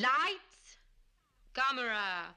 Lights, 0.00 0.78
camera, 1.52 2.34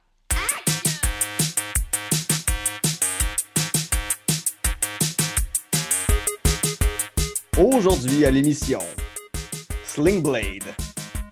Aujourd'hui 7.57 8.26
à 8.26 8.31
l'émission 8.31 8.79
Sling 9.86 10.21
Blade, 10.21 10.63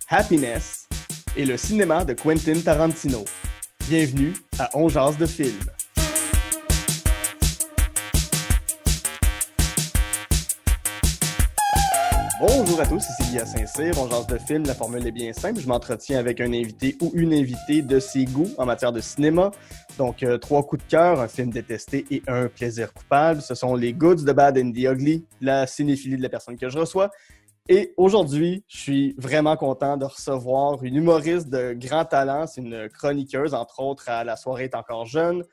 Happiness 0.07 0.87
et 1.35 1.43
le 1.43 1.57
cinéma 1.57 2.05
de 2.05 2.13
Quentin 2.13 2.61
Tarantino. 2.61 3.25
Bienvenue 3.89 4.33
à 4.57 4.69
On 4.73 4.87
Jase 4.87 5.17
de 5.17 5.25
film. 5.25 5.59
Bonjour 12.41 12.81
à 12.81 12.87
tous, 12.87 13.07
ici 13.07 13.33
Guy 13.33 13.45
Saint-Cyr, 13.45 13.93
on 13.99 14.09
jase 14.09 14.25
de 14.25 14.39
film, 14.39 14.65
la 14.65 14.73
formule 14.73 15.05
est 15.05 15.11
bien 15.11 15.31
simple. 15.31 15.59
Je 15.59 15.67
m'entretiens 15.67 16.17
avec 16.17 16.41
un 16.41 16.51
invité 16.51 16.97
ou 16.99 17.11
une 17.13 17.35
invitée 17.35 17.83
de 17.83 17.99
ses 17.99 18.25
goûts 18.25 18.49
en 18.57 18.65
matière 18.65 18.91
de 18.91 18.99
cinéma. 18.99 19.51
Donc, 19.99 20.23
euh, 20.23 20.39
trois 20.39 20.63
coups 20.63 20.83
de 20.83 20.89
cœur, 20.89 21.19
un 21.19 21.27
film 21.27 21.51
détesté 21.51 22.03
et 22.09 22.23
un 22.27 22.47
plaisir 22.47 22.95
coupable. 22.95 23.43
Ce 23.43 23.53
sont 23.53 23.75
les 23.75 23.93
goods, 23.93 24.25
the 24.25 24.31
bad 24.31 24.57
and 24.57 24.71
the 24.71 24.85
ugly, 24.91 25.23
la 25.39 25.67
cinéphilie 25.67 26.17
de 26.17 26.23
la 26.23 26.29
personne 26.29 26.57
que 26.57 26.67
je 26.67 26.79
reçois. 26.79 27.11
Et 27.69 27.93
aujourd'hui, 27.95 28.63
je 28.67 28.77
suis 28.77 29.15
vraiment 29.19 29.55
content 29.55 29.95
de 29.95 30.05
recevoir 30.05 30.83
une 30.83 30.95
humoriste 30.95 31.47
de 31.47 31.73
grand 31.73 32.05
talent. 32.05 32.47
C'est 32.47 32.61
une 32.61 32.89
chroniqueuse, 32.89 33.53
entre 33.53 33.81
autres, 33.81 34.09
à 34.09 34.23
La 34.23 34.35
soirée 34.35 34.63
est 34.63 34.73
encore 34.73 35.05
jeune, 35.05 35.43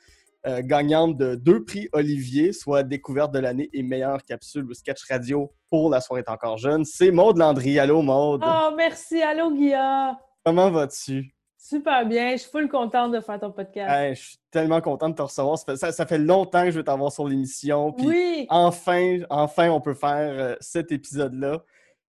euh, 0.47 0.61
gagnante 0.65 1.17
de 1.17 1.35
deux 1.35 1.65
prix 1.65 1.89
Olivier, 1.93 2.53
soit 2.53 2.83
découverte 2.83 3.33
de 3.33 3.39
l'année 3.41 3.69
et 3.73 3.83
meilleure 3.83 4.23
capsule 4.25 4.65
ou 4.65 4.75
sketch 4.75 5.03
radio 5.11 5.53
pour 5.71 5.91
La 5.91 6.01
soirée 6.01 6.23
est 6.27 6.31
encore 6.31 6.57
jeune. 6.59 6.85
C'est 6.85 7.11
Maude 7.11 7.39
Landry. 7.39 7.79
Allô, 7.79 8.03
Maude. 8.03 8.43
Oh, 8.47 8.71
merci. 8.77 9.21
Allô, 9.21 9.51
Guillaume. 9.51 10.17
Comment 10.45 10.71
vas-tu? 10.71 11.35
Super 11.61 12.07
bien. 12.07 12.33
Je 12.33 12.37
suis 12.39 12.51
full 12.51 12.69
contente 12.69 13.13
de 13.13 13.21
faire 13.21 13.39
ton 13.41 13.51
podcast. 13.51 13.91
Hey, 13.93 14.15
je 14.15 14.21
suis 14.23 14.39
tellement 14.51 14.81
content 14.81 15.09
de 15.11 15.15
te 15.15 15.23
recevoir. 15.23 15.59
Ça 15.59 15.65
fait, 15.67 15.77
ça- 15.77 15.93
ça 15.93 16.07
fait 16.07 16.17
longtemps 16.19 16.63
que 16.65 16.71
je 16.71 16.77
veux 16.79 16.85
t'avoir 16.85 17.11
sur 17.13 17.27
l'émission. 17.29 17.95
Oui. 17.99 18.47
enfin, 18.49 19.19
enfin, 19.29 19.69
on 19.71 19.81
peut 19.81 19.93
faire 19.95 20.33
euh, 20.39 20.57
cet 20.61 20.93
épisode-là. 20.93 21.63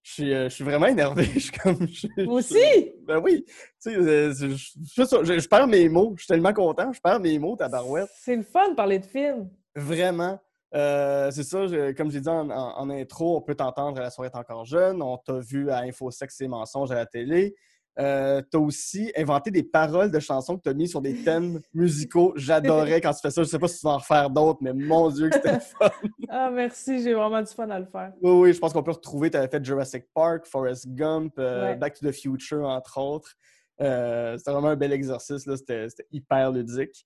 Je 0.10 0.14
suis, 0.16 0.34
euh, 0.34 0.50
je 0.50 0.56
suis 0.56 0.64
vraiment 0.64 0.88
énervé. 0.88 1.24
Je 1.36 1.40
suis 1.40 1.52
comme. 1.52 1.88
je- 1.88 2.24
Moi 2.26 2.36
aussi? 2.40 2.94
Ben 3.06 3.20
oui. 3.24 3.44
Tu 3.46 3.54
sais, 3.78 3.96
euh, 3.96 4.34
je, 4.34 4.48
je- 4.56 5.48
perds 5.48 5.68
mes 5.68 5.88
mots. 5.88 6.14
Je 6.18 6.24
suis 6.24 6.28
tellement 6.28 6.52
content. 6.52 6.92
Je 6.92 7.00
perds 7.00 7.20
mes 7.20 7.38
mots, 7.38 7.56
tabarouette. 7.56 8.10
C'est 8.20 8.36
le 8.36 8.42
fun 8.42 8.70
de 8.70 8.74
parler 8.76 8.98
de 8.98 9.06
films. 9.06 9.50
Vraiment. 9.76 10.40
Euh, 10.74 11.30
c'est 11.30 11.44
ça, 11.44 11.68
je- 11.68 11.92
comme 11.92 12.10
j'ai 12.10 12.22
dit 12.22 12.30
en, 12.30 12.50
en- 12.50 12.78
en 12.80 12.90
intro, 12.90 13.38
on 13.38 13.42
peut 13.42 13.54
t'entendre 13.54 14.00
à 14.00 14.02
la 14.02 14.10
soirée 14.10 14.32
est 14.34 14.38
encore 14.38 14.66
jeune. 14.66 15.02
On 15.04 15.18
t'a 15.18 15.38
vu 15.38 15.70
à 15.70 15.80
Infosex 15.82 16.42
et 16.42 16.48
mensonges 16.48 16.92
à 16.92 16.96
la 16.96 17.06
télé. 17.06 17.54
Euh, 17.98 18.42
t'as 18.50 18.60
aussi 18.60 19.12
inventé 19.18 19.52
des 19.52 19.64
paroles 19.64 20.10
de 20.10 20.20
chansons 20.20 20.56
que 20.56 20.62
t'as 20.62 20.74
mis 20.74 20.88
sur 20.88 21.02
des 21.02 21.16
thèmes 21.24 21.60
musicaux. 21.74 22.32
J'adorais 22.38 23.02
quand 23.02 23.12
tu 23.14 23.20
fais 23.22 23.32
ça. 23.32 23.44
Je 23.44 23.48
sais 23.50 23.60
pas 23.60 23.68
si 23.68 23.80
tu 23.80 23.86
vas 23.86 23.94
en 23.94 23.98
refaire 23.98 24.30
d'autres, 24.30 24.60
mais 24.62 24.72
mon 24.74 25.10
Dieu 25.10 25.28
que 25.30 25.36
c'était 25.36 25.60
fun. 25.80 25.90
Ah, 26.30 26.50
merci. 26.50 27.02
J'ai 27.04 27.14
vraiment 27.14 27.42
du 27.42 27.52
fun 27.54 27.70
à 27.70 27.80
le 27.80 27.86
faire. 27.88 28.14
Oui, 28.22 28.32
oui, 28.32 28.54
je 28.54 28.60
pense 28.60 28.72
qu'on 28.72 28.84
peut 28.84 28.92
retrouver. 28.92 29.30
Tu 29.32 29.38
avais 29.38 29.50
fait 29.50 29.64
Jurassic 29.66 30.06
Park, 30.14 30.46
Forrest 30.46 30.88
Gump, 30.90 31.34
euh, 31.40 31.66
Ouais. 31.72 31.76
Back 31.76 31.96
to 32.00 32.08
the 32.08 32.14
Future, 32.14 32.64
entre 32.64 32.98
autres. 33.00 33.34
Euh, 33.82 34.38
c'était 34.38 34.52
vraiment 34.52 34.70
un 34.70 34.76
bel 34.78 34.94
exercice. 34.94 35.46
là. 35.46 35.58
C'était 35.58 35.88
hyper 36.12 36.52
ludique. 36.52 37.06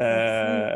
Euh, 0.00 0.74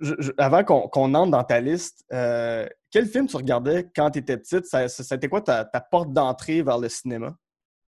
je- 0.00 0.14
je- 0.18 0.32
avant 0.36 0.62
qu'on 0.64 1.14
entre 1.14 1.30
dans 1.30 1.44
ta 1.44 1.60
liste, 1.60 2.04
quel 2.10 3.06
film 3.06 3.26
tu 3.28 3.36
regardais 3.36 3.88
quand 3.96 4.10
tu 4.10 4.18
étais 4.18 4.36
petite? 4.36 4.66
Ça- 4.66 4.88
ça- 4.88 5.04
C'était 5.04 5.28
quoi 5.28 5.40
ta, 5.40 5.64
ta 5.64 5.80
porte 5.80 6.12
d'entrée 6.12 6.60
vers 6.62 6.78
le 6.78 6.88
cinéma? 6.90 7.34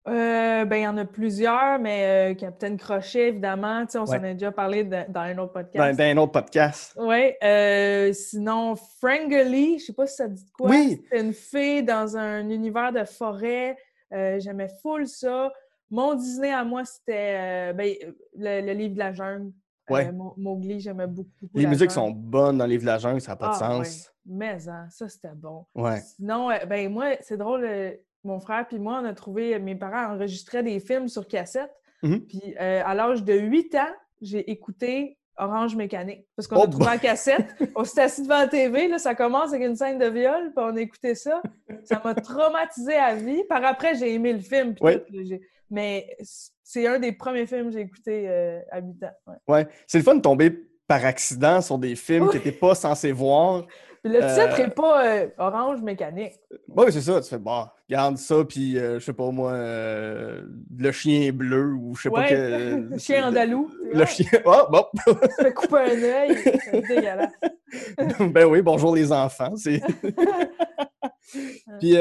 Euh, 0.08 0.64
ben, 0.64 0.76
il 0.76 0.82
y 0.82 0.86
en 0.86 0.96
a 0.98 1.04
plusieurs, 1.04 1.78
mais 1.80 2.32
euh, 2.32 2.34
Captain 2.34 2.76
Crochet, 2.76 3.28
évidemment. 3.28 3.84
Tu 3.86 3.92
sais, 3.92 3.98
on 3.98 4.06
s'en 4.06 4.20
Ouais. 4.20 4.30
a 4.30 4.32
déjà 4.34 4.52
parlé 4.52 4.84
de- 4.84 5.04
dans 5.08 5.20
un 5.20 5.36
autre 5.38 5.52
podcast. 5.52 5.98
dans 5.98 6.04
un 6.04 6.16
autre 6.18 6.32
podcast. 6.32 6.94
Oui. 6.96 7.32
euh, 7.42 8.12
sinon, 8.12 8.76
Frangali, 8.76 9.78
je 9.80 9.86
sais 9.86 9.92
pas 9.92 10.06
si 10.06 10.14
ça 10.16 10.28
dit 10.28 10.44
de 10.44 10.50
quoi. 10.50 10.70
Oui. 10.70 11.02
C'était 11.02 11.22
une 11.22 11.32
fille 11.32 11.82
dans 11.82 12.16
un 12.16 12.48
univers 12.50 12.92
de 12.92 13.04
forêt. 13.04 13.76
Euh, 14.12 14.38
J'aimais 14.38 14.68
full 14.80 15.08
ça. 15.08 15.52
Mon 15.90 16.14
Disney 16.14 16.52
à 16.52 16.64
moi, 16.64 16.84
c'était 16.84 17.72
ben, 17.74 17.92
le, 18.36 18.60
le 18.66 18.72
livre 18.72 18.94
de 18.94 18.98
la 19.00 19.12
jungle. 19.12 19.52
Ouais. 19.88 20.10
Mowgli, 20.36 20.80
j'aimais 20.80 21.06
beaucoup, 21.06 21.30
beaucoup 21.40 21.56
Les 21.58 21.62
la 21.62 21.68
musiques 21.68 21.90
jungle. 21.90 22.08
sont 22.08 22.10
bonnes 22.10 22.58
dans 22.58 22.66
les 22.66 22.78
de 22.78 22.84
la 22.86 22.98
jungle, 22.98 23.20
ça 23.20 23.32
n'a 23.32 23.36
pas 23.36 23.48
de 23.48 23.52
Ah, 23.54 23.58
sens. 23.58 23.78
ouais. 23.80 24.12
Mais 24.28 24.68
hein, 24.68 24.88
ça, 24.90 25.08
c'était 25.08 25.28
bon. 25.34 25.64
Ouais. 25.76 26.00
Sinon, 26.00 26.48
ben 26.68 26.92
moi, 26.92 27.10
c'est 27.20 27.36
drôle, 27.36 27.64
mon 28.26 28.40
frère 28.40 28.66
puis 28.68 28.78
moi, 28.78 29.00
on 29.02 29.04
a 29.06 29.14
trouvé, 29.14 29.58
mes 29.58 29.74
parents 29.74 30.14
enregistraient 30.14 30.62
des 30.62 30.80
films 30.80 31.08
sur 31.08 31.26
cassette. 31.28 31.70
Mhm. 32.02 32.20
Puis 32.26 32.54
euh, 32.60 32.82
à 32.84 32.94
l'âge 32.94 33.22
de 33.24 33.32
8 33.34 33.74
ans, 33.76 33.94
j'ai 34.20 34.50
écouté 34.50 35.18
Orange 35.38 35.76
Mécanique. 35.76 36.26
Parce 36.34 36.46
qu'on 36.48 36.56
Oh 36.56 36.64
a 36.64 36.68
trouvé 36.68 36.86
en 36.88 36.98
cassette. 36.98 37.54
on 37.74 37.84
s'est 37.84 38.02
assis 38.02 38.22
devant 38.22 38.38
la 38.38 38.48
TV, 38.48 38.88
là, 38.88 38.98
ça 38.98 39.14
commence 39.14 39.52
avec 39.52 39.66
une 39.68 39.76
scène 39.76 39.98
de 39.98 40.06
viol, 40.06 40.52
puis 40.54 40.64
on 40.64 40.76
a 40.76 40.80
écouté 40.80 41.14
ça. 41.14 41.42
Ça 41.84 42.00
m'a 42.04 42.14
traumatisé 42.14 42.94
à 42.94 43.14
vie. 43.14 43.44
Par 43.44 43.64
après, 43.64 43.94
j'ai 43.94 44.14
aimé 44.14 44.32
le 44.32 44.40
film. 44.40 44.74
puis 44.74 44.84
Oui. 44.84 44.94
tout, 45.06 45.12
là, 45.14 45.22
j'ai- 45.24 45.40
Mais 45.70 46.16
c'est 46.62 46.86
un 46.86 46.98
des 46.98 47.12
premiers 47.12 47.46
films 47.46 47.66
que 47.66 47.72
j'ai 47.72 47.80
écouté 47.80 48.24
euh, 48.28 48.60
à 48.70 48.80
8 48.80 49.02
ans. 49.04 49.10
ouais. 49.26 49.34
Ouais. 49.48 49.68
C'est 49.86 49.98
le 49.98 50.04
fun 50.04 50.14
de 50.14 50.20
tomber 50.20 50.50
par 50.86 51.04
accident 51.04 51.60
sur 51.60 51.78
des 51.78 51.96
films 51.96 52.28
que 52.28 52.34
Oui. 52.34 52.40
tu 52.40 52.46
n'étais 52.46 52.58
pas 52.58 52.74
censé 52.76 53.10
voir. 53.12 53.66
Puis 54.06 54.14
le 54.14 54.20
titre 54.20 54.54
Euh, 54.60 54.62
n'est 54.62 54.70
pas 54.70 55.04
euh, 55.06 55.28
Orange 55.38 55.82
Mécanique. 55.82 56.34
Oui, 56.68 56.86
c'est 56.90 57.00
ça. 57.00 57.20
Tu 57.20 57.28
fais, 57.28 57.38
bon, 57.38 57.66
garde 57.90 58.16
ça, 58.18 58.44
puis 58.44 58.78
euh, 58.78 59.00
je 59.00 59.04
sais 59.04 59.12
pas 59.12 59.30
moi, 59.32 59.50
euh, 59.52 60.42
le 60.78 60.92
chien 60.92 61.32
bleu 61.32 61.74
ou 61.74 61.96
je 61.96 62.02
sais 62.02 62.10
pas 62.10 62.24
quel. 62.28 62.86
Le 62.90 62.98
chien 62.98 63.26
andalou. 63.28 63.68
Le 63.92 64.04
chien. 64.04 64.26
Ah, 64.46 64.68
bon! 64.70 64.84
se 65.06 65.42
fait 65.42 65.52
couper 65.52 65.76
un 65.76 66.02
œil. 66.02 66.36
C'est 66.64 66.86
dégueulasse. 66.86 67.32
ben 68.32 68.44
oui, 68.46 68.62
bonjour 68.62 68.94
les 68.94 69.10
enfants. 69.10 69.54
puis 71.80 71.96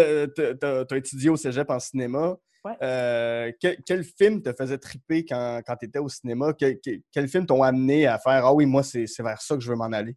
t'as 0.60 0.84
as 0.92 0.96
étudié 0.96 1.32
au 1.32 1.36
cégep 1.36 1.70
en 1.72 1.80
cinéma. 1.80 2.36
Ouais. 2.64 2.74
Euh, 2.82 3.52
quel, 3.60 3.78
quel 3.84 4.04
film 4.04 4.42
te 4.42 4.52
faisait 4.54 4.78
triper 4.80 5.24
quand, 5.24 5.62
quand 5.66 5.76
tu 5.76 5.86
étais 5.86 6.00
au 6.00 6.10
cinéma? 6.10 6.54
Quel, 6.58 6.80
quel, 6.80 7.02
quel 7.12 7.28
film 7.28 7.46
t'ont 7.46 7.62
amené 7.62 8.08
à 8.08 8.18
faire 8.18 8.46
Ah 8.46 8.54
oui, 8.54 8.66
moi, 8.66 8.82
c'est 8.84 9.06
vers 9.20 9.42
ça 9.42 9.56
que 9.56 9.62
je 9.62 9.70
veux 9.70 9.76
m'en 9.78 9.86
aller? 9.86 10.16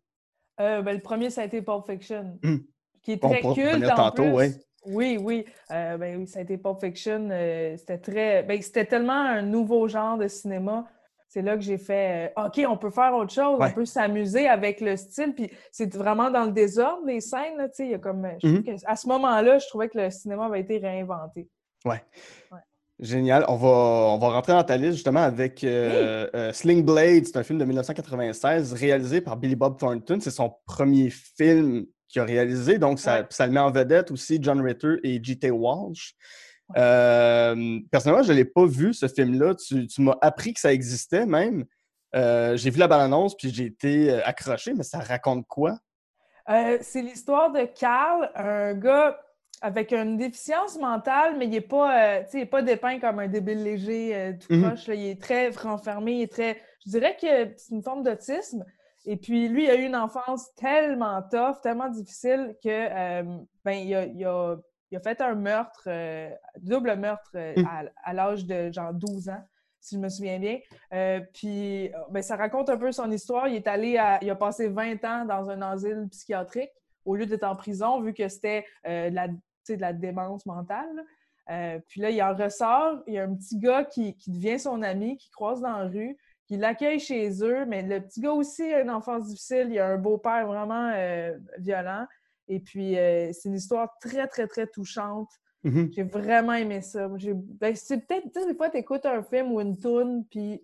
Euh, 0.61 0.83
ben, 0.83 0.95
le 0.95 1.01
premier, 1.03 1.31
ça 1.31 1.43
a 1.43 1.45
été 1.45 1.63
Pulp 1.63 1.85
Fiction, 1.89 2.39
Hmm. 2.43 2.57
qui 3.03 3.13
est 3.13 3.25
On 3.25 3.29
très 3.31 3.41
pourra 3.41 3.55
culte 3.55 3.85
en 3.91 3.95
tantôt, 3.95 4.23
plus. 4.25 4.33
ouais. 4.33 4.51
Oui, 4.87 5.19
oui. 5.21 5.45
Euh, 5.71 5.99
ben 5.99 6.17
oui, 6.19 6.27
ça 6.27 6.39
a 6.39 6.43
été 6.43 6.57
Pulp 6.57 6.81
Fiction. 6.81 7.29
euh, 7.31 7.77
c'était 7.77 7.99
très... 7.99 8.43
Ben, 8.45 8.61
c'était 8.63 8.87
tellement 8.87 9.13
un 9.21 9.43
nouveau 9.43 9.87
genre 9.89 10.17
de 10.17 10.29
cinéma. 10.29 10.87
C'est 11.31 11.43
là 11.43 11.57
que 11.57 11.61
j'ai 11.63 11.77
fait 11.77 12.33
euh, 12.39 12.47
OK, 12.47 12.61
on 12.67 12.79
peut 12.79 12.89
faire 12.91 13.13
autre 13.15 13.33
chose, 13.35 13.59
Ouais. 13.61 13.67
on 13.71 13.75
peut 13.75 13.85
s'amuser 13.85 14.49
avec 14.49 14.81
le 14.81 14.97
style. 14.97 15.35
Puis 15.35 15.51
c'est 15.71 15.95
vraiment 15.95 16.31
dans 16.31 16.45
le 16.45 16.53
désordre, 16.53 17.03
les 17.07 17.21
scènes. 17.21 17.59
Là, 17.59 17.69
il 17.81 17.91
y 17.91 17.95
a 17.95 17.99
comme, 17.99 18.27
je 18.43 18.61
que 18.63 18.71
à 18.87 18.97
ce 18.97 19.07
moment-là, 19.09 19.59
je 19.59 19.67
trouvais 19.69 19.89
que 19.91 19.99
le 19.99 20.11
cinéma 20.11 20.47
avait 20.47 20.61
été 20.61 20.79
réinventé. 20.79 21.49
Génial. 23.01 23.45
On 23.47 23.55
va, 23.55 23.69
on 23.69 24.19
va 24.19 24.29
rentrer 24.31 24.53
dans 24.53 24.65
ta 24.65 24.77
liste 24.77 24.95
justement 24.95 25.23
avec 25.23 25.63
euh, 25.63 26.29
euh, 26.35 26.53
Sling 26.53 26.85
Blade. 26.85 27.27
C'est 27.27 27.37
un 27.37 27.45
film 27.45 27.59
de 27.59 27.65
1996 27.65 28.73
réalisé 28.73 29.21
par 29.21 29.37
Billy 29.37 29.55
Bob 29.55 29.79
Thornton. 29.79 30.19
C'est 30.21 30.33
son 30.33 30.53
premier 30.67 31.11
film 31.11 31.87
qu'il 32.09 32.23
a 32.23 32.25
réalisé. 32.25 32.79
Donc, 32.79 32.99
ça, 32.99 33.21
Ouais. 33.21 33.27
ça 33.31 33.47
le 33.47 33.53
met 33.53 33.61
en 33.61 33.71
vedette 33.71 34.11
aussi 34.11 34.39
John 34.43 34.61
Ritter 34.61 34.97
et 35.05 35.23
G.T. 35.23 35.51
Walsh. 35.53 36.15
Euh, 36.77 37.79
personnellement, 37.91 38.25
je 38.25 38.33
ne 38.33 38.37
l'ai 38.37 38.45
pas 38.45 38.67
vu, 38.67 38.93
ce 38.93 39.07
film-là. 39.07 39.55
Tu, 39.55 39.87
tu 39.87 40.03
m'as 40.03 40.17
appris 40.21 40.53
que 40.53 40.61
ça 40.61 40.73
existait 40.73 41.25
même. 41.27 41.65
J'ai 42.15 42.71
vu 42.71 42.79
la 42.81 42.89
bande-annonce 42.89 43.37
puis 43.37 43.51
j'ai 43.55 43.67
été 43.67 44.13
accroché, 44.23 44.75
mais 44.75 44.83
ça 44.83 44.99
raconte 44.99 45.47
quoi? 45.47 45.79
C'est 46.81 47.03
l'histoire 47.03 47.53
de 47.53 47.65
Carl, 47.79 48.31
un 48.35 48.75
gars 48.75 49.21
avec 49.61 49.93
une 49.93 50.17
déficience 50.17 50.79
mentale, 50.79 51.37
mais 51.37 51.47
il 51.47 51.51
n'est 51.51 51.61
pas, 51.61 52.19
euh, 52.19 52.23
il 52.35 52.41
est 52.41 52.47
pas 52.47 52.63
dépeint 52.63 52.99
comme 53.01 53.19
un 53.19 53.29
débile 53.29 53.63
léger 53.63 54.15
euh, 54.15 54.33
tout 54.33 54.53
Mhm. 54.55 54.63
proche. 54.69 54.87
là. 54.87 54.95
Il 54.95 55.07
est 55.07 55.21
très 55.21 55.51
renfermé, 55.51 56.13
il 56.13 56.23
est 56.23 56.33
très. 56.33 56.61
Je 56.87 56.91
dirais 56.91 57.17
que 57.21 57.53
c'est 57.57 57.75
une 57.75 57.83
forme 57.83 58.03
d'autisme. 58.03 58.65
Et 59.05 59.17
puis, 59.17 59.49
lui, 59.49 59.65
il 59.65 59.71
a 59.71 59.75
eu 59.77 59.85
une 59.85 59.97
enfance 59.97 60.55
tellement 60.55 61.23
tough, 61.23 61.61
tellement 61.63 61.89
difficile 61.89 62.57
que 62.63 62.69
euh, 62.69 63.23
ben, 63.65 63.73
il, 63.73 63.95
a, 63.95 64.05
il 64.07 64.25
a- 64.25 64.57
il 64.91 64.97
a 64.97 65.01
fait 65.01 65.21
un 65.21 65.35
meurtre, 65.35 65.85
euh, 65.87 66.31
double 66.61 66.97
meurtre 66.97 67.31
Mhm. 67.35 67.67
à, 67.67 67.83
à 68.05 68.13
l'âge 68.15 68.45
de 68.47 68.71
genre 68.73 68.93
12 68.95 69.29
ans, 69.29 69.43
si 69.81 69.97
je 69.97 70.01
me 70.01 70.09
souviens 70.09 70.39
bien. 70.39 70.59
Puis, 71.35 71.89
euh, 71.89 71.99
ben, 72.11 72.23
ça 72.23 72.37
raconte 72.37 72.71
un 72.71 72.77
peu 72.77 72.91
son 72.93 73.11
histoire. 73.11 73.49
Il 73.49 73.57
est 73.57 73.67
allé 73.67 73.97
à, 73.99 74.19
il 74.23 74.31
a 74.31 74.35
passé 74.37 74.69
20 74.69 75.05
ans 75.05 75.25
dans 75.25 75.51
un 75.51 75.63
asile 75.63 76.07
psychiatrique 76.11 76.71
au 77.05 77.17
lieu 77.17 77.27
d'être 77.27 77.45
en 77.45 77.57
prison, 77.57 78.01
vu 78.03 78.13
que 78.13 78.29
c'était 78.29 78.67
euh, 78.87 79.09
la, 79.11 79.29
de 79.77 79.81
la 79.81 79.93
démence 79.93 80.47
mentale. 80.47 81.05
Euh, 81.51 81.79
puis 81.89 82.01
là, 82.01 82.11
il 82.11 82.23
en 82.23 82.35
ressort. 82.35 83.03
Il 83.07 83.15
y 83.15 83.19
a 83.19 83.25
un 83.25 83.35
petit 83.35 83.59
gars 83.59 83.85
qui, 83.85 84.15
qui 84.17 84.31
devient 84.31 84.59
son 84.59 84.83
ami, 84.83 85.17
qui 85.17 85.31
croise 85.31 85.61
dans 85.61 85.79
la 85.79 85.89
rue, 85.89 86.17
qui 86.47 86.57
l'accueille 86.57 87.01
chez 87.01 87.43
eux. 87.43 87.65
Mais 87.67 87.83
le 87.83 88.01
petit 88.01 88.21
gars 88.21 88.33
aussi 88.33 88.63
a 88.63 88.81
une 88.81 88.91
enfance 88.91 89.27
difficile. 89.27 89.69
Il 89.71 89.79
a 89.79 89.89
un 89.89 89.99
beau-père 89.99 90.47
vraiment 90.47 90.93
euh, 90.95 91.37
violent. 91.59 92.07
Et 92.49 92.61
puis, 92.61 92.99
euh, 92.99 93.31
c'est 93.33 93.49
une 93.49 93.57
histoire 93.57 93.91
très, 94.01 94.27
très, 94.27 94.47
très 94.47 94.67
touchante. 94.67 95.29
Mhm. 95.65 95.91
J'ai 95.93 96.03
vraiment 96.03 96.55
aimé 96.55 96.81
ça. 96.83 97.09
Ben, 97.09 97.75
c'est 97.75 98.07
peut-être, 98.07 98.25
tu 98.33 98.41
sais, 98.41 98.47
des 98.47 98.55
fois, 98.55 98.71
tu 98.71 98.79
écoutes 98.79 99.07
un 99.07 99.23
film 99.23 99.53
ou 99.53 99.61
une 99.61 99.77
tune, 99.77 100.25
puis 100.31 100.63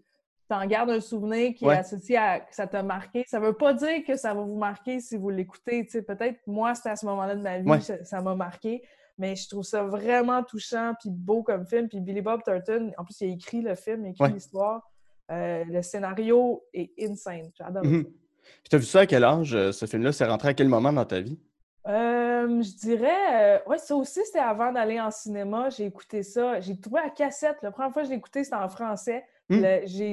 t'en 0.48 0.66
gardes 0.66 0.90
un 0.90 1.00
souvenir 1.00 1.54
qui 1.54 1.64
Ouais. 1.64 1.74
est 1.74 1.78
associé 1.78 2.16
à 2.16 2.40
que 2.40 2.54
ça 2.54 2.66
t'a 2.66 2.82
marqué. 2.82 3.24
Ça 3.26 3.40
veut 3.40 3.54
pas 3.54 3.72
dire 3.72 4.04
que 4.06 4.16
ça 4.16 4.34
va 4.34 4.42
vous 4.42 4.56
marquer 4.58 5.00
si 5.00 5.16
vous 5.16 5.30
l'écoutez. 5.30 5.84
tu 5.84 5.90
sais. 5.92 6.02
Peut-être, 6.02 6.38
moi, 6.46 6.74
c'était 6.74 6.90
à 6.90 6.96
ce 6.96 7.06
moment-là 7.06 7.34
de 7.36 7.42
ma 7.42 7.58
vie, 7.58 7.68
Ouais. 7.70 7.80
ça 7.80 8.02
ça 8.04 8.20
m'a 8.20 8.34
marqué. 8.34 8.82
Mais 9.16 9.36
je 9.36 9.48
trouve 9.48 9.62
ça 9.62 9.82
vraiment 9.84 10.42
touchant 10.42 10.92
puis 11.00 11.08
beau 11.10 11.42
comme 11.42 11.66
film. 11.66 11.88
Puis 11.88 12.00
Billy 12.00 12.20
Bob 12.20 12.42
Thornton, 12.44 12.92
en 12.98 13.04
plus, 13.04 13.20
il 13.20 13.30
a 13.30 13.32
écrit 13.34 13.62
le 13.62 13.74
film, 13.76 14.02
il 14.04 14.08
a 14.08 14.10
écrit 14.10 14.24
Ouais. 14.24 14.30
l'histoire. 14.32 14.90
Euh, 15.30 15.64
le 15.66 15.80
scénario 15.82 16.62
est 16.74 16.90
insane. 17.00 17.50
J'adore 17.56 17.84
Mhm. 17.84 18.04
Puis 18.04 18.68
t'as 18.70 18.76
vu 18.78 18.84
ça 18.84 19.00
à 19.00 19.06
quel 19.06 19.24
âge, 19.24 19.54
euh, 19.54 19.72
ce 19.72 19.86
film-là? 19.86 20.12
C'est 20.12 20.26
rentré 20.26 20.48
à 20.48 20.54
quel 20.54 20.68
moment 20.68 20.92
dans 20.92 21.04
ta 21.06 21.20
vie? 21.20 21.38
Euh, 21.86 22.62
je 22.62 22.76
dirais, 22.76 23.10
euh, 23.32 23.58
ouais, 23.68 23.78
ça 23.78 23.94
aussi, 23.94 24.20
c'était 24.24 24.38
avant 24.38 24.72
d'aller 24.72 25.00
en 25.00 25.10
cinéma. 25.10 25.70
J'ai 25.70 25.86
écouté 25.86 26.22
ça. 26.22 26.60
J'ai 26.60 26.78
trouvé 26.78 27.00
la 27.02 27.10
cassette. 27.10 27.56
La 27.62 27.70
première 27.70 27.92
fois 27.92 28.02
que 28.02 28.06
je 28.08 28.12
l'ai 28.12 28.18
écouté, 28.18 28.42
c'était 28.44 28.56
en 28.56 28.68
français. 28.68 29.24
Hmm. 29.50 29.62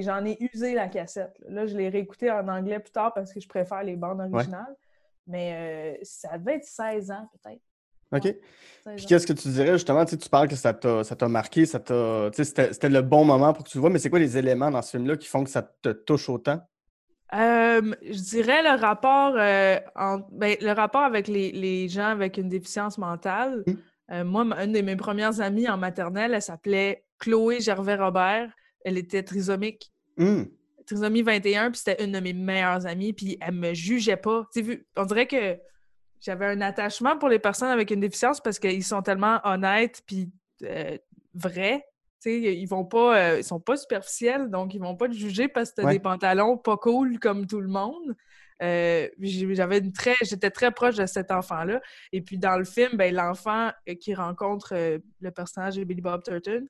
J'en 0.01 0.25
ai, 0.25 0.37
usé 0.53 0.73
la 0.73 0.87
cassette. 0.87 1.41
Là, 1.47 1.65
je 1.65 1.77
l'ai 1.77 1.89
réécouté 1.89 2.29
en 2.29 2.47
anglais 2.47 2.79
plus 2.79 2.91
tard 2.91 3.13
parce 3.13 3.33
que 3.33 3.39
je 3.39 3.47
préfère 3.47 3.83
les 3.83 3.95
bandes 3.95 4.19
originales. 4.19 4.75
Mais 5.27 5.95
euh, 5.95 5.99
ça 6.03 6.37
devait 6.37 6.55
être 6.55 6.65
16 6.65 7.11
ans, 7.11 7.29
peut-être. 7.31 7.61
OK. 8.13 8.23
16 8.83 8.95
Puis 8.97 9.05
qu'est-ce 9.05 9.27
que 9.27 9.33
tu 9.33 9.47
dirais, 9.47 9.73
justement, 9.73 10.03
tu 10.03 10.11
sais, 10.11 10.17
tu 10.17 10.27
parles 10.27 10.49
que 10.49 10.55
ça 10.55 10.73
t'a 10.73 11.27
marqué, 11.27 11.65
ça 11.65 11.79
t'a. 11.79 12.29
tu 12.33 12.43
sais, 12.43 12.73
C'était 12.73 12.89
le 12.89 13.01
bon 13.01 13.23
moment 13.23 13.53
pour 13.53 13.63
que 13.63 13.69
tu 13.69 13.77
le 13.77 13.81
vois, 13.81 13.89
mais 13.89 13.99
c'est 13.99 14.09
quoi 14.09 14.19
les 14.19 14.37
éléments 14.37 14.69
dans 14.69 14.81
ce 14.81 14.91
film-là 14.91 15.15
qui 15.15 15.27
font 15.27 15.43
que 15.43 15.49
ça 15.49 15.61
te 15.61 15.89
touche 15.89 16.27
autant? 16.27 16.61
Euh, 17.33 17.95
je 18.03 18.19
dirais 18.19 18.61
le 18.61 18.77
rapport, 18.77 19.35
euh, 19.37 19.79
en- 19.95 20.19
ben, 20.31 20.57
le 20.59 20.71
rapport 20.73 21.03
avec 21.03 21.29
les, 21.29 21.51
les 21.53 21.87
gens 21.87 22.07
avec 22.07 22.37
une 22.37 22.49
déficience 22.49 22.97
mentale. 22.97 23.63
Mm. 23.65 23.73
Euh, 24.11 24.23
moi, 24.25 24.43
une 24.61 24.73
de 24.73 24.81
mes 24.81 24.97
premières 24.97 25.39
amies 25.39 25.69
en 25.69 25.77
maternelle, 25.77 26.33
elle 26.33 26.41
s'appelait 26.41 27.05
Chloé 27.19 27.61
Gervais-Robert. 27.61 28.51
Elle 28.85 28.97
était 28.97 29.23
trisomique, 29.23 29.91
Hum, 30.17 30.47
trisomie 30.85 31.21
21, 31.21 31.71
puis 31.71 31.79
c'était 31.83 32.03
une 32.03 32.11
de 32.11 32.19
mes 32.19 32.33
meilleures 32.33 32.85
amies, 32.85 33.13
puis 33.13 33.37
elle 33.41 33.53
me 33.53 33.73
jugeait 33.73 34.17
pas. 34.17 34.47
Tu 34.53 34.63
sais, 34.65 34.85
on 34.97 35.05
dirait 35.05 35.27
que 35.27 35.57
j'avais 36.19 36.45
un 36.45 36.61
attachement 36.61 37.17
pour 37.17 37.29
les 37.29 37.39
personnes 37.39 37.69
avec 37.69 37.91
une 37.91 37.99
déficience 38.01 38.41
parce 38.41 38.59
qu'ils 38.59 38.83
sont 38.83 39.01
tellement 39.01 39.39
honnêtes 39.43 40.01
puis 40.05 40.29
euh, 40.63 40.97
vrais. 41.33 41.83
Tu 42.23 42.29
sais, 42.29 42.39
ils 42.55 42.65
vont 42.67 42.85
pas, 42.85 43.17
euh, 43.31 43.37
ils 43.39 43.43
sont 43.43 43.59
pas 43.59 43.77
superficiels, 43.77 44.49
donc 44.49 44.73
ils 44.75 44.79
vont 44.81 44.95
pas 44.95 45.07
te 45.07 45.13
juger 45.13 45.47
parce 45.47 45.71
que 45.71 45.77
t'as 45.77 45.85
Ouais. 45.87 45.93
des 45.93 45.99
pantalons 45.99 46.57
pas 46.57 46.77
cool 46.77 47.17
comme 47.19 47.47
tout 47.47 47.61
le 47.61 47.67
monde. 47.69 48.15
Euh, 48.61 49.07
j'avais 49.19 49.79
une 49.79 49.91
très, 49.91 50.13
j'étais 50.21 50.51
très 50.51 50.69
proche 50.71 50.95
de 50.97 51.07
cet 51.07 51.31
enfant-là. 51.31 51.81
Et 52.11 52.21
puis 52.21 52.37
dans 52.37 52.57
le 52.59 52.63
film, 52.65 52.91
ben, 52.95 53.11
l'enfant 53.15 53.71
qui 53.99 54.13
rencontre 54.13 54.73
euh, 54.75 54.99
le 55.21 55.31
personnage 55.31 55.77
de 55.77 55.83
Billy 55.83 56.01
Bob 56.01 56.21
Thornton, 56.21 56.67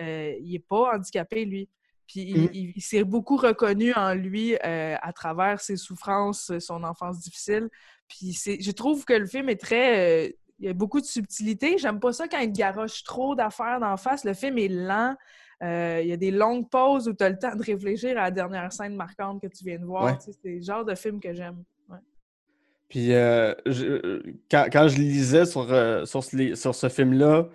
euh, 0.00 0.34
il 0.40 0.54
est 0.54 0.66
pas 0.66 0.94
handicapé 0.94 1.44
lui. 1.44 1.68
Puis 2.06 2.20
il, 2.20 2.38
Mhm. 2.42 2.50
il- 2.52 2.72
il 2.76 2.82
s'est 2.82 3.04
beaucoup 3.04 3.36
reconnu 3.36 3.92
en 3.94 4.12
lui 4.14 4.54
euh, 4.64 4.96
à 5.00 5.12
travers 5.12 5.60
ses 5.60 5.76
souffrances, 5.76 6.52
son 6.58 6.84
enfance 6.84 7.20
difficile. 7.20 7.68
Puis 8.08 8.32
je 8.60 8.70
trouve 8.72 9.04
que 9.04 9.14
le 9.14 9.26
film 9.26 9.48
est 9.48 9.60
très. 9.60 10.26
euh, 10.28 10.32
il 10.60 10.66
y 10.66 10.68
a 10.68 10.72
beaucoup 10.74 11.00
de 11.00 11.06
subtilité. 11.06 11.78
J'aime 11.78 11.98
pas 11.98 12.12
ça 12.12 12.28
quand 12.28 12.38
il 12.38 12.52
garoche 12.52 13.02
trop 13.02 13.34
d'affaires 13.34 13.80
d'en 13.80 13.96
face. 13.96 14.24
Le 14.24 14.34
film 14.34 14.56
est 14.58 14.68
lent. 14.68 15.16
Euh, 15.62 16.00
il 16.02 16.08
y 16.08 16.12
a 16.12 16.16
des 16.16 16.30
longues 16.30 16.68
pauses 16.70 17.08
où 17.08 17.12
tu 17.14 17.24
as 17.24 17.30
le 17.30 17.38
temps 17.38 17.56
de 17.56 17.62
réfléchir 17.62 18.10
à 18.18 18.24
la 18.24 18.30
dernière 18.30 18.72
scène 18.72 18.94
marquante 18.94 19.40
que 19.42 19.46
tu 19.48 19.64
viens 19.64 19.78
de 19.78 19.84
voir. 19.84 20.04
Ouais. 20.04 20.16
Tu 20.18 20.32
sais, 20.32 20.38
C'est 20.42 20.50
le 20.50 20.62
genre 20.62 20.84
de 20.84 20.94
film 20.94 21.18
que 21.20 21.32
j'aime. 21.32 21.64
Ouais. 21.88 21.98
Puis 22.88 23.06
je- 23.08 24.22
quand, 24.50 24.66
quand 24.70 24.88
je 24.88 24.96
lisais 24.98 25.44
sur, 25.46 25.64
sur 26.06 26.22
ce, 26.22 26.36
li- 26.36 26.56
sur 26.56 26.74
ce 26.74 26.88
film-là, 26.88 27.48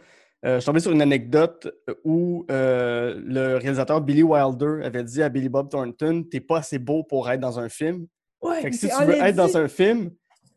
euh, 0.45 0.55
je 0.55 0.59
suis 0.61 0.65
tombé 0.67 0.79
sur 0.79 0.91
une 0.91 1.01
anecdote 1.01 1.67
où 2.05 2.45
euh, 2.49 3.19
le 3.25 3.57
réalisateur 3.57 3.99
Billy 4.01 4.23
Wilder 4.23 4.81
avait 4.85 5.03
dit 5.03 5.21
à 5.21 5.29
Billy 5.29 5.49
Bob 5.49 5.69
Thornton 5.69 6.23
T'es 6.29 6.39
pas 6.39 6.59
assez 6.59 6.79
beau 6.79 7.03
pour 7.03 7.29
être 7.29 7.39
dans 7.41 7.59
un 7.59 7.67
film. 7.69 8.07
Ouais, 8.41 8.61
Fait 8.61 8.69
que 8.69 8.75
si 8.75 8.87
tu 8.87 9.03
veux 9.05 9.15
être 9.15 9.35
dans 9.35 9.57
un 9.57 9.67
film, 9.67 10.11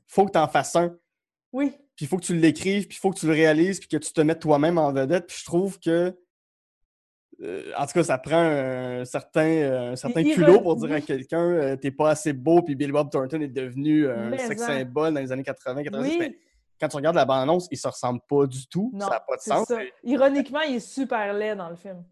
faut 0.07 0.25
que 0.27 0.33
tu 0.33 0.39
en 0.39 0.47
fasses 0.47 0.77
un. 0.77 0.97
Oui. 1.53 1.73
Puis 1.97 2.07
il 2.07 2.09
faut 2.09 2.17
que 2.17 2.25
tu 2.25 2.35
l'écrives, 2.37 2.87
puis 2.87 2.97
il 2.97 3.01
faut 3.01 3.11
que 3.11 3.19
tu 3.19 3.27
le 3.27 3.33
réalises, 3.33 3.79
puis 3.81 3.89
que 3.89 3.97
tu 3.97 4.13
te 4.13 4.21
mettes 4.21 4.41
toi-même 4.41 4.79
en 4.79 4.93
vedette. 4.93 5.27
Puis 5.27 5.39
je 5.41 5.45
trouve 5.45 5.79
que, 5.81 6.17
euh, 7.43 7.73
en 7.77 7.87
tout 7.87 7.93
cas, 7.95 8.05
ça 8.05 8.19
prend 8.19 8.39
un 8.41 9.05
certain, 9.05 9.47
euh, 9.47 9.93
un 9.93 9.97
certain 9.97 10.21
Il- 10.21 10.33
culot 10.35 10.61
pour 10.61 10.77
dire 10.77 10.93
à 10.93 11.01
quelqu'un 11.01 11.43
euh, 11.43 11.77
t'es 11.77 11.91
pas 11.91 12.11
assez 12.11 12.33
beau, 12.33 12.63
puis 12.63 12.77
Billy 12.77 12.93
Bob 12.93 13.11
Thornton 13.11 13.41
est 13.41 13.49
devenu 13.49 14.09
un 14.09 14.37
sex 14.39 14.63
en. 14.63 14.67
symbole 14.67 15.15
dans 15.15 15.21
les 15.21 15.33
années 15.33 15.43
80, 15.43 15.83
90. 15.83 16.17
Mais 16.19 16.27
Oui. 16.29 16.37
Quand 16.83 16.89
tu 16.89 16.97
regardes 16.97 17.15
la 17.15 17.25
bande-annonce, 17.25 17.69
il 17.71 17.79
se 17.79 17.87
ressemble 17.87 18.19
pas 18.29 18.45
du 18.47 18.67
tout. 18.67 18.91
Non, 18.93 19.07
ça 19.07 19.13
n'a 19.13 19.21
pas 19.21 19.37
de 19.37 19.41
sens. 19.41 19.69
ça. 19.69 19.79
Ironiquement, 20.03 20.63
il 20.63 20.75
est 20.77 20.81
super 20.81 21.33
laid 21.33 21.55
dans 21.55 21.69
le 21.71 21.77
film. 21.77 22.05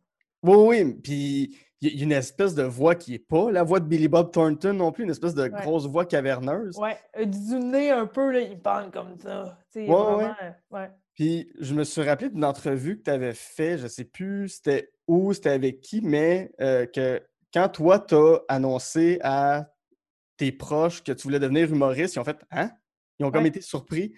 Oui, 0.45 0.57
oui, 0.85 0.95
puis 1.03 1.59
il 1.81 1.99
y 1.99 2.01
a 2.03 2.05
une 2.05 2.13
espèce 2.13 2.55
de 2.55 2.63
voix 2.63 2.95
qui 2.95 3.15
est 3.15 3.19
pas 3.19 3.51
la 3.51 3.65
voix 3.65 3.81
de 3.81 3.87
Billy 3.87 4.07
Bob 4.07 4.31
Thornton 4.31 4.73
non 4.75 4.93
plus, 4.93 5.03
une 5.05 5.11
espèce 5.11 5.35
de 5.35 5.49
grosse 5.49 5.87
voix 5.87 6.05
caverneuse. 6.05 6.79
Ouais. 6.79 6.97
Euh, 7.19 7.25
Du 7.25 7.57
nez 7.59 7.91
un 7.91 8.07
peu, 8.07 8.31
là, 8.31 8.41
il 8.41 8.61
parle 8.61 8.91
comme 8.93 9.19
ça. 9.19 9.59
Ouais, 9.75 9.87
vraiment, 9.87 10.35
ouais. 10.71 10.81
euh. 10.83 10.87
Puis 11.15 11.53
je 11.59 11.75
me 11.75 11.83
suis 11.85 12.03
rappelé 12.03 12.31
d'une 12.31 12.45
entrevue 12.45 12.99
que 12.99 13.03
tu 13.03 13.11
avais 13.11 13.35
fait, 13.35 13.77
je 13.77 13.89
sais 13.89 14.05
plus 14.05 14.49
c'était 14.49 14.93
où, 15.09 15.33
c'était 15.33 15.51
avec 15.51 15.81
qui, 15.81 16.01
mais 16.01 16.53
euh, 16.61 16.87
que 16.87 17.21
quand 17.53 17.69
toi, 17.69 17.99
tu 17.99 18.15
as 18.15 18.39
annoncé 18.49 19.19
à 19.23 19.67
tes 20.37 20.53
proches 20.53 21.03
que 21.03 21.13
tu 21.13 21.25
voulais 21.25 21.41
devenir 21.41 21.71
humoriste, 21.71 22.15
ils 22.15 22.21
ont 22.21 22.25
fait 22.25 22.39
Hein? 22.53 22.71
Ils 23.19 23.27
ont 23.27 23.31
comme 23.31 23.45
été 23.45 23.61
surpris. 23.61 24.15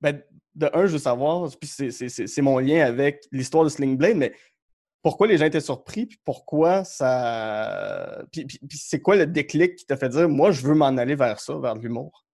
Ben, 0.00 0.22
de 0.54 0.70
un, 0.72 0.86
je 0.86 0.92
veux 0.92 0.98
savoir, 0.98 1.48
puis 1.58 1.68
c'est- 1.68 2.42
mon 2.42 2.58
lien 2.58 2.84
avec 2.84 3.24
l'histoire 3.32 3.64
de 3.64 3.68
Sling 3.68 3.96
Blade, 3.96 4.16
mais 4.16 4.32
pourquoi 5.02 5.26
les 5.26 5.36
gens 5.36 5.46
étaient 5.46 5.60
surpris, 5.60 6.06
puis 6.06 6.18
pourquoi 6.24 6.84
ça. 6.84 8.22
Puis, 8.32 8.44
puis- 8.46 8.58
puis 8.68 8.78
c'est 8.78 9.00
quoi 9.00 9.16
le 9.16 9.26
déclic 9.26 9.76
qui 9.76 9.86
t'a 9.86 9.96
fait 9.96 10.08
dire 10.08 10.28
Moi, 10.28 10.50
je 10.52 10.66
veux 10.66 10.74
m'en 10.74 10.86
aller 10.96 11.14
vers 11.14 11.40
ça, 11.40 11.56
vers 11.58 11.74
l'humour? 11.74 12.24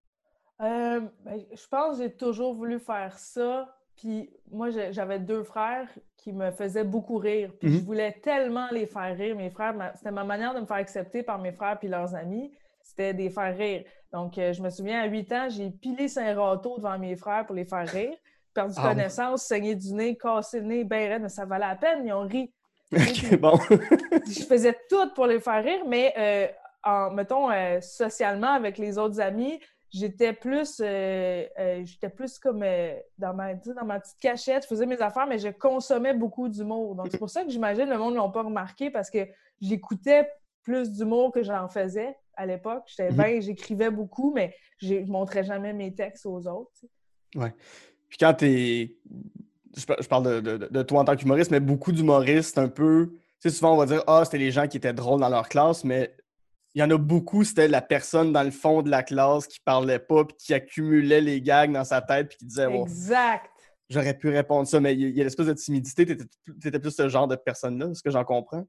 Euh, 0.60 1.00
ben, 1.24 1.40
je 1.52 1.66
pense 1.68 1.96
que 1.96 2.04
j'ai 2.04 2.12
toujours 2.12 2.54
voulu 2.54 2.78
faire 2.78 3.18
ça. 3.18 3.74
Puis 3.96 4.30
moi, 4.50 4.70
j'avais 4.70 5.18
deux 5.18 5.42
frères 5.42 5.88
qui 6.16 6.32
me 6.32 6.50
faisaient 6.52 6.84
beaucoup 6.84 7.16
rire. 7.18 7.52
Puis 7.58 7.70
je 7.70 7.78
Mhm. 7.78 7.84
voulais 7.84 8.12
tellement 8.22 8.68
les 8.70 8.86
faire 8.86 9.14
rire. 9.16 9.36
Mes 9.36 9.50
frères, 9.50 9.74
ma- 9.74 9.94
c'était 9.94 10.10
ma 10.10 10.24
manière 10.24 10.54
de 10.54 10.60
me 10.60 10.66
faire 10.66 10.76
accepter 10.76 11.22
par 11.22 11.38
mes 11.38 11.52
frères 11.52 11.78
puis 11.78 11.88
leurs 11.88 12.14
amis. 12.14 12.50
C'était 12.90 13.14
de 13.14 13.19
les 13.19 13.31
faire 13.31 13.56
rire. 13.56 13.84
Donc, 14.12 14.37
euh, 14.37 14.52
je 14.52 14.60
me 14.62 14.70
souviens, 14.70 15.02
à 15.02 15.06
8 15.06 15.32
ans, 15.32 15.48
j'ai 15.48 15.70
pilé 15.70 16.08
Saint-Râteau 16.08 16.76
devant 16.78 16.98
mes 16.98 17.14
frères 17.14 17.46
pour 17.46 17.54
les 17.54 17.64
faire 17.64 17.88
rire. 17.88 18.14
Perdu 18.52 18.75
Ah 18.78 18.88
connaissance, 18.88 19.44
saigné 19.44 19.76
du 19.76 19.92
nez, 19.94 20.16
cassé 20.16 20.58
le 20.58 20.66
nez, 20.66 20.84
ben 20.84 21.08
raide, 21.08 21.22
mais 21.22 21.28
ça 21.28 21.44
valait 21.44 21.66
la 21.66 21.76
peine. 21.76 22.04
Ils 22.04 22.12
ont 22.12 22.26
ri. 22.26 22.52
Bon. 23.40 23.56
je 24.26 24.42
faisais 24.42 24.76
tout 24.88 25.10
pour 25.14 25.26
les 25.26 25.38
faire 25.38 25.62
rire, 25.62 25.85
mais 25.87 26.12
euh, 26.18 26.49
en, 26.82 27.12
mettons, 27.12 27.49
euh, 27.49 27.80
socialement 27.80 28.52
avec 28.52 28.78
les 28.78 28.99
autres 28.99 29.20
amis, 29.20 29.61
j'étais 29.92 30.32
plus, 30.32 30.80
euh, 30.85 31.47
j'étais 31.85 32.09
plus 32.09 32.40
comme 32.40 32.64
dans, 33.16 33.35
ma, 33.35 33.54
dans 33.54 33.85
ma 33.85 34.00
petite 34.00 34.18
cachette, 34.18 34.64
je 34.64 34.68
faisais 34.68 34.87
mes 34.87 35.00
affaires, 35.00 35.28
mais 35.28 35.38
je 35.38 35.50
consommais 35.50 36.14
beaucoup 36.14 36.49
d'humour. 36.49 36.97
Donc, 36.97 37.09
c'est 37.12 37.18
pour 37.18 37.30
ça 37.30 37.44
que 37.44 37.50
j'imagine 37.50 37.88
le 37.88 37.99
monde 37.99 38.14
ne 38.14 38.20
l'a 38.20 38.28
pas 38.28 38.42
remarqué 38.42 38.90
parce 38.90 39.11
que 39.11 39.28
j'écoutais 39.61 40.28
plus 40.62 40.90
d'humour 40.90 41.30
que 41.30 41.44
j'en 41.44 41.68
faisais 41.68 42.16
à 42.40 42.47
l'époque. 42.47 42.85
J'étais 42.87 43.11
Mhm. 43.12 43.42
j'écrivais 43.42 43.90
beaucoup, 43.90 44.32
mais 44.35 44.54
je 44.78 44.94
montrais 45.06 45.44
jamais 45.44 45.73
mes 45.73 45.94
textes 45.94 46.25
aux 46.26 46.47
autres. 46.47 46.70
tu 46.80 46.87
sais. 47.38 47.52
Puis 48.09 48.18
quand. 48.18 48.37
Je, 48.40 49.87
par- 49.87 50.02
je 50.02 50.09
parle 50.09 50.42
de, 50.42 50.56
de- 50.56 50.68
de 50.68 50.82
toi 50.82 51.00
en 51.00 51.04
tant 51.04 51.14
qu'humoriste, 51.14 51.52
mais 51.52 51.61
beaucoup 51.61 51.92
d'humoristes, 51.92 52.59
un 52.59 52.68
peu. 52.68 53.12
Tu 53.40 53.49
sais, 53.49 53.50
souvent, 53.56 53.75
on 53.75 53.76
va 53.76 53.87
dire 53.87 54.02
Ah, 54.09 54.23
c'était 54.25 54.38
les 54.38 54.50
gens 54.50 54.66
qui 54.66 54.76
étaient 54.78 54.92
drôles 54.92 55.20
dans 55.20 55.28
leur 55.28 55.49
classe, 55.49 55.85
mais 55.85 56.16
il 56.75 56.80
y 56.80 56.82
en 56.82 56.90
a 56.90 56.99
beaucoup, 56.99 57.44
c'était 57.44 57.68
la 57.68 57.80
personne 57.80 58.32
dans 58.32 58.42
le 58.42 58.50
fond 58.50 58.82
de 58.82 58.90
la 58.90 59.02
classe 59.04 59.47
qui 59.47 59.61
parlait 59.61 60.00
pas, 60.00 60.25
puis 60.25 60.37
qui 60.38 60.54
accumulait 60.54 61.20
les 61.20 61.40
gags 61.40 61.70
dans 61.73 61.85
sa 61.85 62.00
tête, 62.02 62.28
puis 62.30 62.38
qui 62.38 62.47
disait 62.47 62.66
Oh, 62.66 62.82
Exact. 62.82 63.50
J'aurais 63.88 64.16
pu 64.16 64.28
répondre 64.28 64.66
ça, 64.68 64.80
mais 64.80 64.94
il 64.94 65.16
y 65.16 65.20
a- 65.20 65.25
l'espèce 65.25 65.47
de 65.47 65.52
timidité. 65.52 66.04
T'étais 66.06 66.25
étais 66.64 66.78
plus 66.80 66.90
ce 66.92 67.09
genre 67.09 67.28
de 67.28 67.37
personne-là, 67.37 67.92
ce 67.94 68.02
que 68.02 68.11
j'en 68.11 68.25
comprends. 68.25 68.64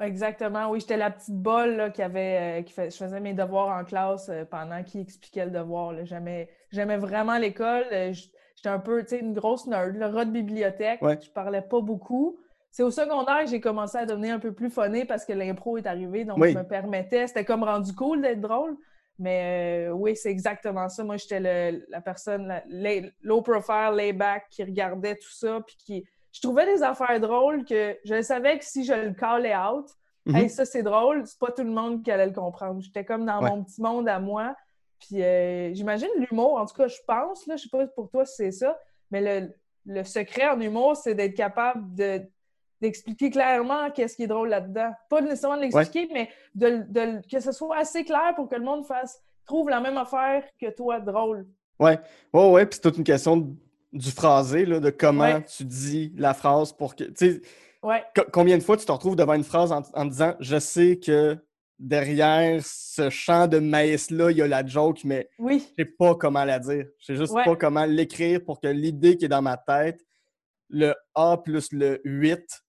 Exactement, 0.00 0.70
oui, 0.70 0.80
j'étais 0.80 0.96
la 0.96 1.10
petite 1.10 1.36
bolle 1.36 1.76
là, 1.76 1.90
qui 1.90 2.02
avait, 2.02 2.60
euh, 2.60 2.62
qui 2.62 2.72
fait, 2.72 2.90
je 2.90 2.96
faisais 2.96 3.20
mes 3.20 3.32
devoirs 3.32 3.78
en 3.78 3.84
classe 3.84 4.28
euh, 4.28 4.44
pendant 4.44 4.82
qu'il 4.82 5.00
expliquait 5.00 5.44
le 5.44 5.52
devoir. 5.52 5.94
J'aimais, 6.04 6.48
vraiment 6.96 7.38
l'école. 7.38 7.84
euh, 7.92 8.12
J'étais 8.56 8.68
un 8.68 8.78
peu, 8.80 9.02
tu 9.02 9.10
sais, 9.10 9.18
une 9.20 9.34
grosse 9.34 9.66
nerd, 9.66 9.94
le 9.94 10.06
rat 10.06 10.24
de 10.24 10.30
bibliothèque. 10.30 11.00
Ouais. 11.02 11.18
Je 11.20 11.30
parlais 11.30 11.60
pas 11.62 11.80
beaucoup. 11.80 12.38
C'est 12.70 12.82
au 12.82 12.90
secondaire 12.90 13.44
que 13.44 13.50
j'ai 13.50 13.60
commencé 13.60 13.96
à 13.98 14.06
devenir 14.06 14.34
un 14.34 14.38
peu 14.40 14.52
plus 14.52 14.70
funny 14.70 15.04
parce 15.04 15.24
que 15.24 15.32
l'impro 15.32 15.76
est 15.78 15.86
arrivé, 15.86 16.24
donc 16.24 16.38
Oui. 16.38 16.52
je 16.52 16.58
me 16.58 16.64
permettais. 16.64 17.26
C'était 17.28 17.44
comme 17.44 17.62
rendu 17.62 17.94
cool 17.94 18.20
d'être 18.22 18.40
drôle. 18.40 18.76
Mais 19.18 19.86
euh, 19.88 19.92
oui, 19.92 20.16
c'est 20.16 20.30
exactement 20.30 20.88
ça. 20.88 21.04
Moi, 21.04 21.18
j'étais 21.18 21.38
la 21.88 22.00
personne 22.00 22.48
la- 22.48 22.64
lay- 22.68 23.12
low 23.22 23.42
profile, 23.42 23.92
lay 23.94 24.12
back, 24.12 24.46
qui 24.50 24.64
regardait 24.64 25.14
tout 25.14 25.30
ça, 25.30 25.60
puis 25.64 25.76
qui, 25.76 26.04
je 26.34 26.40
trouvais 26.42 26.66
des 26.66 26.82
affaires 26.82 27.18
drôles 27.20 27.64
que 27.64 27.96
je 28.04 28.20
savais 28.20 28.58
que 28.58 28.64
si 28.64 28.84
je 28.84 28.92
le 28.92 29.12
callais 29.14 29.56
out, 29.56 29.86
Mhm. 30.26 30.36
hey, 30.36 30.50
ça 30.50 30.64
c'est 30.64 30.82
drôle, 30.82 31.26
c'est 31.26 31.38
pas 31.38 31.52
tout 31.52 31.62
le 31.64 31.70
monde 31.70 32.02
qui 32.02 32.10
allait 32.10 32.26
le 32.26 32.32
comprendre. 32.32 32.80
J'étais 32.82 33.04
comme 33.04 33.24
dans 33.26 33.42
Ouais. 33.42 33.50
mon 33.50 33.62
petit 33.62 33.80
monde 33.82 34.08
à 34.08 34.18
moi. 34.18 34.54
Puis 34.98 35.22
euh, 35.22 35.72
j'imagine 35.74 36.08
l'humour, 36.16 36.54
en 36.56 36.64
tout 36.66 36.74
cas, 36.74 36.88
je 36.88 36.96
pense, 37.06 37.46
là, 37.46 37.56
je 37.56 37.64
sais 37.64 37.68
pas 37.68 37.86
pour 37.88 38.08
toi 38.08 38.24
si 38.24 38.36
c'est 38.36 38.50
ça, 38.52 38.78
mais 39.10 39.20
le, 39.42 39.52
le 39.86 40.02
secret 40.02 40.48
en 40.48 40.58
humour, 40.60 40.96
c'est 40.96 41.14
d'être 41.14 41.34
capable 41.34 41.94
de 41.94 42.22
d'expliquer 42.80 43.30
clairement 43.30 43.90
qu'est-ce 43.92 44.14
qui 44.16 44.24
est 44.24 44.26
drôle 44.26 44.48
là-dedans. 44.48 44.90
Pas 45.08 45.20
nécessairement 45.22 45.56
de 45.56 45.62
l'expliquer, 45.62 46.08
mais 46.12 46.28
de, 46.54 47.20
que 47.30 47.40
ce 47.40 47.50
soit 47.52 47.76
assez 47.78 48.04
clair 48.04 48.34
pour 48.34 48.46
que 48.48 48.56
le 48.56 48.64
monde 48.64 48.84
fasse 48.84 49.22
trouve 49.46 49.70
la 49.70 49.80
même 49.80 49.96
affaire 49.96 50.44
que 50.60 50.70
toi 50.70 51.00
drôle. 51.00 51.46
Ouais, 51.78 51.98
ouais, 52.34 52.50
ouais. 52.50 52.66
Puis 52.66 52.74
c'est 52.76 52.80
toute 52.82 52.98
une 52.98 53.04
question 53.04 53.56
du 53.94 54.10
phrasé, 54.10 54.66
là, 54.66 54.80
de 54.80 54.90
comment 54.90 55.40
tu 55.40 55.64
dis 55.64 56.12
la 56.16 56.34
phrase 56.34 56.72
pour 56.72 56.94
que. 56.94 57.04
Tu 57.04 57.40
sais, 57.82 58.02
combien 58.32 58.58
de 58.58 58.62
fois 58.62 58.76
tu 58.76 58.84
te 58.84 58.92
retrouves 58.92 59.16
devant 59.16 59.34
une 59.34 59.44
phrase 59.44 59.72
en, 59.72 60.04
disant 60.04 60.34
Je 60.40 60.58
sais 60.58 60.98
que 60.98 61.38
derrière 61.78 62.60
ce 62.64 63.08
champ 63.08 63.46
de 63.46 63.58
maïs-là, 63.58 64.30
il 64.30 64.38
y 64.38 64.42
a 64.42 64.48
la 64.48 64.66
joke, 64.66 65.04
mais 65.04 65.28
oui. 65.38 65.66
je 65.78 65.84
sais 65.84 65.90
pas 65.90 66.14
comment 66.14 66.44
la 66.44 66.58
dire. 66.58 66.86
Je 66.98 67.06
sais 67.06 67.16
juste 67.16 67.34
pas 67.34 67.56
comment 67.56 67.84
l'écrire 67.84 68.44
pour 68.44 68.60
que 68.60 68.68
l'idée 68.68 69.16
qui 69.16 69.26
est 69.26 69.28
dans 69.28 69.42
ma 69.42 69.56
tête, 69.56 70.04
le 70.68 70.94
A 71.14 71.36
plus 71.38 71.72
le 71.72 72.00
8 72.04 72.64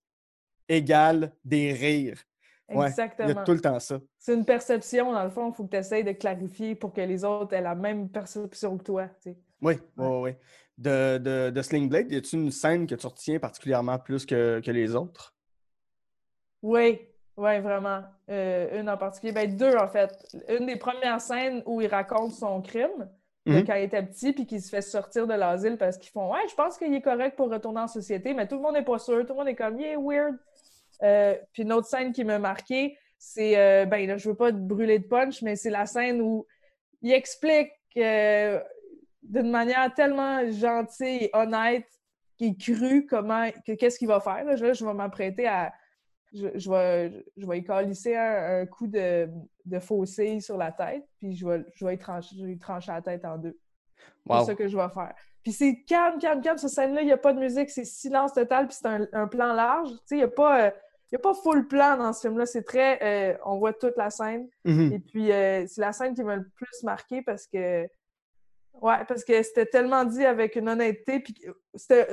égale 0.70 1.34
des 1.44 1.74
rires. 1.74 2.22
Exactement. 2.68 3.30
il 3.30 3.36
y 3.36 3.38
a 3.38 3.44
tout 3.44 3.52
le 3.52 3.62
temps 3.62 3.80
ça. 3.80 4.00
C'est 4.18 4.34
une 4.34 4.46
perception, 4.46 5.12
dans 5.12 5.24
le 5.24 5.30
fond, 5.30 5.52
il 5.52 5.56
faut 5.56 5.66
que 5.66 5.72
tu 5.72 5.78
essayes 5.78 6.04
de 6.04 6.14
clarifier 6.14 6.74
pour 6.76 6.94
que 6.94 7.02
les 7.02 7.24
autres 7.24 7.54
aient 7.54 7.62
la 7.62 7.76
même 7.76 8.10
perception 8.10 8.78
que 8.78 8.84
toi. 8.84 9.08
Oui, 9.26 9.36
oui, 9.62 9.76
oui. 9.98 10.32
De, 10.78 11.18
de, 11.18 11.52
de, 11.52 11.62
Sling 11.62 11.88
Blade, 11.88 12.12
y 12.12 12.18
a-t-il 12.18 12.42
une 12.42 12.52
scène 12.52 12.86
que 12.86 12.96
tu 12.96 13.08
retiens 13.08 13.40
particulièrement 13.40 13.98
plus 13.98 14.26
que, 14.26 14.60
que 14.60 14.72
les 14.72 14.94
autres? 14.94 15.34
Oui, 16.62 17.00
oui, 17.38 17.60
vraiment. 17.60 18.04
Euh, 18.30 18.82
une 18.82 18.90
en 18.90 18.98
particulier. 18.98 19.32
Ben, 19.32 19.56
deux, 19.56 19.76
en 19.78 19.88
fait. 19.88 20.12
Une 20.50 20.66
des 20.66 20.76
premières 20.76 21.22
scènes 21.22 21.64
où 21.66 21.80
il 21.80 21.88
raconte 21.88 22.34
son 22.34 22.62
crime. 22.62 23.10
Mhm. 23.46 23.64
quand 23.64 23.76
il 23.76 23.84
était 23.84 24.02
petit, 24.02 24.34
puis 24.34 24.46
qu'il 24.46 24.62
se 24.62 24.70
fait 24.70 24.82
sortir 24.82 25.28
de 25.28 25.34
l'asile 25.34 25.78
parce 25.78 25.98
qu'ils 25.98 26.10
font 26.10 26.32
Ouais, 26.32 26.40
je 26.50 26.56
pense 26.56 26.78
qu'il 26.78 26.94
est 26.94 27.02
correct 27.02 27.36
pour 27.36 27.50
retourner 27.52 27.82
en 27.82 27.88
société, 27.88 28.34
mais 28.34 28.48
tout 28.48 28.56
le 28.56 28.62
monde 28.62 28.74
n'est 28.74 28.84
pas 28.84 28.98
sûr, 28.98 29.22
tout 29.26 29.34
le 29.34 29.36
monde 29.36 29.48
est 29.48 29.56
comme 29.56 29.80
Yeah, 29.80 30.00
weird. 30.00 30.36
Euh, 31.04 31.36
puis 31.54 31.64
une 31.64 31.74
autre 31.74 31.88
scène 31.88 32.12
qui 32.12 32.24
m'a 32.24 32.40
marqué, 32.40 32.98
c'est 33.20 33.58
euh, 33.58 33.86
ben 33.86 34.08
là, 34.08 34.18
je 34.18 34.30
veux 34.30 34.36
pas 34.36 34.52
te 34.52 34.58
brûler 34.58 35.00
de 35.00 35.06
punch, 35.06 35.42
mais 35.42 35.56
c'est 35.56 35.70
la 35.70 35.86
scène 35.86 36.22
où 36.22 36.48
il 37.02 37.12
explique 37.12 37.72
euh, 37.98 38.60
d'une 39.30 39.50
manière 39.50 39.94
tellement 39.94 40.50
gentille 40.52 41.26
et 41.26 41.30
honnête 41.34 41.88
qu'il 42.38 42.52
est 42.52 42.74
cru 42.74 43.06
comment 43.06 43.50
qu'est-ce 43.66 43.98
qu'il 43.98 44.08
va 44.08 44.20
faire. 44.20 44.44
Là, 44.44 44.56
je, 44.56 44.86
vais 44.86 44.94
m'apprêter 44.94 45.48
à 45.48 45.74
je, 46.34 46.48
je, 46.56 46.70
vais, 46.70 47.26
je 47.38 47.48
vais 47.48 47.60
y 47.60 48.16
un, 48.16 48.66
coup 48.66 48.88
de, 48.88 49.30
de 49.66 49.80
fossé 49.80 50.40
sur 50.42 50.58
la 50.58 50.72
tête, 50.72 51.06
puis 51.18 51.34
je 51.34 51.48
vais, 51.48 51.66
je 51.74 51.86
vais, 51.86 51.98
trancher, 51.98 52.36
lui 52.36 52.58
trancher 52.58 52.92
la 52.92 53.02
tête 53.02 53.24
en 53.26 53.38
deux. 53.38 53.58
C'est 54.28 54.46
ça 54.46 54.56
que 54.56 54.68
je 54.68 54.76
vais 54.76 54.90
faire. 54.90 55.14
Puis 55.44 55.54
c'est 55.54 55.84
calme, 55.88 56.20
calme, 56.20 56.42
calme. 56.42 56.58
Cette 56.58 56.72
scène-là, 56.72 57.02
il 57.02 57.06
n'y 57.06 57.12
a 57.12 57.18
pas 57.18 57.32
de 57.32 57.40
musique, 57.40 57.70
c'est 57.70 57.86
silence 57.86 58.34
total, 58.34 58.68
puis 58.68 58.76
c'est 58.80 58.88
un, 58.88 59.28
plan 59.28 59.54
large. 59.54 59.90
Il 60.12 60.18
n'y 60.18 60.24
a 60.24 60.28
pas 60.28 60.74
n'y 61.12 61.18
a 61.18 61.20
pas 61.20 61.34
full 61.34 61.68
plan 61.68 61.98
dans 61.98 62.14
ce 62.14 62.22
film-là. 62.22 62.46
C'est 62.46 62.64
très. 62.64 63.00
Euh, 63.02 63.38
on 63.46 63.58
voit 63.58 63.74
toute 63.74 63.96
la 63.96 64.10
scène. 64.10 64.48
Mhm. 64.66 64.94
Et 64.94 65.00
puis, 65.00 65.32
euh, 65.32 65.66
c'est 65.68 65.82
la 65.82 65.94
scène 65.94 66.14
qui 66.14 66.24
m'a 66.24 66.36
le 66.36 66.50
plus 66.56 66.84
marqué 66.84 67.22
parce 67.22 67.48
que. 67.48 67.88
Ouais, 68.82 69.04
parce 69.08 69.24
que 69.24 69.42
c'était 69.42 69.66
tellement 69.66 70.04
dit 70.04 70.26
avec 70.26 70.56
une 70.56 70.70
honnêteté. 70.70 71.20
Puis 71.20 71.36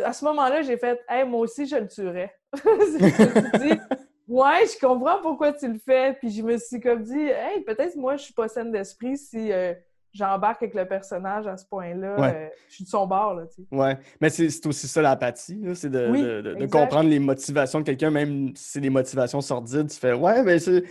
à 0.05 0.13
ce 0.13 0.25
moment-là, 0.25 0.63
j'ai 0.63 0.77
fait 0.77 1.01
Hey, 1.09 1.27
moi 1.27 1.41
aussi, 1.41 1.67
je 1.67 1.77
le 1.77 1.89
tuerais. 1.89 2.35
je 2.55 3.59
dit 3.59 3.81
Ouais, 4.29 4.65
je 4.67 4.79
comprends 4.79 5.21
pourquoi 5.21 5.53
tu 5.53 5.69
le 5.69 5.79
fais. 5.79 6.15
Puis 6.15 6.31
je 6.31 6.43
me 6.43 6.57
suis 6.57 6.81
comme 6.81 7.03
dit 7.03 7.29
Hey, 7.29 7.63
peut-être 7.63 7.97
moi, 7.97 8.17
je 8.17 8.25
suis 8.25 8.35
pas 8.35 8.49
saine 8.49 8.71
d'esprit 8.71 9.17
si. 9.17 9.53
Euh, 9.53 9.75
j'embarque 10.13 10.63
avec 10.63 10.75
le 10.75 10.87
personnage 10.87 11.47
à 11.47 11.57
ce 11.57 11.67
point-là. 11.67 12.17
Euh, 12.19 12.49
je 12.69 12.75
suis 12.75 12.85
de 12.85 12.89
son 12.89 13.07
bord, 13.07 13.35
là, 13.35 13.47
tu 13.47 13.63
sais. 13.63 13.77
Ouais, 13.77 13.99
mais 14.21 14.29
c'est 14.29 14.67
aussi 14.67 14.87
ça 14.87 15.03
l'apathie, 15.03 15.61
c'est 15.75 15.91
de, 15.91 16.67
comprendre 16.67 17.09
les 17.09 17.19
motivations 17.19 17.81
de 17.81 17.85
quelqu'un, 17.85 18.11
même 18.11 18.55
si 18.55 18.73
c'est 18.73 18.81
des 18.81 18.91
motivations 18.91 19.41
sordides. 19.41 19.89
Tu 19.89 19.99
fais, 19.99 20.13
ouais, 20.13 20.43
mais 20.43 20.59
c'est... 20.59 20.85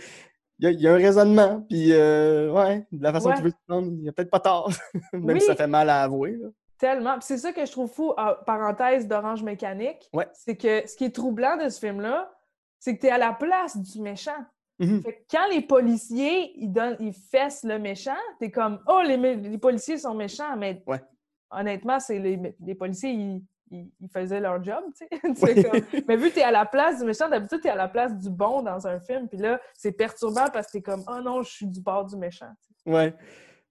Il 0.58 0.80
y, 0.80 0.86
a 0.86 0.92
un 0.92 0.96
raisonnement, 0.96 1.64
puis 1.68 1.92
euh, 1.92 2.52
ouais, 2.52 2.86
de 2.92 3.02
la 3.02 3.12
façon 3.12 3.30
que 3.30 3.36
tu 3.38 3.42
veux 3.42 3.52
te 3.52 3.56
prendre, 3.66 3.88
il 3.88 4.02
n'y 4.02 4.08
a 4.08 4.12
peut-être 4.12 4.30
pas 4.30 4.38
tort, 4.38 4.70
même 5.12 5.40
si 5.40 5.46
ça 5.46 5.56
fait 5.56 5.66
mal 5.66 5.90
à 5.90 6.02
avouer. 6.02 6.38
Tellement. 6.78 7.16
c'est 7.20 7.38
ça 7.38 7.52
que 7.52 7.64
je 7.64 7.72
trouve 7.72 7.90
fou, 7.90 8.12
parenthèse 8.46 9.08
d'Orange 9.08 9.42
Mécanique, 9.42 10.08
c'est 10.34 10.56
que 10.56 10.86
ce 10.86 10.96
qui 10.96 11.04
est 11.04 11.14
troublant 11.14 11.56
de 11.56 11.68
ce 11.68 11.80
film-là, 11.80 12.32
c'est 12.78 12.96
que 12.96 13.00
tu 13.00 13.06
es 13.06 13.10
à 13.10 13.18
la 13.18 13.32
place 13.32 13.76
du 13.76 14.00
méchant. 14.00 14.44
Mhm. 14.78 15.02
quand 15.30 15.46
les 15.50 15.60
policiers, 15.60 16.52
ils, 16.56 16.72
donnent, 16.72 16.96
ils 16.98 17.12
fessent 17.12 17.62
le 17.62 17.78
méchant, 17.78 18.16
t'es 18.40 18.50
comme 18.50 18.80
«Oh, 18.88 19.00
les, 19.04 19.58
policiers 19.58 19.98
sont 19.98 20.14
méchants!» 20.14 20.56
Mais 20.58 20.82
honnêtement, 21.50 22.00
c'est 22.00 22.18
les, 22.18 22.56
les, 22.58 22.74
policiers, 22.74 23.10
ils, 23.10 23.42
ils, 23.72 24.08
faisaient 24.12 24.40
leur 24.40 24.62
job, 24.62 24.84
tu 24.96 25.06
sais. 25.34 26.02
Mais 26.08 26.16
vu 26.16 26.30
que 26.30 26.34
t'es 26.34 26.42
à 26.42 26.50
la 26.50 26.66
place 26.66 26.98
du 26.98 27.06
méchant, 27.06 27.28
d'habitude, 27.28 27.60
t'es 27.62 27.70
à 27.70 27.74
la 27.74 27.88
place 27.88 28.16
du 28.16 28.30
bon 28.30 28.62
dans 28.62 28.86
un 28.86 29.00
film. 29.00 29.28
Puis 29.28 29.38
là, 29.38 29.60
c'est 29.74 29.92
perturbant 29.92 30.48
parce 30.52 30.66
que 30.66 30.72
t'es 30.72 30.82
comme 30.82 31.02
«Oh 31.08 31.20
non, 31.22 31.42
je 31.42 31.50
suis 31.50 31.66
du 31.66 31.80
bord 31.80 32.04
du 32.04 32.16
méchant.» 32.16 32.50
Ouais. 32.86 33.14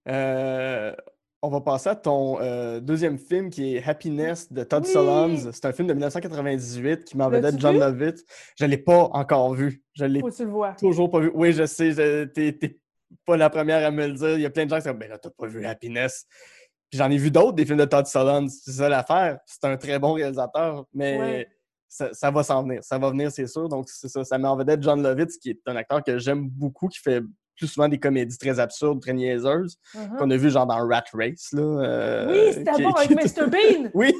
Euh, 0.08 0.94
on 1.42 1.48
va 1.48 1.60
passer 1.60 1.90
à 1.90 1.96
ton 1.96 2.40
euh, 2.40 2.80
deuxième 2.80 3.18
film 3.18 3.50
qui 3.50 3.76
est 3.76 3.88
Happiness 3.88 4.52
de 4.52 4.62
Todd 4.62 4.86
Solondz. 4.86 5.50
C'est 5.52 5.66
un 5.66 5.72
film 5.72 5.88
de 5.88 5.92
1998 5.92 7.04
qui 7.04 7.16
m'en 7.16 7.28
vedette 7.28 7.58
John 7.58 7.78
Lovitz. 7.78 8.24
Je 8.58 8.64
ne 8.64 8.70
l'ai 8.70 8.78
pas 8.78 9.10
encore 9.12 9.52
vu. 9.54 9.82
Je 9.94 10.04
l'ai 10.04 10.22
toujours 10.78 11.10
pas 11.10 11.20
vu. 11.20 11.30
Oui, 11.34 11.52
je 11.52 11.66
sais, 11.66 12.28
tu 12.32 12.40
n'es 12.40 12.78
pas 13.26 13.36
la 13.36 13.50
première 13.50 13.84
à 13.84 13.90
me 13.90 14.06
le 14.06 14.14
dire. 14.14 14.34
Il 14.34 14.40
y 14.40 14.46
a 14.46 14.50
plein 14.50 14.64
de 14.64 14.70
gens 14.70 14.76
qui 14.76 14.84
disent 14.84 14.98
Ben 14.98 15.10
là, 15.10 15.18
t'as 15.18 15.30
pas 15.30 15.46
vu 15.46 15.64
Happiness. 15.66 16.26
J'en 16.92 17.10
ai 17.10 17.16
vu 17.16 17.30
d'autres 17.30 17.54
des 17.54 17.64
films 17.64 17.78
de 17.78 17.84
Todd 17.84 18.06
Solondz. 18.06 18.60
C'est 18.64 18.72
ça 18.72 18.88
l'affaire. 18.88 19.38
C'est 19.46 19.64
un 19.64 19.76
très 19.76 19.98
bon 19.98 20.12
réalisateur, 20.12 20.84
mais 20.92 21.48
ça, 21.88 22.30
va 22.30 22.42
s'en 22.42 22.62
venir. 22.62 22.82
Ça 22.82 22.98
va 22.98 23.10
venir, 23.10 23.30
c'est 23.30 23.46
sûr. 23.46 23.68
Donc, 23.68 23.88
c'est 23.88 24.08
ça. 24.08 24.24
Ça 24.24 24.38
met 24.38 24.48
en 24.48 24.56
vedette 24.56 24.82
John 24.82 25.02
Lovitz, 25.02 25.36
qui 25.38 25.50
est 25.50 25.60
un 25.66 25.76
acteur 25.76 26.02
que 26.02 26.18
j'aime 26.18 26.48
beaucoup, 26.48 26.88
qui 26.88 26.98
fait 26.98 27.22
plus 27.56 27.68
souvent 27.68 27.88
des 27.88 27.98
comédies 27.98 28.38
très 28.38 28.58
absurdes, 28.58 29.00
très 29.00 29.12
niaiseuses, 29.12 29.78
uh-huh. 29.94 30.16
qu'on 30.16 30.30
a 30.30 30.36
vu 30.36 30.50
genre 30.50 30.66
dans 30.66 30.86
Rat 30.86 31.04
Race. 31.12 31.50
Là, 31.52 31.62
euh, 31.62 32.32
oui, 32.32 32.54
c'était 32.54 32.82
bon 32.82 32.90
avec 32.92 33.10
Mr. 33.10 33.46
Bean! 33.50 33.90
oui! 33.94 34.14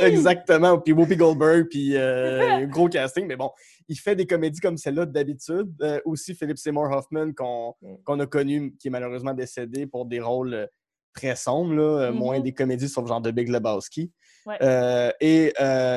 Exactement. 0.00 0.78
Puis 0.78 0.92
Whoopi 0.92 1.16
Goldberg, 1.16 1.66
puis 1.70 1.96
euh, 1.96 2.66
gros 2.66 2.88
casting. 2.88 3.26
Mais 3.26 3.36
bon, 3.36 3.50
il 3.88 3.96
fait 3.96 4.14
des 4.14 4.26
comédies 4.26 4.60
comme 4.60 4.76
celle-là 4.76 5.06
d'habitude. 5.06 5.72
Euh, 5.80 5.98
aussi 6.04 6.34
Philip 6.34 6.58
Seymour 6.58 6.90
Hoffman, 6.90 7.32
qu'on 7.32 8.20
a 8.20 8.26
connu, 8.26 8.76
qui 8.78 8.88
est 8.88 8.90
malheureusement 8.90 9.32
décédé 9.32 9.86
pour 9.86 10.04
des 10.04 10.20
rôles 10.20 10.68
très 11.14 11.36
sombres, 11.36 11.74
là, 11.74 12.10
moins 12.10 12.38
mm-hmm. 12.38 12.42
des 12.42 12.52
comédies 12.54 12.88
sauf 12.88 13.06
genre 13.06 13.20
de 13.20 13.30
Big 13.30 13.48
Lebowski. 13.48 14.12
et 14.60 15.52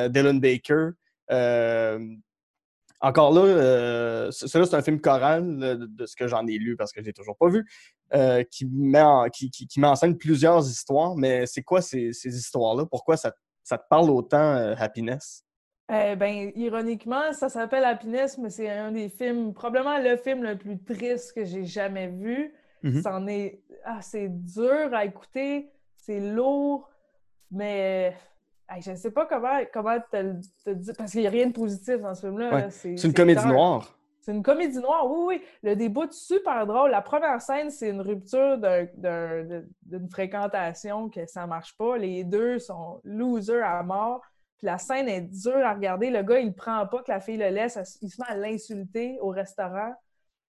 Dylan 0.10 0.40
Baker, 0.40 0.92
encore 3.06 3.32
là, 3.34 3.42
euh, 3.42 4.32
c'est 4.32 4.74
un 4.74 4.82
film 4.82 5.00
choral 5.00 5.60
de, 5.88 6.06
ce 6.06 6.16
que 6.16 6.28
j'en 6.28 6.46
ai 6.48 6.58
lu 6.58 6.76
parce 6.76 6.92
que 6.92 7.02
je 7.02 7.06
l'ai 7.06 7.14
toujours 7.14 7.38
pas 7.38 7.50
vu, 7.50 7.66
euh, 8.14 8.44
qui, 8.44 8.66
met 8.66 9.04
qui, 9.32 9.50
qui, 9.52 9.80
m'enseigne 9.80 10.16
plusieurs 10.16 10.66
histoires. 10.68 11.16
Mais 11.16 11.46
c'est 11.46 11.62
quoi 11.62 11.82
ces, 11.82 12.10
histoires-là? 12.26 12.86
Pourquoi 12.86 13.18
ça, 13.18 13.32
te 13.32 13.76
parle 13.90 14.10
autant, 14.10 14.56
euh, 14.56 14.74
Happiness? 14.78 15.44
Eh 15.92 16.16
ben, 16.16 16.52
ironiquement, 16.56 17.32
ça 17.34 17.48
s'appelle 17.48 17.84
Happiness, 17.84 18.40
mais 18.40 18.50
c'est 18.50 18.70
un 18.70 18.92
des 18.92 19.10
films, 19.10 19.54
probablement 19.54 20.00
le 20.00 20.18
film 20.18 20.42
le 20.42 20.58
plus 20.58 20.82
triste 20.82 21.34
que 21.34 21.46
j'ai 21.46 21.64
jamais 21.64 22.08
vu. 22.08 22.56
Mm-hmm. 22.86 23.02
C'en 23.02 23.28
est. 23.28 23.62
Ah, 23.84 24.00
c'est 24.02 24.30
dur 24.30 24.94
à 24.94 25.06
écouter, 25.06 25.72
c'est 25.96 26.20
lourd, 26.20 26.88
mais 27.52 28.16
je 28.80 28.92
ne 28.92 28.96
sais 28.96 29.12
pas 29.12 29.26
comment, 29.26 29.60
comment 29.74 29.98
te, 30.00 30.72
dire, 30.72 30.94
parce 30.98 31.12
qu'il 31.12 31.22
n'y 31.22 31.28
a 31.28 31.32
rien 31.32 31.48
de 31.48 31.54
positif 31.54 32.00
dans 32.00 32.14
ce 32.14 32.22
film-là. 32.28 32.70
C'est 32.70 33.04
une 33.04 33.14
comédie 33.14 33.46
noire. 33.46 33.98
C'est 34.22 34.32
une 34.32 34.44
comédie 34.44 34.80
noire, 34.80 35.08
oui, 35.08 35.26
oui. 35.28 35.42
Le 35.62 35.76
début 35.76 36.08
super 36.12 36.66
drôle. 36.66 36.90
La 36.90 37.04
première 37.04 37.40
scène, 37.42 37.70
c'est 37.70 37.90
une 37.90 38.02
rupture 38.02 38.58
d'une 38.58 40.10
fréquentation 40.10 41.10
que 41.10 41.28
ça 41.28 41.42
ne 41.42 41.48
marche 41.48 41.78
pas. 41.78 41.98
Les 41.98 42.24
deux 42.24 42.58
sont 42.58 43.02
losers 43.04 43.64
à 43.64 43.84
mort. 43.84 44.22
Puis 44.58 44.66
la 44.66 44.80
scène 44.80 45.10
est 45.10 45.22
dure 45.22 45.64
à 45.64 45.74
regarder. 45.74 46.10
Le 46.10 46.24
gars, 46.24 46.40
il 46.40 46.48
ne 46.48 46.54
prend 46.54 46.88
pas 46.88 47.04
que 47.04 47.12
la 47.12 47.20
fille 47.20 47.38
le 47.38 47.50
laisse. 47.50 47.78
Il 48.02 48.10
se 48.10 48.20
met 48.20 48.28
à 48.28 48.36
l'insulter 48.36 49.20
au 49.22 49.30
restaurant. 49.30 49.94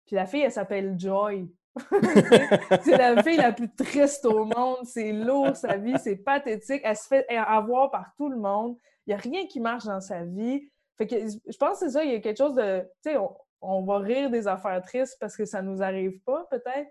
Puis 0.06 0.14
la 0.14 0.26
fille, 0.26 0.42
elle 0.42 0.52
s'appelle 0.52 0.94
Joy. 0.96 1.48
c'est 2.82 2.96
la 2.96 3.22
fille 3.22 3.36
la 3.36 3.52
plus 3.52 3.72
triste 3.74 4.24
au 4.24 4.44
monde. 4.44 4.84
C'est 4.84 5.12
lourd, 5.12 5.56
sa 5.56 5.76
vie. 5.76 5.94
C'est 6.02 6.16
pathétique. 6.16 6.82
Elle 6.84 6.96
se 6.96 7.06
fait 7.06 7.26
avoir 7.28 7.90
par 7.90 8.12
tout 8.16 8.28
le 8.28 8.36
monde. 8.36 8.76
Il 9.06 9.10
n'y 9.10 9.14
a 9.14 9.18
rien 9.18 9.46
qui 9.46 9.60
marche 9.60 9.84
dans 9.84 10.00
sa 10.00 10.24
vie. 10.24 10.68
Fait 10.96 11.06
que 11.06 11.16
je 11.16 11.56
pense 11.56 11.80
que 11.80 11.86
c'est 11.86 11.90
ça. 11.90 12.04
Il 12.04 12.12
y 12.12 12.14
a 12.14 12.20
quelque 12.20 12.38
chose 12.38 12.54
de. 12.54 12.80
Tu 13.02 13.12
sais, 13.12 13.16
on, 13.60 13.82
va 13.84 13.98
rire 13.98 14.30
des 14.30 14.46
affaires 14.46 14.80
tristes 14.82 15.16
parce 15.20 15.36
que 15.36 15.44
ça 15.44 15.62
nous 15.62 15.82
arrive 15.82 16.20
pas, 16.20 16.46
peut-être. 16.50 16.90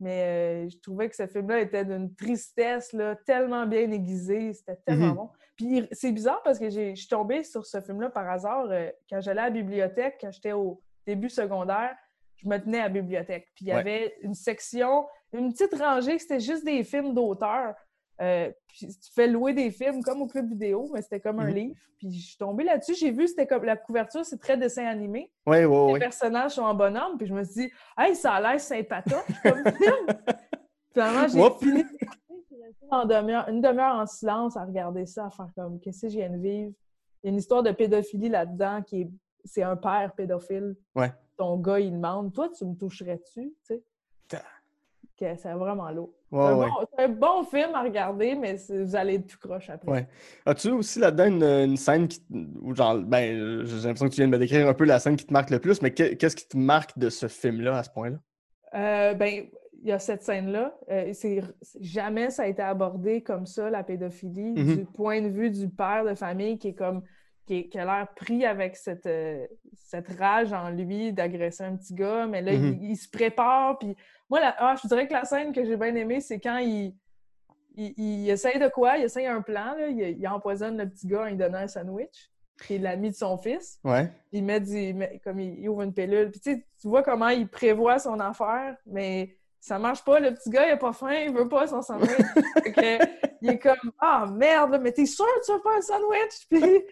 Mais 0.00 0.64
euh, 0.66 0.68
je 0.68 0.76
trouvais 0.78 1.08
que 1.08 1.14
ce 1.14 1.26
film-là 1.26 1.60
était 1.60 1.84
d'une 1.84 2.14
tristesse 2.14 2.92
là, 2.92 3.14
tellement 3.14 3.66
bien 3.66 3.90
aiguisée. 3.90 4.52
C'était 4.52 4.76
tellement 4.84 5.12
mm-hmm. 5.12 5.14
bon. 5.14 5.30
Puis 5.56 5.88
c'est 5.92 6.10
bizarre 6.10 6.42
parce 6.42 6.58
que 6.58 6.68
je 6.68 6.94
suis 6.96 7.08
tombée 7.08 7.44
sur 7.44 7.64
ce 7.64 7.80
film-là 7.80 8.10
par 8.10 8.28
hasard 8.28 8.66
euh, 8.70 8.90
quand 9.08 9.20
j'allais 9.20 9.42
à 9.42 9.44
la 9.44 9.50
bibliothèque, 9.50 10.16
quand 10.20 10.32
j'étais 10.32 10.52
au 10.52 10.82
début 11.06 11.30
secondaire 11.30 11.94
je 12.44 12.48
me 12.48 12.58
tenais 12.58 12.78
à 12.80 12.84
la 12.84 12.88
bibliothèque. 12.90 13.48
Puis 13.54 13.64
il 13.64 13.68
y 13.68 13.72
avait 13.72 14.14
une 14.22 14.34
section, 14.34 15.06
une 15.32 15.52
petite 15.52 15.74
rangée, 15.74 16.18
c'était 16.18 16.40
juste 16.40 16.64
des 16.64 16.84
films 16.84 17.14
d'auteurs. 17.14 17.74
Euh, 18.20 18.52
puis 18.68 18.86
tu 18.86 19.12
fais 19.12 19.26
louer 19.26 19.54
des 19.54 19.70
films 19.72 20.02
comme 20.04 20.22
au 20.22 20.26
club 20.28 20.48
vidéo, 20.48 20.88
mais 20.94 21.02
c'était 21.02 21.18
comme 21.20 21.40
un 21.40 21.48
Mhm. 21.48 21.54
livre. 21.54 21.74
Puis 21.98 22.12
je 22.12 22.26
suis 22.28 22.36
tombée 22.36 22.62
là-dessus, 22.64 22.94
j'ai 22.94 23.10
vu, 23.10 23.26
c'était 23.26 23.46
comme 23.46 23.64
la 23.64 23.76
couverture, 23.76 24.24
c'est 24.24 24.38
très 24.38 24.56
dessin 24.56 24.84
animé. 24.86 25.32
Ouais, 25.46 25.64
ouais, 25.64 25.94
Les 25.94 25.98
personnages 25.98 26.52
sont 26.52 26.62
en 26.62 26.74
bonhomme, 26.74 27.16
puis 27.18 27.26
je 27.26 27.34
me 27.34 27.42
suis 27.42 27.54
dit, 27.66 27.72
hey, 27.98 28.14
ça 28.14 28.34
a 28.34 28.40
l'air 28.40 28.60
sympatoche 28.60 29.24
comme 29.42 29.64
film. 29.76 30.06
Finalement, 30.92 31.26
j'ai 31.26 31.50
fini 31.66 31.84
en 32.90 33.04
demi-heure- 33.04 33.48
une 33.48 33.60
demi-heure 33.60 33.96
en 33.96 34.06
silence 34.06 34.56
à 34.56 34.64
regarder 34.64 35.06
ça, 35.06 35.26
à 35.26 35.30
faire 35.30 35.48
comme, 35.56 35.80
qu'est-ce 35.80 36.02
que 36.02 36.08
je 36.08 36.18
viens 36.18 36.30
de 36.30 36.38
vivre? 36.38 36.72
Il 37.22 37.26
y 37.26 37.28
a 37.28 37.30
une 37.30 37.38
histoire 37.38 37.62
de 37.62 37.72
pédophilie 37.72 38.28
là-dedans 38.28 38.82
qui 38.82 39.00
est, 39.02 39.10
c'est 39.44 39.62
un 39.62 39.76
père 39.76 40.12
pédophile. 40.16 40.76
Ouais. 40.94 41.10
Ton 41.36 41.56
gars, 41.58 41.80
il 41.80 41.92
demande, 41.92 42.32
toi, 42.32 42.48
tu 42.56 42.64
me 42.64 42.74
toucherais-tu? 42.74 43.42
Tu 43.42 43.54
sais? 43.62 43.82
Que 45.16 45.36
c'est 45.36 45.52
vraiment 45.52 45.90
lourd. 45.92 46.10
Ouais, 46.32 46.42
c'est, 46.42 46.48
un 46.50 46.56
ouais. 46.58 46.66
bon, 46.66 46.86
c'est 46.98 47.04
un 47.04 47.08
bon 47.08 47.44
film 47.44 47.74
à 47.74 47.82
regarder, 47.82 48.34
mais 48.34 48.56
vous 48.68 48.96
allez 48.96 49.14
être 49.14 49.26
tout 49.28 49.38
croche 49.38 49.70
après. 49.70 49.88
Ouais. 49.88 50.08
As-tu 50.44 50.70
aussi 50.70 50.98
là-dedans 50.98 51.26
une, 51.26 51.42
une 51.44 51.76
scène 51.76 52.08
qui, 52.08 52.20
où 52.60 52.74
genre, 52.74 52.96
ben, 52.98 53.64
j'ai 53.64 53.76
l'impression 53.76 54.06
que 54.06 54.10
tu 54.12 54.16
viens 54.16 54.26
de 54.26 54.32
me 54.32 54.38
décrire 54.38 54.66
un 54.68 54.74
peu 54.74 54.84
la 54.84 54.98
scène 54.98 55.14
qui 55.14 55.24
te 55.24 55.32
marque 55.32 55.50
le 55.50 55.60
plus, 55.60 55.80
mais 55.82 55.92
que- 55.92 56.14
qu'est-ce 56.14 56.34
qui 56.34 56.48
te 56.48 56.56
marque 56.56 56.98
de 56.98 57.10
ce 57.10 57.28
film-là 57.28 57.78
à 57.78 57.82
ce 57.84 57.90
point-là? 57.90 58.16
Euh, 58.74 59.14
ben, 59.14 59.46
il 59.82 59.88
y 59.88 59.92
a 59.92 60.00
cette 60.00 60.24
scène-là. 60.24 60.74
Euh, 60.90 61.10
c'est, 61.12 61.42
jamais 61.80 62.30
ça 62.30 62.42
a 62.42 62.46
été 62.48 62.62
abordé 62.62 63.22
comme 63.22 63.46
ça, 63.46 63.70
la 63.70 63.84
pédophilie, 63.84 64.54
Mhm. 64.54 64.76
du 64.78 64.84
point 64.84 65.22
de 65.22 65.28
vue 65.28 65.50
du 65.50 65.68
père 65.68 66.04
de 66.04 66.16
famille 66.16 66.58
qui 66.58 66.68
est 66.68 66.74
comme 66.74 67.02
qui, 67.46 67.68
a 67.78 67.84
l'air 67.84 68.08
pris 68.16 68.44
avec 68.46 68.76
cette, 68.76 69.06
euh, 69.06 69.46
cette 69.74 70.08
rage 70.18 70.52
en 70.52 70.70
lui 70.70 71.12
d'agresser 71.12 71.64
un 71.64 71.76
petit 71.76 71.94
gars, 71.94 72.26
mais 72.26 72.40
là, 72.42 72.52
Mhm. 72.52 72.78
il, 72.80 72.90
il 72.92 72.96
se 72.96 73.08
prépare. 73.08 73.78
Puis 73.78 73.94
moi, 74.30 74.40
la- 74.40 74.54
ah, 74.58 74.74
je 74.82 74.88
dirais 74.88 75.06
que 75.06 75.12
la 75.12 75.24
scène 75.24 75.52
que 75.52 75.64
j'ai 75.64 75.76
bien 75.76 75.94
aimée, 75.94 76.20
c'est 76.20 76.40
quand 76.40 76.58
il, 76.58 76.94
il, 77.76 77.92
il 77.98 78.30
essaye 78.30 78.58
de 78.58 78.68
quoi? 78.68 78.96
Il 78.98 79.04
essaye 79.04 79.26
un 79.26 79.42
plan, 79.42 79.74
là. 79.76 79.88
Il, 79.88 80.26
empoisonne 80.28 80.78
le 80.78 80.88
petit 80.88 81.06
gars 81.06 81.22
en 81.22 81.26
lui 81.26 81.36
donnant 81.36 81.58
un 81.58 81.68
sandwich, 81.68 82.30
qui 82.64 82.76
est 82.76 82.78
l'ami 82.78 83.10
de 83.10 83.16
son 83.16 83.36
fils 83.36 83.78
Ouais. 83.84 84.10
il 84.32 84.44
met 84.44 84.60
du, 84.60 84.94
met- 84.94 85.20
comme 85.24 85.40
il, 85.40 85.68
ouvre 85.68 85.82
une 85.82 85.92
pilule. 85.92 86.30
Puis 86.30 86.40
tu 86.40 86.52
sais, 86.54 86.66
tu 86.80 86.88
vois 86.88 87.02
comment 87.02 87.28
il 87.28 87.48
prévoit 87.48 87.98
son 87.98 88.20
affaire, 88.20 88.76
mais 88.86 89.36
ça 89.60 89.78
marche 89.78 90.04
pas. 90.04 90.20
Le 90.20 90.32
petit 90.34 90.50
gars, 90.50 90.66
il 90.68 90.72
a 90.72 90.76
pas 90.76 90.92
faim, 90.92 91.12
il 91.26 91.32
veut 91.34 91.48
pas 91.48 91.66
son 91.66 91.82
sandwich. 91.82 92.10
Que, 92.64 92.98
il 93.42 93.50
est 93.50 93.58
comme 93.58 93.92
ah 93.98 94.26
merde, 94.32 94.70
là, 94.72 94.78
mais 94.78 94.92
t'es 94.92 95.04
sûr 95.06 95.26
que 95.26 95.44
tu 95.44 95.52
vas 95.52 95.58
faire 95.60 95.78
un 95.78 95.80
sandwich? 95.82 96.46
Puis 96.48 96.84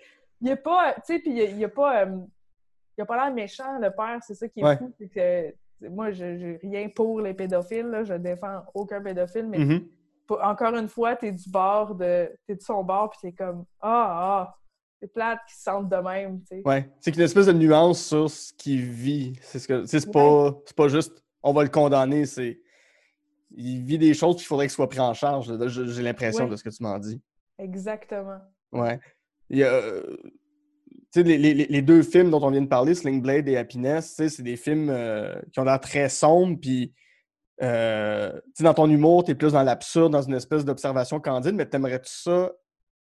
il 0.43 0.49
est 0.51 0.57
pas, 0.57 0.95
tu 0.95 1.01
sais, 1.05 1.19
puis 1.21 1.31
il, 1.31 1.57
il 1.59 1.65
a 1.65 1.69
pas, 1.69 2.05
euh, 2.05 2.19
il 2.99 3.03
a 3.03 3.07
pas 3.07 3.17
l'air 3.25 3.35
méchant 3.35 3.79
le 3.79 3.91
père. 3.91 4.19
C'est 4.27 4.35
ça 4.35 4.49
qui 4.49 4.61
est 4.61 4.65
Ouais. 4.65 4.77
fou, 4.77 4.93
c'est 4.99 5.09
que 5.09 5.55
moi, 5.89 6.11
je 6.11 6.37
j'ai 6.37 6.59
rien 6.63 6.89
pour 6.89 7.21
les 7.21 7.33
pédophiles. 7.35 7.87
Là, 7.87 8.05
je 8.05 8.15
défends 8.15 8.63
aucun 8.75 9.01
pédophile, 9.01 9.49
mais 9.49 9.59
Mhm. 9.59 9.87
pas- 10.27 10.51
encore 10.51 10.75
une 10.77 10.89
fois, 10.89 11.17
t'es 11.17 11.33
du 11.33 11.49
bord 11.51 11.95
de, 11.95 12.31
t'es 12.47 12.55
de 12.57 12.61
son 12.61 12.85
bord, 12.85 13.11
puis 13.11 13.19
t'es 13.23 13.33
comme 13.33 13.65
ah 13.81 14.09
ah, 14.51 14.57
c'est 15.01 15.13
plate 15.13 15.41
qu'ils 15.49 15.57
se 15.57 15.63
sentent 15.63 15.89
de 15.89 15.97
même, 15.97 16.41
tu 16.43 16.47
sais. 16.47 16.63
Ouais. 16.65 16.89
C'est 17.01 17.11
qu'une 17.13 17.23
espèce 17.23 17.47
de 17.47 17.53
nuance 17.53 18.05
sur 18.05 18.31
ce 18.31 18.53
qu'il 18.53 18.83
vit. 18.83 19.33
C'est 19.43 19.59
ce 19.59 19.67
que, 19.67 19.81
tu 19.81 19.87
c'est 19.89 20.13
pas, 20.13 20.53
pas 20.77 20.89
juste 20.89 21.23
on 21.43 21.53
va 21.53 21.63
le 21.65 21.71
condamner, 21.71 22.25
c'est. 22.27 22.61
Il 23.55 23.83
vit 23.85 23.99
des 23.99 24.15
choses 24.15 24.37
qu'il 24.37 24.47
faudrait 24.47 24.67
qu'il 24.67 24.73
soit 24.75 24.89
pris 24.89 25.01
en 25.01 25.13
charge. 25.13 25.53
J'ai 25.69 25.87
j'ai 25.89 26.03
l'impression 26.03 26.45
Ouais. 26.45 26.51
de 26.51 26.57
ce 26.57 26.63
que 26.65 26.71
tu 26.71 26.83
m'en 26.83 26.99
dis. 26.99 27.21
Exactement. 27.59 28.39
Ouais. 28.71 28.99
Les, 29.53 31.23
deux 31.83 32.03
films 32.03 32.31
dont 32.31 32.43
on 32.43 32.51
vient 32.51 32.63
de 32.63 32.67
parler, 32.67 32.95
Sling 32.95 33.21
Blade 33.21 33.49
et 33.49 33.57
Happiness, 33.57 34.15
c'est 34.17 34.43
des 34.43 34.57
films 34.57 34.89
euh, 34.91 35.35
qui 35.53 35.61
ont 35.61 35.65
l'air 35.65 35.81
très 35.81 36.09
sombres, 36.09 36.59
puis 36.61 36.95
euh, 37.63 38.33
dans 38.61 38.75
ton 38.75 38.89
humour, 38.89 39.25
tu 39.25 39.33
es 39.33 39.35
plus 39.35 39.53
dans 39.53 39.63
l'absurde, 39.63 40.13
dans 40.13 40.23
une 40.23 40.35
espèce 40.35 40.65
d'observation 40.65 41.21
candide, 41.21 41.55
mais 41.55 41.67
t'aimerais-tu 41.67 42.13
ça 42.13 42.53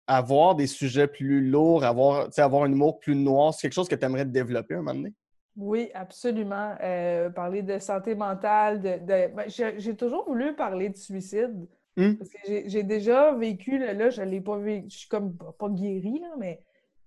avoir 0.08 0.56
des 0.56 0.68
sujets 0.68 1.08
plus 1.08 1.48
lourds, 1.48 1.86
avoir, 1.86 2.28
avoir 2.38 2.64
un 2.64 2.72
humour 2.72 3.00
plus 3.00 3.16
noir? 3.16 3.54
C'est 3.54 3.62
quelque 3.62 3.74
chose 3.74 3.88
que 3.88 3.96
tu 3.96 4.06
aimerais 4.06 4.26
développer 4.26 4.76
un 4.76 4.78
moment 4.78 4.96
donné? 4.96 5.14
Oui, 5.56 5.90
absolument. 5.94 6.76
Euh, 6.82 7.30
parler 7.30 7.62
de 7.62 7.78
santé 7.78 8.16
mentale, 8.16 8.82
de, 8.82 8.98
ben, 9.06 9.46
j'ai 9.48 9.96
toujours 9.96 10.26
voulu 10.26 10.56
parler 10.56 10.90
de 10.90 10.98
suicide. 10.98 11.68
Hmm. 11.98 12.14
Parce 12.16 12.30
que 12.30 12.38
j'ai 12.68 12.84
déjà 12.84 13.34
vécu, 13.34 13.78
là, 13.78 13.94
là, 13.94 14.10
je 14.10 14.22
l'ai 14.22 14.40
pas 14.42 14.58
vécu, 14.58 14.90
je 14.90 14.98
suis 15.00 15.10
comme 15.10 15.36
pas 15.36 15.70
guérie, 15.70 16.20
là, 16.22 16.30
mais 16.38 16.62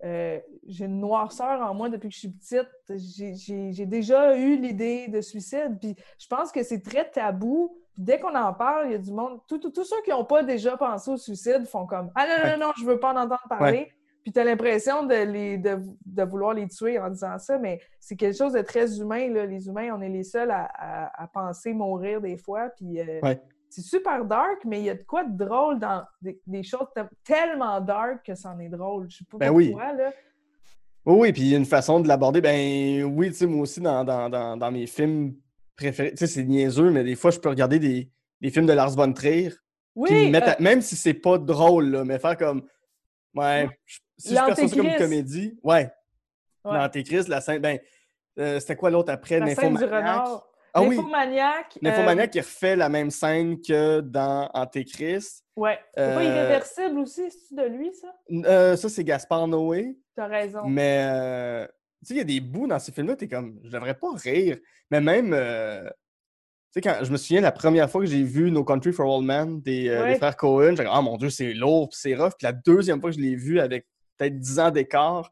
euh, 0.05 0.39
j'ai 0.67 0.85
une 0.85 1.01
noirceur 1.01 1.63
en 1.63 1.73
moi 1.75 1.89
depuis 1.89 2.09
que 2.09 2.15
je 2.15 2.19
suis 2.21 2.29
petite. 2.29 2.69
J'ai- 2.91 3.87
déjà 3.87 4.37
eu 4.37 4.57
l'idée 4.57 5.09
de 5.09 5.21
suicide. 5.23 5.79
Puis 5.81 5.95
je 6.19 6.27
pense 6.27 6.53
que 6.53 6.63
c'est 6.63 6.83
très 6.83 7.09
tabou. 7.11 7.75
Puis 7.95 8.03
dès 8.03 8.19
qu'on 8.21 8.35
en 8.35 8.53
parle, 8.53 8.87
il 8.89 8.93
y 8.93 8.95
a 8.97 8.99
du 8.99 9.13
monde. 9.13 9.41
Tous 9.47 9.85
ceux 9.85 10.03
qui 10.05 10.11
n'ont 10.11 10.25
pas 10.25 10.43
déjà 10.43 10.77
pensé 10.77 11.11
au 11.11 11.17
suicide 11.17 11.65
font 11.67 11.87
comme 11.87 12.11
Ah 12.15 12.27
non, 12.27 12.45
non, 12.45 12.59
non, 12.59 12.67
non, 12.67 12.73
je 12.79 12.85
veux 12.85 12.99
pas 13.01 13.13
en 13.15 13.17
entendre 13.17 13.41
parler. 13.49 13.91
Puis 14.23 14.33
tu 14.33 14.41
as 14.41 14.45
l'impression 14.45 15.05
de, 15.05 15.15
les, 15.15 15.59
de, 15.59 15.79
de 16.07 16.23
vouloir 16.25 16.55
les 16.55 16.67
tuer 16.67 16.99
en 16.99 17.11
disant 17.11 17.39
ça, 17.39 17.59
mais 17.59 17.79
c'est 18.01 18.17
quelque 18.17 18.37
chose 18.37 18.53
de 18.55 18.63
très 18.63 18.99
humain. 18.99 19.29
Là. 19.31 19.47
Les 19.47 19.69
humains, 19.69 19.95
on 19.97 20.01
est 20.03 20.09
les 20.09 20.25
seuls 20.25 20.51
à, 20.51 20.65
à- 20.75 21.23
à 21.23 21.27
penser 21.29 21.73
mourir 21.73 22.21
des 22.21 22.37
fois. 22.37 22.71
Puis 22.77 23.01
euh, 23.01 23.21
Ouais. 23.23 23.41
C'est 23.71 23.83
super 23.83 24.25
dark, 24.25 24.65
mais 24.65 24.81
il 24.81 24.85
y 24.85 24.91
a 24.91 24.95
de 24.95 25.03
quoi 25.03 25.25
de 25.25 25.37
drôle 25.45 25.79
dans 25.81 26.05
des, 26.21 26.41
des 26.47 26.63
choses 26.63 26.87
te- 26.95 27.01
tellement 27.25 27.81
dark 27.81 28.25
que 28.25 28.35
c'en 28.35 28.59
est 28.61 28.69
drôle. 28.69 29.11
Je 29.11 29.19
sais 29.19 29.25
pas 29.31 29.39
Ben 29.39 29.51
oui. 29.51 29.71
pourquoi, 29.71 29.93
là. 29.93 30.13
Oui, 31.07 31.17
oui, 31.21 31.33
puis 31.33 31.43
il 31.43 31.49
y 31.49 31.55
a 31.55 31.59
une 31.59 31.67
façon 31.67 32.01
de 32.01 32.09
l'aborder. 32.09 32.41
Ben 32.41 33.03
oui, 33.05 33.29
tu 33.29 33.35
sais, 33.35 33.47
moi 33.47 33.63
aussi, 33.63 33.81
dans, 33.81 34.05
dans, 34.05 34.31
dans, 34.31 34.57
dans 34.57 34.71
mes 34.71 34.87
films 34.87 35.35
préférés, 35.77 36.13
tu 36.13 36.19
sais, 36.19 36.27
c'est 36.27 36.45
niaiseux, 36.45 36.91
mais 36.91 37.05
des 37.05 37.15
fois, 37.17 37.31
je 37.31 37.39
peux 37.39 37.49
regarder 37.51 37.79
des, 37.79 38.11
des 38.41 38.51
films 38.51 38.67
de 38.67 38.73
Lars 38.73 38.91
von 38.95 39.13
Trier, 39.13 39.51
Oui, 39.95 40.33
euh, 40.35 40.41
à- 40.41 40.61
même 40.63 40.81
si 40.81 40.97
c'est 40.97 41.13
pas 41.15 41.37
drôle, 41.37 41.91
là, 41.91 42.05
mais 42.05 42.19
faire 42.19 42.37
comme. 42.39 42.63
Ouais, 43.35 43.69
je- 43.85 43.99
si 44.17 44.29
je 44.31 44.35
perçois 44.35 44.69
ça 44.69 44.77
comme 44.77 44.87
une 44.87 44.97
comédie, 44.97 45.59
ouais. 45.65 45.91
ouais, 46.65 46.73
L'Antéchrist, 46.79 47.29
la 47.29 47.41
scène. 47.41 47.61
Ben, 47.61 47.79
euh, 48.39 48.61
c'était 48.61 48.77
quoi 48.77 48.91
l'autre 48.91 49.13
après? 49.13 49.41
la 49.41 49.55
scène 49.55 49.75
du 49.77 49.85
renard. 49.85 50.47
Ah 50.77 50.83
oui, 50.83 50.97
Nymphomaniac, 50.97 52.37
euh, 52.37 52.41
refait 52.41 52.75
la 52.75 52.89
même 52.89 53.11
scène 53.11 53.61
que 53.61 54.01
dans 54.01 54.51
Antéchrist. 54.53 55.45
ouais. 55.55 55.79
C'est 55.97 56.03
pas 56.03 56.21
Euh, 56.21 56.25
irréversible 56.25 56.99
aussi, 56.99 57.31
c'est 57.31 57.55
de 57.55 57.69
lui, 57.69 57.93
ça? 57.95 58.09
Euh, 58.51 58.77
ça, 58.77 58.89
c'est 58.89 59.05
Gaspard 59.05 59.47
Noé. 59.47 59.97
T'as 60.17 60.27
raison. 60.27 60.65
Mais, 60.67 61.07
euh, 61.09 61.67
tu 62.05 62.09
sais, 62.09 62.15
il 62.15 62.19
y 62.19 62.21
a 62.21 62.25
des 62.25 62.41
bouts 62.41 62.67
dans 62.67 62.81
ces 62.81 62.91
films-là, 62.91 63.15
t'es 63.15 63.29
comme, 63.29 63.61
je 63.63 63.71
devrais 63.71 63.95
pas 63.95 64.09
rire. 64.17 64.59
Mais 64.91 65.01
même, 65.01 65.31
tu 65.31 65.91
sais, 66.73 66.81
quand 66.81 67.05
je 67.05 67.13
me 67.13 67.17
souviens 67.17 67.41
la 67.41 67.53
première 67.53 67.89
fois 67.89 68.01
que 68.01 68.09
j'ai 68.09 68.25
vu 68.25 68.51
No 68.51 68.65
Country 68.65 68.93
for 68.93 69.09
Old 69.09 69.25
Men 69.25 69.61
des, 69.61 70.17
frères 70.19 70.37
Cohen, 70.37 70.75
j'ai 70.77 70.83
dit, 70.83 70.91
ah 70.91 71.01
mon 71.03 71.17
Dieu, 71.17 71.31
c'est 71.31 71.55
lourd, 71.55 71.89
puis 71.91 71.99
c'est 72.01 72.17
rough. 72.17 72.33
Puis 72.37 72.47
la 72.47 72.53
deuxième 72.53 73.01
fois 73.01 73.11
que 73.11 73.17
je 73.17 73.23
l'ai 73.23 73.37
vu 73.37 73.61
avec 73.61 73.87
peut-être 74.19 74.39
10 74.41 74.59
ans 74.59 74.71
d'écart, 74.73 75.31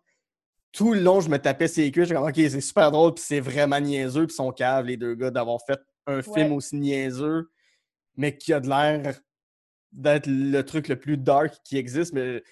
tout 0.72 0.92
le 0.94 1.00
long, 1.00 1.20
je 1.20 1.28
me 1.28 1.38
tapais 1.38 1.68
ses 1.68 1.90
cuisses. 1.90 2.08
J'ai 2.08 2.14
comme, 2.14 2.24
OK, 2.28 2.34
c'est 2.36 2.60
super 2.60 2.90
drôle, 2.90 3.14
puis 3.14 3.24
c'est 3.26 3.40
vraiment 3.40 3.78
niaiseux, 3.80 4.26
puis 4.26 4.32
ils 4.34 4.36
sont 4.36 4.50
caves, 4.52 4.86
les 4.86 4.96
deux 4.96 5.14
gars, 5.14 5.30
d'avoir 5.30 5.60
fait 5.66 5.78
un 6.06 6.22
film 6.22 6.52
aussi 6.52 6.76
niaiseux, 6.76 7.50
mais 8.16 8.36
qui 8.36 8.52
a 8.52 8.60
de 8.60 8.68
l'air 8.68 9.20
d'être 9.92 10.26
le 10.26 10.62
truc 10.62 10.88
le 10.88 10.96
plus 10.98 11.16
dark 11.18 11.54
qui 11.64 11.76
existe. 11.76 12.12
Mais 12.14 12.42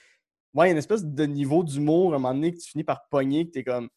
ouais, 0.54 0.66
il 0.66 0.66
y 0.66 0.68
a 0.68 0.72
une 0.72 0.76
espèce 0.78 1.04
de 1.04 1.24
niveau 1.24 1.64
d'humour 1.64 2.12
à 2.12 2.16
un 2.16 2.18
moment 2.18 2.34
donné 2.34 2.52
que 2.52 2.58
tu 2.58 2.70
finis 2.70 2.84
par 2.84 3.08
pogner, 3.08 3.46
que 3.46 3.52
t'es 3.52 3.64
comme, 3.64 3.88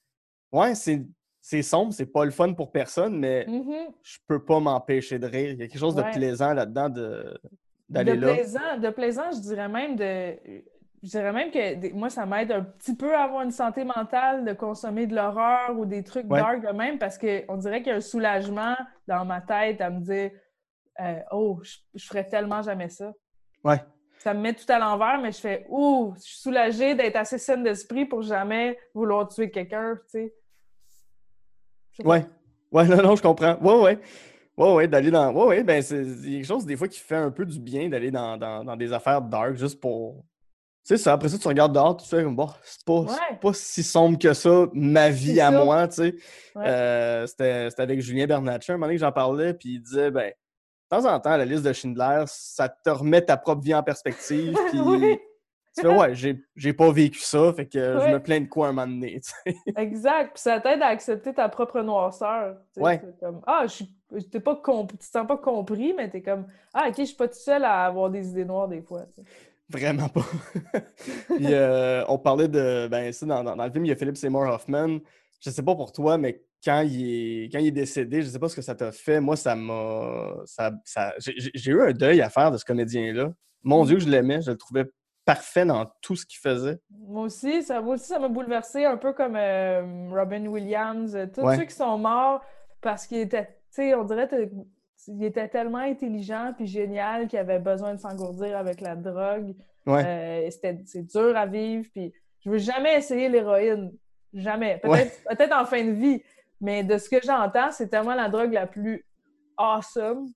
ouais, 0.51 0.75
c'est. 0.75 1.03
C'est 1.45 1.61
sombre, 1.61 1.91
c'est 1.93 2.05
pas 2.05 2.23
le 2.23 2.31
fun 2.31 2.53
pour 2.53 2.71
personne, 2.71 3.19
mais 3.19 3.45
Mhm. 3.45 3.87
je 4.01 4.17
peux 4.27 4.45
pas 4.45 4.61
m'empêcher 4.61 5.19
de 5.19 5.27
rire. 5.27 5.51
Il 5.51 5.59
y 5.59 5.63
a 5.63 5.67
quelque 5.67 5.77
chose 5.77 5.93
Ouais. 5.97 6.09
de 6.09 6.15
plaisant 6.17 6.53
là-dedans 6.53 6.87
de- 6.87 7.37
d'aller 7.89 8.15
de 8.15 8.21
là. 8.25 8.33
plaisant, 8.35 8.77
de 8.81 8.89
plaisant, 8.91 9.29
je 9.33 9.41
dirais 9.41 9.67
même 9.67 9.97
de. 9.97 10.37
Je 11.03 11.09
dirais 11.09 11.33
même 11.33 11.51
que 11.51 11.75
des- 11.75 11.91
moi, 11.91 12.09
ça 12.09 12.25
m'aide 12.25 12.51
un 12.53 12.63
petit 12.63 12.95
peu 12.95 13.13
à 13.13 13.23
avoir 13.23 13.43
une 13.43 13.51
santé 13.51 13.83
mentale 13.83 14.45
de 14.45 14.53
consommer 14.53 15.05
de 15.05 15.13
l'horreur 15.15 15.77
ou 15.77 15.85
des 15.85 16.01
trucs 16.03 16.31
Ouais. 16.31 16.39
dark 16.39 16.61
de 16.65 16.71
même 16.71 16.97
parce 16.97 17.17
qu'on 17.17 17.57
dirait 17.57 17.79
qu'il 17.81 17.89
y 17.91 17.93
a 17.93 17.97
un 17.97 18.01
soulagement 18.01 18.75
dans 19.07 19.25
ma 19.25 19.41
tête 19.41 19.81
à 19.81 19.89
me 19.89 19.99
dire 19.99 20.31
euh, 21.01 21.19
Oh, 21.31 21.59
je, 21.61 21.75
je 21.95 22.05
ferais 22.05 22.27
tellement 22.27 22.61
jamais 22.61 22.87
ça. 22.87 23.11
Ouais. 23.65 23.81
Ça 24.19 24.33
me 24.33 24.39
met 24.39 24.53
tout 24.53 24.63
à 24.71 24.79
l'envers, 24.79 25.19
mais 25.21 25.33
je 25.33 25.39
fais 25.41 25.65
Ouh, 25.67 26.13
je 26.15 26.21
suis 26.21 26.37
soulagée 26.37 26.95
d'être 26.95 27.17
assez 27.17 27.37
saine 27.37 27.63
d'esprit 27.63 28.05
pour 28.05 28.21
jamais 28.21 28.79
vouloir 28.93 29.27
tuer 29.27 29.51
quelqu'un, 29.51 29.95
tu 30.09 30.31
sais. 31.91 32.03
Ouais. 32.03 32.25
Ouais, 32.71 32.87
non, 32.87 33.03
non, 33.03 33.15
je 33.15 33.21
comprends. 33.21 33.57
Ouais, 33.61 33.81
ouais. 33.83 33.99
Ouais, 34.57 34.73
ouais, 34.73 34.87
d'aller 34.87 35.11
dans. 35.11 35.33
Ouais, 35.33 35.45
ouais, 35.47 35.63
ben, 35.63 35.81
c'est 35.81 36.03
quelque 36.23 36.45
chose 36.45 36.65
des 36.65 36.75
fois 36.77 36.87
qui 36.87 36.99
fait 36.99 37.15
un 37.15 37.31
peu 37.31 37.45
du 37.45 37.59
bien 37.59 37.89
d'aller 37.89 38.11
dans, 38.11 38.37
dans, 38.37 38.63
dans 38.63 38.75
des 38.75 38.93
affaires 38.93 39.21
dark 39.21 39.55
juste 39.55 39.79
pour. 39.81 40.23
C'est 40.83 40.97
ça. 40.97 41.13
Après 41.13 41.29
ça, 41.29 41.37
tu 41.37 41.47
regardes 41.47 41.73
dehors, 41.73 41.95
tu 41.95 42.07
fais 42.07 42.23
comme, 42.23 42.35
bon, 42.35 42.49
c'est 42.63 42.83
pas, 42.85 42.99
Ouais. 42.99 43.37
pas 43.41 43.53
si 43.53 43.83
sombre 43.83 44.19
que 44.19 44.33
ça, 44.33 44.67
ma 44.73 45.09
vie 45.09 45.39
à 45.39 45.49
ça. 45.51 45.63
moi, 45.63 45.87
tu 45.87 45.95
sais. 45.95 46.15
Ouais. 46.55 46.65
Euh, 46.67 47.25
C'était 47.25 47.69
avec 47.77 48.01
Julien 48.01 48.27
Bernatchez, 48.27 48.73
un 48.73 48.75
moment 48.75 48.87
donné 48.87 48.95
que 48.97 49.01
j'en 49.01 49.11
parlais, 49.11 49.53
puis 49.53 49.75
il 49.75 49.79
disait, 49.81 50.11
ben, 50.11 50.27
de 50.29 50.97
temps 50.97 51.05
en 51.11 51.19
temps, 51.19 51.37
la 51.37 51.45
liste 51.45 51.63
de 51.63 51.71
Schindler, 51.73 52.23
ça 52.27 52.67
te 52.69 52.89
remet 52.89 53.21
ta 53.21 53.37
propre 53.37 53.61
vie 53.61 53.73
en 53.73 53.81
perspective, 53.83 54.55
puis 54.69 54.79
Oui. 54.79 55.17
Tu 55.75 55.81
fais, 55.81 55.87
ouais, 55.87 56.13
j'ai, 56.55 56.73
pas 56.73 56.91
vécu 56.91 57.17
ça, 57.21 57.51
fait 57.51 57.65
que 57.65 57.79
je 57.79 58.11
me 58.13 58.19
plains 58.21 58.41
de 58.41 58.45
quoi 58.45 58.67
un 58.67 58.73
moment 58.73 58.85
donné, 58.85 59.19
sais. 59.23 59.55
Exact. 59.75 60.33
Puis 60.35 60.41
ça 60.43 60.59
t'aide 60.59 60.83
à 60.83 60.87
accepter 60.87 61.33
ta 61.33 61.49
propre 61.49 61.81
noirceur. 61.81 62.57
tu 62.73 62.73
sais. 62.75 62.81
Ouais. 62.81 63.01
C'est 63.03 63.19
comme, 63.19 63.41
ah, 63.47 63.63
je 63.63 63.71
suis. 63.71 63.95
t'es 64.29 64.39
pas 64.39 64.61
Tu 64.63 64.97
te 64.97 65.03
sens 65.03 65.25
pas 65.25 65.37
compris, 65.37 65.93
mais 65.97 66.11
t'es 66.11 66.21
comme, 66.21 66.45
ah, 66.75 66.89
ok, 66.89 66.95
je 66.99 67.03
suis 67.05 67.15
pas 67.15 67.27
tout 67.27 67.39
seul 67.39 67.63
à 67.63 67.85
avoir 67.85 68.11
des 68.11 68.29
idées 68.29 68.45
noires 68.45 68.67
des 68.67 68.83
fois. 68.83 69.05
sais. 69.15 69.23
Vraiment 69.69 70.09
pas. 70.09 70.25
Puis 71.27 71.45
euh, 71.53 72.03
on 72.07 72.17
parlait 72.19 72.47
de. 72.47 72.87
Ben, 72.89 73.11
ça, 73.13 73.25
dans, 73.25 73.43
dans- 73.43 73.55
dans 73.55 73.65
le 73.65 73.71
film, 73.71 73.85
il 73.85 73.89
y 73.89 73.91
a 73.91 73.95
Philip 73.95 74.17
Seymour 74.17 74.43
Hoffman. 74.47 74.99
Je 75.41 75.49
sais 75.49 75.63
pas 75.63 75.75
pour 75.75 75.91
toi, 75.91 76.17
mais 76.17 76.43
quand 76.63 76.81
il 76.81 77.43
est, 77.45 77.49
quand 77.51 77.59
il 77.59 77.67
est 77.67 77.71
décédé, 77.71 78.21
je 78.21 78.27
sais 78.29 78.39
pas 78.39 78.49
ce 78.49 78.55
que 78.55 78.61
ça 78.61 78.75
t'a 78.75 78.91
fait. 78.91 79.19
Moi, 79.19 79.35
ça 79.35 79.55
m'a. 79.55 80.33
Ça, 80.45 80.71
ça- 80.85 81.13
j'ai- 81.17 81.71
eu 81.71 81.81
un 81.81 81.91
deuil 81.91 82.21
à 82.21 82.29
faire 82.29 82.51
de 82.51 82.57
ce 82.57 82.65
comédien-là. 82.65 83.33
Mon 83.63 83.85
Dieu, 83.85 83.99
je 83.99 84.07
l'aimais. 84.09 84.41
Je 84.41 84.51
le 84.51 84.57
trouvais 84.57 84.85
parfait 85.25 85.65
dans 85.65 85.85
tout 86.01 86.15
ce 86.17 86.25
qu'il 86.25 86.39
faisait. 86.39 86.79
Moi 87.07 87.23
aussi, 87.23 87.63
ça, 87.63 87.79
moi 87.81 87.95
aussi, 87.95 88.05
ça 88.07 88.19
m'a 88.19 88.27
bouleversé, 88.27 88.83
un 88.83 88.97
peu 88.97 89.13
comme 89.13 89.37
euh, 89.37 90.09
Robin 90.11 90.45
Williams, 90.47 91.15
euh, 91.15 91.25
tous 91.33 91.41
Ouais. 91.41 91.55
ceux 91.57 91.63
qui 91.63 91.73
sont 91.75 91.97
morts 91.97 92.41
parce 92.81 93.07
qu'il 93.07 93.19
était, 93.19 93.45
tu 93.45 93.51
sais, 93.71 93.95
on 93.95 94.03
dirait 94.03 94.27
qu'il 95.05 95.23
était 95.23 95.47
tellement 95.47 95.77
intelligent 95.79 96.53
puis 96.55 96.67
génial 96.67 97.27
qu'il 97.27 97.39
avait 97.39 97.59
besoin 97.59 97.93
de 97.95 97.99
s'engourdir 97.99 98.57
avec 98.57 98.81
la 98.81 98.95
drogue. 98.95 99.53
Ouais. 99.85 100.03
Euh, 100.05 100.49
c'était, 100.51 100.79
c'est 100.85 101.03
dur 101.03 101.35
à 101.35 101.45
vivre, 101.45 101.87
puis 101.93 102.13
je 102.43 102.49
veux 102.49 102.57
jamais 102.57 102.97
essayer 102.97 103.29
l'héroïne. 103.29 103.91
Jamais. 104.33 104.79
Peut-être, 104.81 104.91
Ouais. 104.91 105.11
peut-être 105.35 105.55
en 105.55 105.65
fin 105.65 105.83
de 105.83 105.91
vie, 105.91 106.21
mais 106.59 106.83
de 106.83 106.97
ce 106.97 107.07
que 107.09 107.17
j'entends, 107.23 107.71
c'est 107.71 107.87
tellement 107.89 108.15
la 108.15 108.29
drogue 108.29 108.51
la 108.53 108.65
plus 108.65 109.05
awesome 109.57 110.27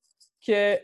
que 0.46 0.76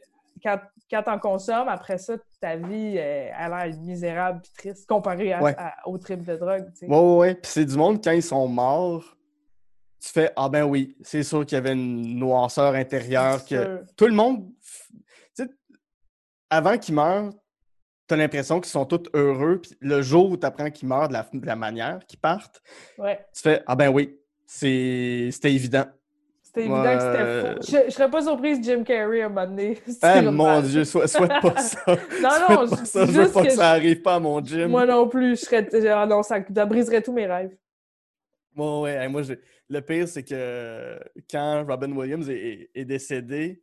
quand, 0.44 0.60
quand 0.90 1.04
t'en 1.04 1.20
consommes, 1.20 1.68
après 1.68 1.98
ça, 1.98 2.16
ta 2.42 2.56
vie 2.56 2.96
euh, 2.98 3.30
a 3.36 3.50
l'air 3.68 3.78
misérable 3.80 4.42
puis 4.42 4.52
triste 4.58 4.88
comparée 4.88 5.32
à, 5.34 5.42
Ouais. 5.42 5.56
à- 5.58 5.76
au 5.86 5.98
trip 5.98 6.24
de 6.26 6.36
drogue. 6.36 6.66
Ouais, 6.82 6.88
ouais, 6.90 7.18
ouais. 7.18 7.36
Puis 7.36 7.52
c'est 7.52 7.66
du 7.66 7.76
monde, 7.78 8.04
quand 8.04 8.12
ils 8.12 8.24
sont 8.24 8.48
morts, 8.48 9.16
tu 10.04 10.10
fais 10.10 10.32
Ah 10.36 10.50
ben 10.50 10.64
oui, 10.64 10.98
c'est 11.02 11.24
sûr 11.24 11.46
qu'il 11.46 11.56
y 11.56 11.60
avait 11.60 11.72
une 11.74 12.18
noirceur 12.20 12.74
intérieure. 12.76 13.44
Que 13.46 13.64
sûr. 13.64 13.80
Tout 13.96 14.08
le 14.08 14.14
monde. 14.14 14.50
Tu 15.36 15.44
sais, 15.46 15.50
avant 16.50 16.78
qu'ils 16.78 16.96
meurent, 16.96 17.32
t'as 18.08 18.18
l'impression 18.18 18.60
qu'ils 18.60 18.72
sont 18.72 18.86
tous 18.86 19.10
heureux. 19.14 19.62
Puis 19.62 19.72
le 19.80 20.02
jour 20.02 20.30
où 20.30 20.36
tu 20.38 20.46
apprends 20.46 20.70
qu'ils 20.70 20.88
meurent 20.90 21.08
de 21.08 21.14
la, 21.14 21.28
de 21.32 21.46
la 21.46 21.56
manière 21.56 22.00
qu'ils 22.06 22.20
partent, 22.20 22.62
Ouais. 22.98 23.26
tu 23.34 23.42
fais 23.42 23.64
Ah 23.66 23.76
ben 23.78 23.90
oui, 23.90 24.20
c'était 24.46 25.54
évident. 25.54 25.86
C'était 26.44 26.66
évident 26.66 26.84
Ouais. 26.84 26.98
que 26.98 27.02
c'était 27.02 27.42
faux. 27.78 27.84
Je, 27.86 27.90
je 27.90 27.96
serais 27.96 28.10
pas 28.12 28.22
surprise 28.22 28.60
Jim 28.62 28.84
Carrey 28.84 29.22
à 29.22 29.26
un 29.26 29.30
moment 29.30 29.48
donné. 29.48 29.80
Ah 30.04 30.22
mon. 30.22 30.62
Dieu, 30.62 30.84
souhaite, 30.84 31.08
souhaite 31.08 31.32
pas 31.42 31.58
ça. 31.62 31.80
Non, 31.88 31.96
Souhaite 31.96 32.50
non, 32.50 32.68
pas 32.70 32.76
je- 32.82 32.86
ça. 32.86 33.06
Je 33.06 33.12
veux 33.12 33.32
pas 33.32 33.42
que, 33.42 33.48
que 33.48 33.54
ça 33.54 33.70
arrive 33.72 34.02
pas 34.02 34.16
à 34.16 34.20
mon 34.20 34.44
gym. 34.44 34.68
Moi 34.68 34.86
non 34.86 35.08
plus, 35.08 35.40
je 35.40 35.46
serais. 35.46 35.68
ah 35.90 36.06
non, 36.06 36.22
ça, 36.24 36.40
ça 36.54 36.66
briserait 36.66 37.02
tous 37.02 37.14
mes 37.14 37.26
rêves. 37.26 37.56
Ouais, 38.56 38.82
ouais, 38.82 39.08
moi, 39.10 39.24
j'ai- 39.24 39.40
le 39.74 39.82
pire, 39.82 40.08
c'est 40.08 40.24
que 40.24 41.00
quand 41.30 41.66
Robin 41.68 41.92
Williams 41.92 42.30
est, 42.30 42.36
est- 42.38 42.70
est 42.76 42.86
décédé, 42.86 43.62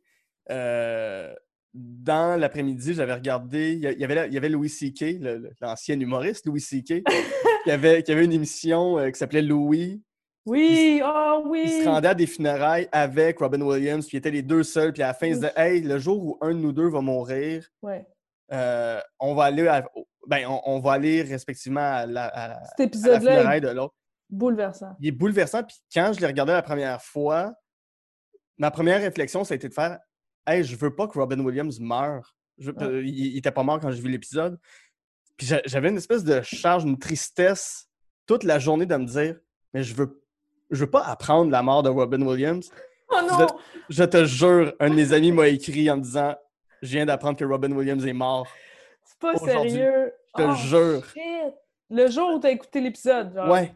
euh, 0.49 1.33
dans 1.73 2.39
l'après-midi, 2.39 2.93
j'avais 2.93 3.13
regardé, 3.13 3.73
il 3.73 3.79
y 3.79 3.93
il 3.97 4.03
avait, 4.03 4.27
il 4.27 4.33
y 4.33 4.37
avait 4.37 4.49
Louis 4.49 4.69
C.K., 4.69 5.19
l'ancien 5.61 5.99
humoriste 5.99 6.45
Louis 6.45 6.59
C.K., 6.61 7.03
qui 7.63 7.71
avait, 7.71 8.03
qui 8.03 8.11
avait 8.11 8.25
une 8.25 8.33
émission 8.33 8.97
euh, 8.99 9.09
qui 9.09 9.17
s'appelait 9.17 9.41
Louis. 9.41 10.01
Oui, 10.45 11.01
oh 11.05 11.43
Il 11.45 11.49
oui! 11.49 11.69
se 11.83 11.87
rendait 11.87 12.07
à 12.09 12.13
des 12.15 12.25
funérailles 12.27 12.89
avec 12.91 13.39
Robin 13.39 13.61
Williams, 13.61 14.05
puis 14.07 14.17
ils 14.17 14.19
étaient 14.19 14.31
les 14.31 14.41
deux 14.41 14.63
seuls, 14.63 14.91
puis 14.91 15.03
à 15.03 15.07
la 15.07 15.13
fin, 15.13 15.27
ils 15.27 15.35
se 15.35 15.39
disaient 15.41 15.53
Hey, 15.55 15.81
le 15.81 15.97
jour 15.99 16.21
où 16.23 16.37
un 16.41 16.49
de 16.49 16.59
nous 16.59 16.73
deux 16.73 16.89
va 16.89 16.99
mourir, 17.01 17.67
Ouais. 17.83 18.05
euh, 18.51 18.99
on 19.19 19.33
va 19.35 19.43
aller 19.45 19.67
à- 19.67 19.87
ben, 20.27 20.45
on, 20.47 20.59
on 20.65 20.79
va 20.79 20.93
aller 20.93 21.21
respectivement 21.21 21.79
à 21.81 22.05
la, 22.05 22.25
à- 22.25 22.47
la 22.77 23.19
funéraille 23.19 23.61
de 23.61 23.69
l'autre 23.69 23.93
bouleversant. 24.31 24.95
il 24.99 25.09
est 25.09 25.11
bouleversant. 25.11 25.63
Puis 25.63 25.77
quand 25.93 26.13
je 26.13 26.19
l'ai 26.19 26.27
regardé 26.27 26.53
la 26.53 26.61
première 26.61 27.01
fois, 27.01 27.53
ma 28.57 28.71
première 28.71 29.01
réflexion, 29.01 29.43
ça 29.43 29.53
a 29.53 29.55
été 29.57 29.69
de 29.69 29.73
faire 29.73 29.99
Hey, 30.47 30.63
je 30.63 30.75
veux 30.75 30.95
pas 30.95 31.07
que 31.07 31.19
Robin 31.19 31.39
Williams 31.39 31.79
meure. 31.79 32.35
Je- 32.57 32.71
euh, 32.81 33.03
il, 33.05 33.27
il 33.33 33.37
était 33.37 33.51
pas 33.51 33.63
mort 33.63 33.79
quand 33.79 33.91
j'ai 33.91 34.01
vu 34.01 34.09
l'épisode. 34.09 34.59
Puis 35.37 35.45
j'a- 35.47 35.61
j'avais 35.65 35.89
une 35.89 35.97
espèce 35.97 36.23
de 36.23 36.41
charge, 36.41 36.83
une 36.83 36.97
tristesse 36.97 37.87
toute 38.25 38.43
la 38.43 38.57
journée 38.59 38.85
de 38.85 38.95
me 38.95 39.05
dire 39.05 39.35
Mais 39.73 39.83
je 39.83 39.93
veux, 39.93 40.21
je 40.71 40.79
veux 40.83 40.89
pas 40.89 41.03
apprendre 41.03 41.51
la 41.51 41.61
mort 41.61 41.83
de 41.83 41.89
Robin 41.89 42.21
Williams. 42.23 42.69
Oh 43.09 43.19
non! 43.29 43.47
Je 43.89 44.03
te 44.03 44.25
jure, 44.25 44.73
un 44.79 44.89
de 44.89 44.95
mes 44.95 45.11
amis 45.13 45.31
m'a 45.31 45.47
écrit 45.49 45.89
en 45.91 45.97
me 45.97 46.01
disant 46.01 46.35
Je 46.81 46.89
viens 46.89 47.05
d'apprendre 47.05 47.37
que 47.37 47.45
Robin 47.45 47.71
Williams 47.71 48.05
est 48.05 48.13
mort. 48.13 48.47
C'est 49.03 49.19
pas 49.19 49.35
sérieux! 49.37 50.13
Je 50.37 50.43
te 50.43 50.47
Oh, 50.49 50.55
jure. 50.55 51.05
shit. 51.05 51.53
Le 51.89 52.09
jour 52.09 52.35
où 52.35 52.39
t'as 52.39 52.51
écouté 52.51 52.79
l'épisode, 52.79 53.33
genre. 53.33 53.49
Ouais. 53.51 53.75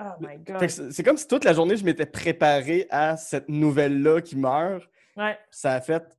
Oh 0.00 0.12
my 0.20 0.38
god. 0.38 0.68
C'est 0.68 1.02
comme 1.02 1.16
si 1.16 1.26
toute 1.26 1.44
la 1.44 1.52
journée, 1.54 1.76
je 1.76 1.84
m'étais 1.84 2.06
préparé 2.06 2.86
à 2.90 3.16
cette 3.16 3.48
nouvelle-là 3.48 4.20
qui 4.20 4.36
meurt. 4.36 4.84
Ouais. 5.16 5.36
ça 5.50 5.74
a 5.74 5.80
fait. 5.80 6.16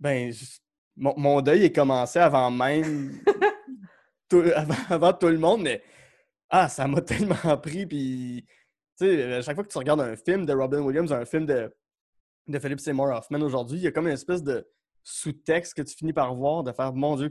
Ben, 0.00 0.32
je- 0.32 0.58
mon, 0.96 1.14
mon 1.16 1.40
deuil 1.40 1.64
est 1.64 1.72
commencé 1.72 2.18
avant 2.18 2.50
même. 2.50 3.20
tout, 4.28 4.42
avant, 4.54 4.74
avant 4.88 5.12
tout 5.12 5.28
le 5.28 5.38
monde, 5.38 5.62
mais. 5.62 5.82
Ah, 6.48 6.68
ça 6.68 6.88
m'a 6.88 7.00
tellement 7.02 7.56
pris. 7.58 7.86
Puis, 7.86 8.44
tu 8.98 9.06
sais, 9.06 9.34
à 9.34 9.42
chaque 9.42 9.54
fois 9.54 9.62
que 9.64 9.70
tu 9.70 9.78
regardes 9.78 10.00
un 10.00 10.16
film 10.16 10.44
de 10.44 10.52
Robin 10.52 10.80
Williams, 10.80 11.12
un 11.12 11.24
film 11.24 11.46
de, 11.46 11.72
de 12.48 12.58
Philip 12.58 12.80
Seymour 12.80 13.10
Hoffman 13.16 13.40
aujourd'hui, 13.40 13.78
il 13.78 13.82
y 13.84 13.86
a 13.86 13.92
comme 13.92 14.08
une 14.08 14.14
espèce 14.14 14.42
de 14.42 14.68
sous-texte 15.04 15.74
que 15.74 15.82
tu 15.82 15.94
finis 15.94 16.12
par 16.12 16.34
voir, 16.34 16.64
de 16.64 16.72
faire 16.72 16.92
Mon 16.92 17.14
Dieu, 17.14 17.30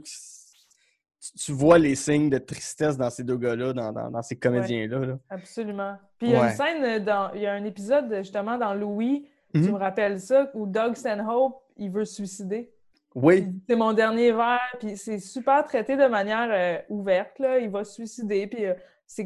tu, 1.38 1.52
vois 1.52 1.78
les 1.78 1.94
signes 1.94 2.30
de 2.30 2.38
tristesse 2.38 2.96
dans 2.96 3.10
ces 3.10 3.22
deux 3.24 3.36
gars-là, 3.36 3.72
dans, 3.72 3.92
dans- 3.92 4.10
dans 4.10 4.22
ces 4.22 4.36
comédiens-là. 4.36 4.98
là. 5.00 5.18
Absolument. 5.28 5.96
Puis 6.18 6.28
il 6.28 6.32
y 6.32 6.36
a 6.36 6.40
Ouais. 6.42 6.50
une 6.50 6.56
scène 6.56 6.84
euh, 6.84 6.98
dans. 7.00 7.32
Il 7.34 7.42
y 7.42 7.46
a 7.46 7.52
un 7.52 7.64
épisode 7.64 8.14
justement 8.18 8.56
dans 8.58 8.74
Louis, 8.74 9.28
tu 9.54 9.60
Mhm. 9.60 9.72
me 9.72 9.78
rappelles 9.78 10.20
ça, 10.20 10.50
où 10.54 10.66
Doug 10.66 10.94
Stanhope, 10.94 11.60
il 11.76 11.90
veut 11.90 12.04
se 12.04 12.14
suicider. 12.16 12.72
Oui, 13.14 13.48
C'est 13.68 13.74
mon 13.76 13.92
dernier 13.92 14.30
verre, 14.32 14.60
puis 14.78 14.96
c'est 14.96 15.18
super 15.18 15.64
traité 15.64 15.96
de 15.96 16.06
manière 16.06 16.48
euh, 16.52 16.80
ouverte, 16.94 17.38
là. 17.40 17.58
Il 17.58 17.68
va 17.68 17.82
se 17.84 17.94
suicider, 17.94 18.46
puis 18.46 18.64
euh, 18.66 18.74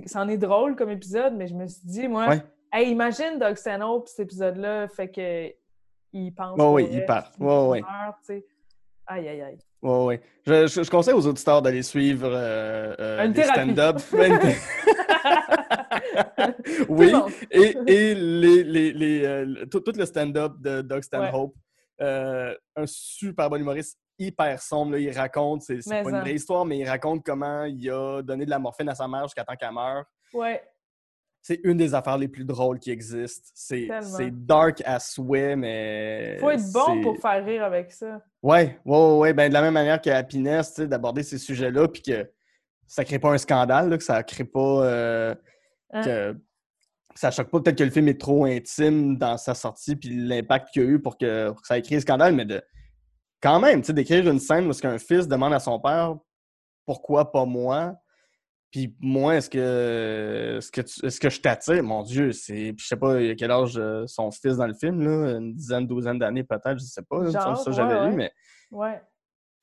c'en 0.07 0.27
est 0.29 0.39
drôle 0.39 0.75
comme 0.75 0.89
épisode, 0.91 1.35
mais 1.37 1.47
je 1.47 1.55
me 1.55 1.67
suis 1.67 1.87
dit, 1.87 2.09
moi, 2.09 2.29
Ouais. 2.29 2.43
hey, 2.73 2.91
imagine 2.91 3.39
Doug 3.39 3.57
Stanhope, 3.57 4.09
cet 4.09 4.21
épisode-là, 4.21 4.89
fait 4.89 5.09
que 5.11 5.53
il 6.15 6.33
pense. 6.35 6.59
Ouais, 6.59 6.85
vrai, 6.85 6.95
il 6.95 7.05
part. 7.05 7.31
tu 7.33 7.43
sais. 8.23 8.47
Aïe, 9.07 9.29
aïe, 9.29 9.43
aïe. 9.43 9.59
Ouais, 9.85 10.05
ouais. 10.07 10.21
Je, 10.47 10.67
je- 10.67 10.83
je 10.83 10.91
conseille 10.91 11.15
aux 11.15 11.27
auditeurs 11.27 11.61
d'aller 11.63 11.83
suivre 11.83 12.29
euh, 12.33 12.95
euh, 12.99 13.25
les 13.27 13.33
stand-up. 13.53 13.99
Oui, 16.89 17.13
et, 17.51 17.77
et 17.87 18.15
les, 18.15 18.65
les, 18.65 18.93
les, 18.93 19.25
euh, 19.25 19.67
tout, 19.71 19.81
tout 19.81 19.93
le 19.97 20.05
stand-up 20.07 20.55
de 20.61 20.83
Doug 20.83 21.03
Stanhope. 21.03 21.55
Euh, 22.01 22.55
un 22.77 22.85
super 22.87 23.49
bon 23.49 23.61
humoriste, 23.61 23.99
hyper 24.19 24.61
sombre. 24.61 24.93
là. 24.93 24.99
Il 24.99 25.11
raconte, 25.17 25.63
c'est 25.63 25.79
pas 26.03 26.11
une 26.11 26.21
vraie 26.21 26.35
histoire, 26.35 26.65
mais 26.65 26.79
il 26.79 26.89
raconte 26.89 27.25
comment 27.25 27.65
il 27.65 27.89
a 27.91 28.23
donné 28.23 28.45
de 28.45 28.51
la 28.51 28.59
morphine 28.59 28.89
à 28.89 28.95
sa 28.95 29.07
mère 29.07 29.23
jusqu'à 29.25 29.45
temps 29.45 29.55
qu'elle 29.55 29.73
meure. 29.73 30.05
Ouais. 30.33 30.63
C'est 31.47 31.61
une 31.63 31.77
des 31.77 31.95
affaires 31.95 32.17
les 32.17 32.29
plus 32.29 32.47
drôles 32.47 32.79
qui 32.79 32.91
existent. 32.91 33.51
C'est 33.53 33.87
dark 34.33 34.83
à 34.87 34.99
souhait, 34.99 35.57
mais. 35.57 36.39
Faut 36.41 36.49
être 36.49 36.73
bon 36.73 37.03
pour 37.03 37.19
faire 37.19 37.45
rire 37.45 37.63
avec 37.63 37.93
ça. 37.93 38.23
Ouais, 38.43 38.81
ouais, 38.87 38.99
ouais, 38.99 39.19
ouais. 39.19 39.33
Ben, 39.35 39.51
de 39.51 39.53
la 39.53 39.61
même 39.61 39.75
manière 39.75 40.01
que 40.01 40.09
Happiness, 40.09 40.71
tu 40.73 40.83
sais, 40.83 40.89
d'aborder 40.89 41.23
ces 41.23 41.37
sujets-là, 41.37 41.87
puis 41.89 42.01
que 42.01 42.31
ça 42.87 43.05
crée 43.05 43.19
pas 43.19 43.31
un 43.31 43.37
scandale, 43.37 43.91
là, 43.91 43.99
que 43.99 44.05
ça 44.05 44.23
crée 44.23 44.45
pas. 44.45 44.85
euh, 44.87 45.35
Hein? 45.93 46.03
que 46.03 46.37
ça 47.15 47.31
choque 47.31 47.51
pas 47.51 47.61
peut-être 47.61 47.77
que 47.79 47.85
le 47.85 47.91
film 47.91 48.09
est 48.09 48.19
trop 48.19 48.47
intime 48.47 49.19
dans 49.19 49.37
sa 49.37 49.55
sortie, 49.55 49.97
puis 49.97 50.09
l'impact 50.09 50.71
qu'il 50.71 50.83
y 50.83 50.87
a 50.87 50.89
eu 50.89 50.99
pour 51.01 51.19
que, 51.19 51.51
pour 51.51 51.61
que 51.61 51.67
ça 51.67 51.77
ait 51.77 51.83
créé 51.83 51.99
un 51.99 52.01
scandale, 52.01 52.35
mais 52.35 52.47
de. 52.47 52.63
Quand 53.43 53.61
même, 53.61 53.83
tu 53.83 53.89
sais, 53.89 53.93
d'écrire 53.93 54.27
une 54.31 54.41
scène 54.41 54.67
où 54.67 54.73
qu'un 54.73 54.97
fils 54.99 55.29
demande 55.29 55.53
à 55.53 55.61
son 55.61 55.79
père 55.79 56.17
pourquoi 56.87 57.31
pas 57.31 57.45
moi? 57.45 57.97
Puis 58.75 58.93
moi, 58.99 59.37
est-ce 59.37 59.49
que 59.49 60.57
est-ce 60.59 60.73
que, 60.73 60.81
tu- 60.81 61.07
est-ce 61.07 61.21
que 61.21 61.31
je 61.31 61.41
t'attire? 61.41 61.81
Mon 61.85 62.03
Dieu, 62.03 62.33
c'est. 62.33 62.73
Puis 62.73 62.79
je 62.81 62.87
sais 62.89 62.97
pas 62.97 63.21
il 63.21 63.31
a 63.31 63.35
quel 63.37 63.53
âge 63.53 63.75
euh, 63.77 64.05
son 64.09 64.33
fils 64.33 64.57
dans 64.57 64.67
le 64.67 64.75
film, 64.75 65.01
là, 65.01 65.37
une 65.39 65.55
dizaine, 65.55 65.87
douzaine 65.87 66.19
d'années 66.19 66.43
peut-être, 66.43 66.81
je 66.81 66.85
sais 66.85 67.03
pas. 67.09 67.23
là, 67.23 67.31
Genre, 67.31 67.57
ça, 67.57 67.71
j'avais 67.71 67.95
ouais, 67.95 68.01
lu, 68.01 68.11
ouais. 68.11 68.17
mais 68.17 68.33
Ouais. 68.73 69.01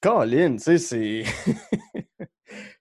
Colin, 0.01 0.53
tu 0.55 0.59
sais, 0.59 0.77
c'est. 0.77 1.23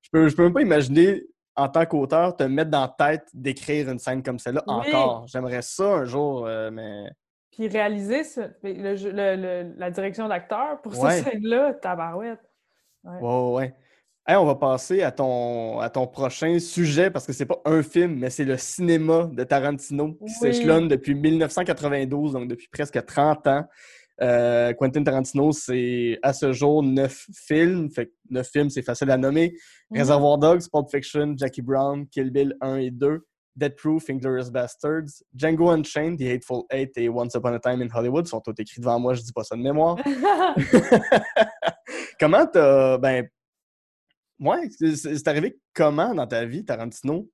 je, 0.03 0.09
peux, 0.13 0.29
je 0.29 0.37
peux 0.37 0.45
même 0.45 0.53
pas 0.53 0.63
imaginer, 0.63 1.25
en 1.57 1.69
tant 1.69 1.85
qu'auteur, 1.85 2.37
te 2.37 2.45
mettre 2.45 2.71
dans 2.71 2.83
la 2.83 2.95
tête 3.09 3.29
d'écrire 3.35 3.91
une 3.91 3.99
scène 3.99 4.23
comme 4.23 4.39
celle-là 4.39 4.63
Oui. 4.69 4.75
encore. 4.89 5.27
J'aimerais 5.27 5.63
ça 5.63 5.85
un 5.97 6.05
jour, 6.05 6.47
euh, 6.47 6.71
mais. 6.71 7.11
Puis 7.51 7.67
réaliser 7.67 8.23
ce- 8.23 8.53
le 8.63 8.95
jeu- 8.95 9.11
le- 9.11 9.35
le- 9.35 9.75
la 9.77 9.91
direction 9.91 10.29
d'acteur 10.29 10.81
pour 10.81 10.97
Ouais. 10.97 11.11
cette 11.23 11.33
scène-là, 11.33 11.75
tabarouette. 11.75 12.39
Ouais, 13.03 13.19
ouais, 13.21 13.51
ouais. 13.57 13.75
Hey, 14.31 14.37
on 14.37 14.45
va 14.45 14.55
passer 14.55 15.03
à 15.03 15.11
ton, 15.11 15.81
à 15.81 15.91
ton 15.91 16.07
prochain 16.07 16.61
sujet 16.61 17.11
parce 17.11 17.27
que 17.27 17.33
c'est 17.33 17.47
pas 17.47 17.61
un 17.65 17.83
film, 17.83 18.15
mais 18.15 18.31
c'est 18.31 18.45
le 18.45 18.57
cinéma 18.57 19.29
de 19.33 19.43
Tarantino 19.43 20.13
qui 20.13 20.19
Oui. 20.21 20.31
s'échelonne 20.31 20.87
depuis 20.87 21.17
1992, 21.17 22.35
donc 22.35 22.47
depuis 22.47 22.69
presque 22.69 23.05
30 23.05 23.47
ans. 23.49 23.65
Euh, 24.23 24.73
Quentin 24.75 25.03
Tarantino, 25.03 25.51
c'est 25.51 26.21
à 26.23 26.33
ce 26.33 26.53
jour 26.53 26.85
neuf 26.85 27.27
films. 27.35 27.91
Fait 27.91 28.07
que 28.07 28.13
neuf 28.31 28.49
films, 28.53 28.71
c'est 28.71 28.83
facile 28.83 29.11
à 29.11 29.17
nommer. 29.17 29.53
Mhm. 29.91 29.99
Reservoir 29.99 30.39
Dogs, 30.39 30.63
Pulp 30.73 30.89
Fiction, 30.89 31.35
Jackie 31.37 31.63
Brown, 31.63 32.07
Kill 32.07 32.31
Bill 32.31 32.55
1 32.61 32.77
et 32.77 32.93
2, 32.93 33.27
Dead 33.57 33.75
Proof, 33.75 34.09
Inglourious 34.11 34.53
Bastards, 34.53 35.25
Django 35.35 35.71
Unchained, 35.71 36.21
The 36.21 36.29
Hateful 36.37 36.63
Eight 36.71 36.93
et 36.97 37.09
Once 37.09 37.35
Upon 37.35 37.55
a 37.55 37.59
Time 37.59 37.83
in 37.83 37.89
Hollywood 37.93 38.29
sont 38.29 38.41
tous 38.41 38.55
écrits 38.61 38.81
devant 38.81 39.01
moi, 39.01 39.15
je 39.15 39.23
dis 39.23 39.33
pas 39.33 39.43
ça 39.43 39.57
de 39.57 39.63
mémoire. 39.63 39.97
comment 42.21 42.47
t'as. 42.47 42.97
Ben. 42.99 43.27
Ouais, 44.41 44.69
c'est- 44.71 45.29
arrivé 45.29 45.61
comment 45.75 46.15
dans 46.15 46.27
ta 46.27 46.45
vie, 46.47 46.65
Tarantino? 46.65 47.29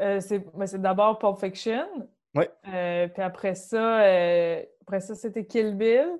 Euh, 0.00 0.20
c'est 0.20 0.40
ben, 0.54 0.66
c'est 0.66 0.80
d'abord 0.80 1.18
Pulp 1.18 1.38
Fiction. 1.38 1.86
Ouais. 2.34 2.50
Euh, 2.68 3.08
puis 3.08 3.22
après 3.22 3.54
ça, 3.54 4.02
euh, 4.02 4.62
après 4.82 5.00
ça, 5.00 5.14
c'était 5.14 5.44
Kill 5.46 5.76
Bill, 5.76 6.18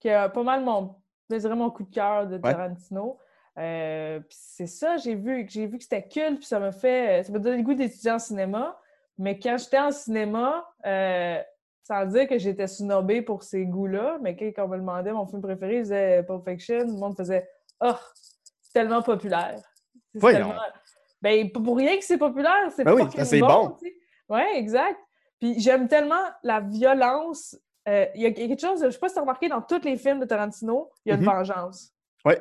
qui 0.00 0.10
a 0.10 0.28
pas 0.28 0.42
mal 0.42 0.62
mon, 0.64 0.96
je 1.30 1.36
dirais 1.36 1.54
mon 1.54 1.70
coup 1.70 1.84
de 1.84 1.94
cœur 1.94 2.26
de 2.26 2.38
Tarantino. 2.38 3.18
Euh, 3.56 4.18
puis 4.18 4.36
c'est 4.38 4.66
ça, 4.66 4.96
j'ai 4.96 5.14
vu, 5.14 5.46
j'ai 5.48 5.66
vu 5.66 5.78
que 5.78 5.84
c'était 5.84 6.06
culte, 6.06 6.38
puis 6.38 6.46
ça 6.46 6.58
m'a 6.58 6.72
fait, 6.72 7.22
ça 7.22 7.32
m'a 7.32 7.38
donné 7.38 7.58
le 7.58 7.62
goût 7.62 7.74
d'étudier 7.74 8.10
en 8.10 8.18
cinéma. 8.18 8.78
Mais 9.16 9.38
quand 9.38 9.56
j'étais 9.56 9.78
en 9.78 9.92
cinéma, 9.92 10.66
sans 11.84 12.06
dire 12.06 12.26
que 12.26 12.36
j'étais 12.36 12.66
snobée 12.66 13.22
pour 13.22 13.44
ces 13.44 13.64
goûts-là, 13.64 14.18
mais 14.20 14.36
quand 14.36 14.64
on 14.64 14.68
me 14.68 14.78
demandait 14.78 15.12
mon 15.12 15.26
film 15.26 15.40
préféré, 15.40 15.76
je 15.76 15.82
disais 15.82 16.22
Pulp 16.24 16.48
Fiction, 16.48 16.78
le 16.80 16.92
monde 16.92 17.16
faisait 17.16 17.48
«Oh, 17.80 17.92
tellement 18.74 19.00
populaire!» 19.02 19.58
Voyons. 20.14 20.38
tellement- 20.48 20.60
Ben, 21.22 21.50
pour 21.50 21.76
rien 21.78 21.96
que 21.96 22.04
c'est 22.04 22.18
populaire, 22.18 22.70
c'est 22.76 22.84
Ben 22.84 22.92
oui, 22.92 23.02
quand 23.14 23.24
c'est 23.24 23.38
bon. 23.40 23.74
sais. 23.80 23.94
Ouais, 24.28 24.58
exact. 24.58 24.98
Puis 25.40 25.58
j'aime 25.58 25.88
tellement 25.88 26.22
la 26.42 26.60
violence. 26.60 27.56
Euh, 27.88 28.06
Il 28.14 28.22
y 28.22 28.26
a 28.26 28.32
quelque 28.32 28.60
chose, 28.60 28.82
je 28.84 28.90
sais 28.90 28.98
pas 28.98 29.08
si 29.08 29.14
tu 29.14 29.18
as 29.18 29.22
remarqué, 29.22 29.48
dans 29.48 29.62
tous 29.62 29.82
les 29.84 29.96
films 29.96 30.20
de 30.20 30.26
Tarantino, 30.26 30.90
il 31.04 31.10
y 31.10 31.12
a 31.12 31.16
une 31.16 31.22
Mhm. 31.22 31.30
vengeance. 31.30 31.92
Ouais. 32.24 32.36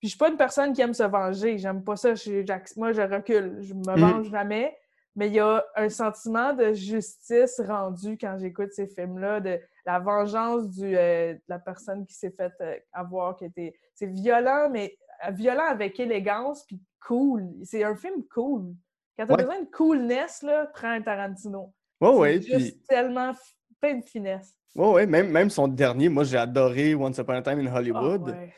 Puis 0.00 0.08
je 0.08 0.08
suis 0.10 0.18
pas 0.18 0.28
une 0.28 0.36
personne 0.36 0.72
qui 0.72 0.82
aime 0.82 0.94
se 0.94 1.02
venger. 1.04 1.58
J'aime 1.58 1.82
pas 1.82 1.96
ça. 1.96 2.14
Je- 2.14 2.44
moi, 2.76 2.92
je 2.92 3.02
recule. 3.02 3.58
Je 3.60 3.72
me 3.74 3.92
Mhm. 3.96 4.00
venge 4.00 4.30
jamais. 4.30 4.76
Mais 5.16 5.28
il 5.28 5.34
y 5.34 5.40
a 5.40 5.64
un 5.76 5.88
sentiment 5.88 6.52
de 6.54 6.72
justice 6.72 7.60
rendu 7.66 8.18
quand 8.18 8.36
j'écoute 8.38 8.72
ces 8.72 8.88
films-là, 8.88 9.38
de 9.40 9.60
la 9.86 10.00
vengeance 10.00 10.68
du, 10.70 10.96
euh, 10.96 11.34
de 11.34 11.40
la 11.48 11.58
personne 11.60 12.04
qui 12.04 12.14
s'est 12.14 12.32
fait 12.32 12.52
euh, 12.60 12.76
avoir, 12.92 13.36
qui 13.36 13.44
était. 13.44 13.74
C'est 13.94 14.06
violent, 14.08 14.68
mais 14.70 14.96
violent 15.32 15.66
avec 15.68 15.98
élégance, 16.00 16.64
puis 16.66 16.80
cool. 17.06 17.48
C'est 17.62 17.84
un 17.84 17.94
film 17.96 18.24
cool. 18.32 18.74
Quand 19.18 19.26
t'as 19.26 19.34
Ouais. 19.34 19.42
besoin 19.44 19.60
de 19.60 19.66
coolness, 19.70 20.42
là, 20.42 20.66
prends 20.74 20.90
un 20.90 21.00
Tarantino. 21.02 21.72
Ouais, 22.00 22.10
ouais. 22.16 22.42
juste 22.42 22.86
tellement 22.88 23.32
plein 23.80 23.98
de 23.98 24.04
finesse. 24.04 24.54
ouais, 24.74 24.88
ouais. 24.90 25.06
Même, 25.06 25.30
même 25.30 25.50
son 25.50 25.68
dernier, 25.68 26.08
moi, 26.08 26.24
j'ai 26.24 26.36
adoré 26.38 26.94
Once 26.94 27.18
Upon 27.18 27.34
a 27.34 27.42
Time 27.42 27.60
in 27.60 27.66
Ah, 27.72 27.76
Hollywood. 27.78 28.22
ouais. 28.30 28.52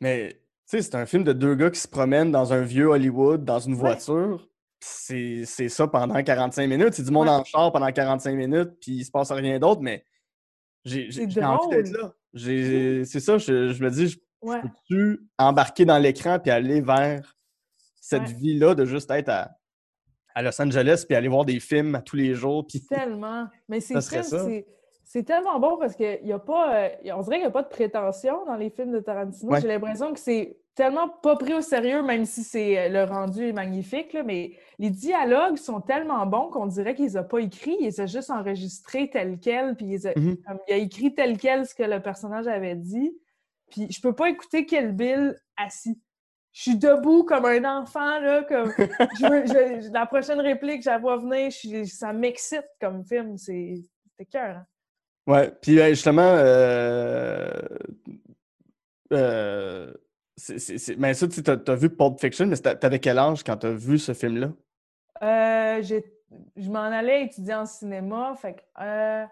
Mais, 0.00 0.28
tu 0.32 0.38
sais, 0.78 0.82
c'est 0.82 0.94
un 0.94 1.04
film 1.06 1.22
de 1.24 1.32
deux 1.34 1.54
gars 1.54 1.70
qui 1.70 1.80
se 1.80 1.88
promènent 1.88 2.32
dans 2.32 2.52
un 2.52 2.62
vieux 2.62 2.86
Hollywood, 2.86 3.44
dans 3.44 3.58
une 3.58 3.74
voiture. 3.74 4.48
C'est 4.82 5.44
c'est 5.44 5.68
ça 5.68 5.86
pendant 5.86 6.22
45 6.22 6.66
minutes. 6.66 6.94
C'est 6.94 7.02
du 7.04 7.10
monde 7.10 7.28
en 7.28 7.44
char 7.44 7.70
pendant 7.70 7.92
45 7.92 8.34
minutes, 8.34 8.70
puis 8.80 8.92
il 8.92 9.04
se 9.04 9.10
passe 9.10 9.30
rien 9.30 9.58
d'autre, 9.58 9.82
mais 9.82 10.06
j'ai 10.86 11.10
envie 11.42 11.68
d'être 11.68 11.90
là. 11.92 12.14
C'est 13.04 13.20
ça, 13.20 13.36
je, 13.36 13.72
je 13.72 13.84
me 13.84 13.90
dis, 13.90 14.08
je 14.08 14.18
Ouais. 14.42 14.60
peux-tu 14.62 15.20
embarquer 15.38 15.84
dans 15.84 15.98
l'écran 15.98 16.38
puis 16.38 16.50
aller 16.50 16.80
vers 16.80 17.36
cette 18.00 18.22
Ouais. 18.22 18.32
vie-là 18.34 18.74
de 18.74 18.84
juste 18.84 19.10
être 19.10 19.28
à, 19.28 19.50
à 20.34 20.42
Los 20.42 20.60
Angeles 20.60 21.04
puis 21.06 21.16
aller 21.16 21.28
voir 21.28 21.44
des 21.44 21.60
films 21.60 21.94
à 21.94 22.00
tous 22.02 22.16
les 22.16 22.34
jours. 22.34 22.66
Puis... 22.66 22.80
Tellement. 22.86 23.46
Mais 23.68 23.80
c'est- 23.80 24.00
c'est 25.04 25.24
tellement 25.24 25.58
bon 25.58 25.76
parce 25.76 25.96
qu'il 25.96 26.20
y 26.24 26.32
a 26.32 26.38
pas. 26.38 26.74
euh, 26.84 26.88
on 27.16 27.20
dirait 27.22 27.36
qu'il 27.36 27.42
n'y 27.44 27.48
a 27.48 27.50
pas 27.50 27.64
de 27.64 27.68
prétention 27.68 28.44
dans 28.46 28.54
les 28.54 28.70
films 28.70 28.92
de 28.92 29.00
Tarantino. 29.00 29.50
Ouais. 29.52 29.60
J'ai 29.60 29.66
l'impression 29.66 30.12
que 30.12 30.20
c'est 30.20 30.56
tellement 30.76 31.08
pas 31.08 31.34
pris 31.34 31.52
au 31.52 31.60
sérieux, 31.60 32.00
même 32.02 32.24
si 32.24 32.44
c'est 32.44 32.78
euh, 32.78 32.88
le 32.88 33.02
rendu 33.10 33.48
est 33.48 33.52
magnifique. 33.52 34.12
là, 34.12 34.22
mais 34.22 34.52
les 34.78 34.88
dialogues 34.90 35.56
sont 35.56 35.80
tellement 35.80 36.24
bons 36.26 36.48
qu'on 36.50 36.66
dirait 36.66 36.94
qu'il 36.94 37.06
les 37.06 37.16
a 37.16 37.24
pas 37.24 37.40
écrits, 37.40 37.76
il 37.80 37.86
les 37.86 38.00
a 38.00 38.06
juste 38.06 38.30
enregistrés 38.30 39.10
tels 39.10 39.40
quels, 39.40 39.74
puis 39.74 39.86
il, 39.86 39.90
les 39.90 40.06
a- 40.06 40.12
Mhm. 40.16 40.36
comme, 40.46 40.58
il 40.68 40.74
a 40.74 40.76
écrit 40.76 41.12
tel 41.12 41.36
quel 41.38 41.66
ce 41.66 41.74
que 41.74 41.82
le 41.82 42.00
personnage 42.00 42.46
avait 42.46 42.76
dit. 42.76 43.12
Puis 43.70 43.86
je 43.90 44.00
peux 44.00 44.14
pas 44.14 44.28
écouter 44.28 44.66
Kill 44.66 44.92
Bill 44.92 45.36
assis. 45.56 46.00
Je 46.52 46.62
suis 46.62 46.76
debout 46.76 47.22
comme 47.24 47.44
un 47.44 47.64
enfant, 47.80 48.18
là, 48.20 48.42
comme 48.42 48.70
je 49.20 49.26
veux- 49.28 49.46
je- 49.82 49.92
la 49.92 50.06
prochaine 50.06 50.40
réplique, 50.40 50.82
je 50.82 50.90
la 50.90 50.98
vois 50.98 51.16
venir, 51.16 51.50
je 51.50 51.84
ça 51.84 52.12
m'excite 52.12 52.66
comme 52.80 53.04
film, 53.04 53.36
c'est 53.38 53.82
cœur. 54.30 54.56
hein. 54.56 54.66
Ouais, 55.26 55.50
puis 55.62 55.76
ben, 55.76 55.90
justement, 55.90 56.22
euh, 56.36 57.48
euh, 59.12 59.92
c'est- 60.36 60.58
c'est- 60.58 60.96
mais 60.96 61.14
ça, 61.14 61.28
tu 61.28 61.40
as, 61.48 61.74
vu 61.74 61.90
Pulp 61.90 62.18
Fiction, 62.20 62.46
mais 62.46 62.56
t'avais 62.56 62.98
quel 62.98 63.18
âge 63.18 63.44
quand 63.44 63.56
t'as 63.58 63.70
vu 63.70 63.98
ce 63.98 64.12
film-là? 64.14 64.50
Euh, 65.22 65.82
je 65.82 66.70
m'en 66.70 66.80
allais 66.84 67.24
étudier 67.26 67.54
en 67.54 67.66
cinéma, 67.66 68.34
fait 68.36 68.54
que 68.54 68.60
euh, 68.82 69.24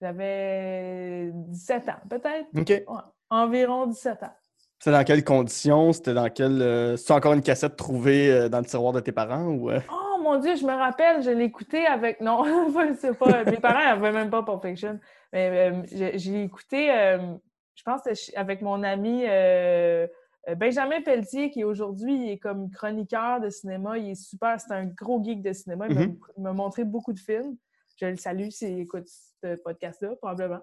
j'avais 0.00 1.30
17 1.32 1.88
ans, 1.88 2.00
peut-être. 2.08 2.48
OK. 2.56 2.68
Ouais, 2.68 3.02
environ 3.30 3.86
17 3.86 4.22
ans. 4.22 4.32
C'était 4.78 4.92
dans 4.96 5.04
quelles 5.04 5.24
conditions? 5.24 5.92
C'était 5.92 6.14
dans 6.14 6.30
quelle. 6.30 6.62
euh, 6.62 6.96
C'est 6.96 7.12
encore 7.12 7.32
une 7.32 7.42
cassette 7.42 7.76
trouvée 7.76 8.30
euh, 8.30 8.48
dans 8.48 8.58
le 8.58 8.64
tiroir 8.64 8.92
de 8.92 9.00
tes 9.00 9.10
parents 9.12 9.46
ou. 9.46 9.70
euh? 9.70 9.80
Oh 9.90 10.20
mon 10.22 10.38
Dieu, 10.38 10.54
je 10.56 10.64
me 10.64 10.72
rappelle, 10.72 11.22
je 11.22 11.30
l'ai 11.30 11.44
écouté 11.44 11.84
avec. 11.86 12.20
Non, 12.20 12.44
je 12.88 12.94
sais 12.94 13.14
pas. 13.14 13.44
Mes 13.44 13.56
parents 13.58 13.80
n'avaient 13.80 14.12
même 14.12 14.30
pas 14.30 14.42
Pulp 14.44 14.62
Fiction. 14.64 15.00
Mais 15.32 15.72
euh, 15.72 15.82
j'ai 16.14 16.42
écouté, 16.44 16.90
euh, 16.92 17.34
je 17.74 17.82
pense, 17.82 18.02
avec 18.36 18.62
mon 18.62 18.82
ami 18.84 19.24
euh, 19.26 20.06
euh, 20.48 20.54
Benjamin 20.54 21.00
Pelletier, 21.02 21.50
qui 21.50 21.64
aujourd'hui 21.64 22.30
est 22.30 22.38
comme 22.38 22.70
chroniqueur 22.70 23.40
de 23.40 23.50
cinéma. 23.50 23.98
Il 23.98 24.10
est 24.10 24.14
super, 24.14 24.60
c'est 24.60 24.72
un 24.72 24.84
gros 24.84 25.22
geek 25.24 25.42
de 25.42 25.52
cinéma. 25.52 25.86
Il 25.88 25.94
m'a- 25.96 26.06
Mhm. 26.06 26.16
m'a 26.38 26.52
montré 26.52 26.84
beaucoup 26.84 27.12
de 27.12 27.18
films. 27.18 27.56
Je 28.00 28.06
le 28.06 28.16
salue 28.16 28.50
s'il 28.50 28.78
écoute 28.78 29.08
ce 29.08 29.56
podcast-là, 29.56 30.10
probablement. 30.22 30.60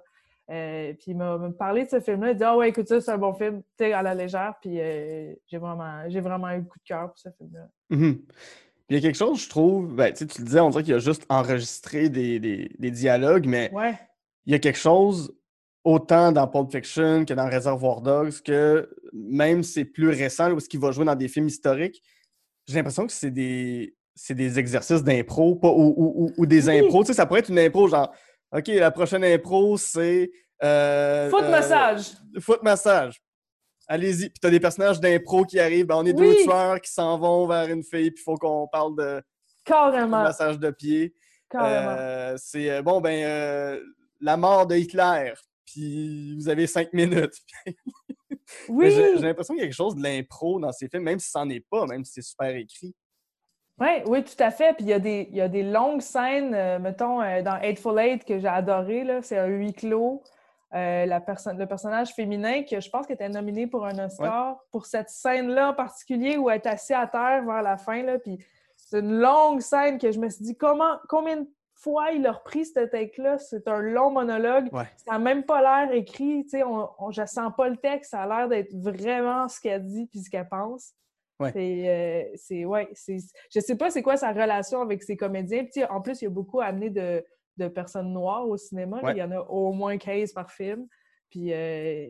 Euh, 0.51 0.93
puis 0.93 1.05
il 1.12 1.17
m'a 1.17 1.39
parlé 1.58 1.86
de 1.86 1.89
ce 1.89 1.99
film-là. 1.99 2.31
Il 2.31 2.38
dit 2.38 2.43
Ah 2.43 2.55
ouais, 2.55 2.69
écoute 2.69 2.88
ça, 2.88 3.01
c'est 3.01 3.12
un 3.12 3.17
bon 3.17 3.34
film, 3.34 3.62
tu 3.77 3.86
sais, 3.86 3.93
à 3.93 4.01
la 4.03 4.13
légère. 4.13 4.53
Puis 4.62 4.79
euh, 4.79 5.34
j'ai 5.47 5.58
vraiment, 5.58 6.03
vraiment 6.21 6.51
eu 6.51 6.58
le 6.60 6.63
coup 6.65 6.77
de 6.77 6.84
cœur 6.86 7.08
pour 7.08 7.17
ce 7.17 7.29
film-là. 7.38 7.67
Puis 7.89 8.23
Il 8.89 8.95
y 8.95 8.99
a 8.99 9.01
quelque 9.01 9.17
chose, 9.17 9.43
je 9.43 9.49
trouve, 9.49 9.95
ben, 9.95 10.13
tu 10.13 10.25
le 10.25 10.43
disais, 10.43 10.60
on 10.60 10.69
dirait 10.69 10.84
qu'il 10.84 10.93
a 10.93 10.99
juste 10.99 11.25
enregistré 11.29 12.10
des, 12.10 12.39
des- 12.39 12.69
des 12.77 12.91
dialogues, 12.91 13.47
mais 13.47 13.71
Ouais. 13.73 13.97
il 14.45 14.51
y 14.51 14.55
a 14.55 14.60
quelque 14.60 14.77
chose, 14.77 15.36
autant 15.84 16.31
dans 16.31 16.47
Pulp 16.47 16.71
Fiction 16.71 17.25
que 17.25 17.34
dans 17.34 17.49
Reservoir 17.49 18.01
Dogs, 18.01 18.41
que 18.43 18.88
même 19.13 19.63
c'est 19.63 19.86
plus 19.86 20.10
récent, 20.10 20.51
où 20.51 20.60
ce 20.60 20.69
qu'il 20.69 20.79
va 20.79 20.91
jouer 20.91 21.05
dans 21.05 21.15
des 21.15 21.27
films 21.27 21.47
historiques, 21.47 22.03
j'ai 22.67 22.75
l'impression 22.75 23.08
que 23.08 23.13
c'est 23.13 23.31
des, 23.31 23.95
c'est 24.13 24.36
des 24.36 24.60
exercices 24.60 25.03
d'impro, 25.03 25.60
ou, 25.63 25.67
ou- 25.67 26.25
ou- 26.27 26.31
ou 26.38 26.45
des 26.45 26.69
Oui. 26.69 26.77
impros. 26.79 27.03
Tu 27.03 27.08
sais, 27.08 27.13
ça 27.13 27.25
pourrait 27.25 27.39
être 27.39 27.49
une 27.49 27.60
impro, 27.60 27.88
genre, 27.88 28.13
OK, 28.56 28.68
la 28.68 28.91
prochaine 28.91 29.24
impro, 29.24 29.78
c'est. 29.78 30.32
Euh, 30.63 31.30
Foot 31.30 31.44
euh, 31.44 31.52
massage. 31.52 32.12
Foot 32.39 32.63
massage. 32.63 33.22
Allez-y. 33.88 34.30
Puis 34.30 34.39
t'as 34.41 34.50
des 34.50 34.60
personnages 34.60 35.00
d'impro 35.00 35.44
qui 35.44 35.60
arrivent. 35.60 35.88
Ben, 35.88 35.96
on 35.96 36.06
est 36.06 36.13
deux 36.13 36.36
tueurs 36.44 36.80
qui 36.82 36.91
s'en 36.91 37.18
vont 37.18 37.48
vers 37.48 37.68
une 37.70 37.84
fille, 37.84 38.12
puis 38.12 38.22
il 38.22 38.24
faut 38.24 38.36
qu'on 38.36 38.68
parle 38.68 38.96
de 38.96 39.22
Carrément. 39.63 40.24
massage 40.24 40.58
de 40.60 40.72
pied. 40.72 41.13
Carrément. 41.50 41.96
Euh, 42.00 42.36
c'est 42.38 42.72
euh, 42.72 42.82
bon, 42.82 43.02
ben, 43.02 43.24
euh, 43.24 43.80
la 44.22 44.38
mort 44.38 44.65
de 44.65 44.76
Hitler. 44.76 45.34
Puis 45.65 46.36
vous 46.36 46.48
avez 46.50 46.68
cinq 46.68 46.94
minutes. 46.94 47.36
oui. 48.70 48.91
J'ai 48.91 49.20
l'impression 49.20 49.54
qu'il 49.54 49.62
y 49.62 49.65
a 49.65 49.68
quelque 49.68 49.76
chose 49.76 49.96
de 49.96 50.04
l'impro 50.04 50.60
dans 50.60 50.72
ces 50.72 50.88
films, 50.88 51.04
même 51.04 51.20
si 51.20 51.30
c'en 51.30 51.50
est 51.50 51.65
pas, 51.70 51.86
même 51.86 52.04
si 52.06 52.13
c'est 52.13 52.22
super 52.22 52.56
écrit. 52.56 52.94
Ouais, 53.79 54.03
oui, 54.07 54.23
tout 54.23 54.41
à 54.41 54.51
fait. 54.51 54.73
Puis 54.73 54.85
il 54.85 54.89
y, 54.89 54.93
a 54.93 54.99
des- 54.99 55.27
il 55.31 55.35
y 55.38 55.41
a 55.41 55.49
des 55.49 55.63
longues 55.63 56.01
scènes, 56.01 56.53
euh, 56.55 56.79
mettons, 56.79 57.21
euh, 57.21 57.41
dans 57.41 57.57
Eightful 57.57 57.99
Eight 57.99 58.23
que 58.23 58.39
j'ai 58.39 58.47
adoré. 58.47 59.03
là. 59.03 59.21
C'est 59.21 59.38
un 59.38 59.47
huis 59.47 59.73
clos. 59.73 60.23
Euh, 60.73 61.05
la 61.05 61.21
personne, 61.21 61.57
le 61.57 61.67
personnage 61.67 62.13
féminin 62.13 62.63
que 62.63 62.79
je 62.81 62.89
pense 62.89 63.05
qu'elle 63.05 63.15
était 63.15 63.29
nominé 63.29 63.67
pour 63.67 63.85
un 63.85 63.97
Oscar 64.05 64.59
pour 64.71 64.85
cette 64.88 65.09
scène-là 65.09 65.69
en 65.69 65.73
particulier 65.73 66.38
où 66.38 66.49
elle 66.49 66.57
est 66.57 66.67
assise 66.67 66.95
à 66.95 67.07
terre 67.07 67.43
vers 67.45 67.61
la 67.61 67.77
fin. 67.77 68.01
Là, 68.03 68.17
puis 68.19 68.39
c'est 68.75 68.99
une 68.99 69.19
longue 69.19 69.61
scène 69.61 69.97
que 69.99 70.11
je 70.11 70.19
me 70.19 70.27
suis 70.29 70.43
dit 70.43 70.57
comment, 70.57 70.97
combien 71.07 71.38
de 71.38 71.47
fois 71.75 72.11
il 72.11 72.25
a 72.27 72.31
repris 72.33 72.65
cette 72.65 72.91
take-là? 72.91 73.38
C'est 73.38 73.67
un 73.67 73.79
long 73.79 74.09
monologue. 74.11 74.67
Ouais. 74.73 74.83
Ça 75.05 75.13
n'a 75.13 75.19
même 75.19 75.43
pas 75.43 75.61
l'air 75.61 75.93
écrit. 75.95 76.43
tu 76.43 76.49
sais, 76.57 76.63
On, 76.63 76.89
on, 76.99 77.11
je 77.11 77.25
sens 77.25 77.53
pas 77.55 77.69
le 77.69 77.77
texte. 77.77 78.11
Ça 78.11 78.23
a 78.23 78.27
l'air 78.27 78.47
d'être 78.49 78.73
vraiment 78.73 79.47
ce 79.47 79.61
qu'elle 79.61 79.83
dit 79.85 80.07
puis 80.07 80.21
ce 80.21 80.29
qu'elle 80.29 80.49
pense. 80.49 80.93
Ouais. 81.39 81.52
C'est, 81.52 81.89
euh, 81.89 82.24
c'est, 82.36 82.65
ouais, 82.65 82.88
c'est, 82.93 83.17
je 83.54 83.60
sais 83.60 83.76
pas 83.76 83.89
c'est 83.89 84.02
quoi 84.02 84.15
sa 84.17 84.32
relation 84.32 84.82
avec 84.82 85.04
ses 85.04 85.17
comédiens. 85.17 85.65
Puis, 85.65 85.84
en 85.86 86.02
plus, 86.02 86.21
il 86.21 86.26
y 86.26 86.28
a 86.28 86.32
beaucoup 86.32 86.62
amené 86.62 86.89
de, 86.89 87.24
de 87.58 87.67
personnes 87.67 88.13
noires 88.13 88.48
au 88.48 88.56
cinéma. 88.58 89.02
là. 89.02 89.12
Il 89.12 89.17
y 89.17 89.24
en 89.24 89.32
a 89.32 89.39
au 89.41 89.74
moins 89.74 89.98
15 89.98 90.32
par 90.34 90.50
film. 90.52 90.88
Puis, 91.30 91.52
euh, 91.54 92.08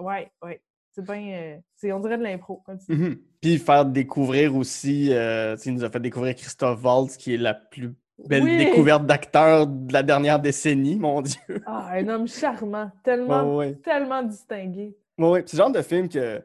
ouais, 0.00 0.30
ouais. 0.44 0.60
C'est 0.92 1.04
bien. 1.04 1.32
euh, 1.34 1.56
c'est, 1.74 1.92
on 1.92 2.00
dirait 2.00 2.18
de 2.18 2.22
l'impro. 2.22 2.62
comme 2.64 2.78
tu 2.78 2.94
dis. 2.94 3.02
Mhm. 3.02 3.18
Puis 3.40 3.58
faire 3.58 3.84
découvrir 3.84 4.56
aussi, 4.56 5.06
il 5.10 5.74
nous 5.74 5.84
a 5.84 5.90
fait 5.90 6.00
découvrir 6.00 6.34
Christophe 6.34 6.82
Waltz, 6.84 7.16
qui 7.16 7.34
est 7.34 7.38
la 7.38 7.54
plus 7.54 7.94
Belle 8.18 8.44
Oui. 8.44 8.56
découverte 8.56 9.04
d'acteur 9.04 9.66
de 9.66 9.92
la 9.92 10.02
dernière 10.02 10.40
décennie, 10.40 10.96
mon 11.00 11.20
Dieu. 11.20 11.62
Ah, 11.66 11.90
un 11.92 12.08
homme 12.08 12.26
charmant, 12.26 12.90
tellement, 13.04 13.56
ouais. 13.56 13.74
tellement 13.84 14.22
distingué. 14.22 14.96
Ouais. 15.18 15.42
C'est 15.44 15.56
le 15.58 15.62
genre 15.62 15.70
de 15.70 15.82
film 15.82 16.08
que, 16.08 16.42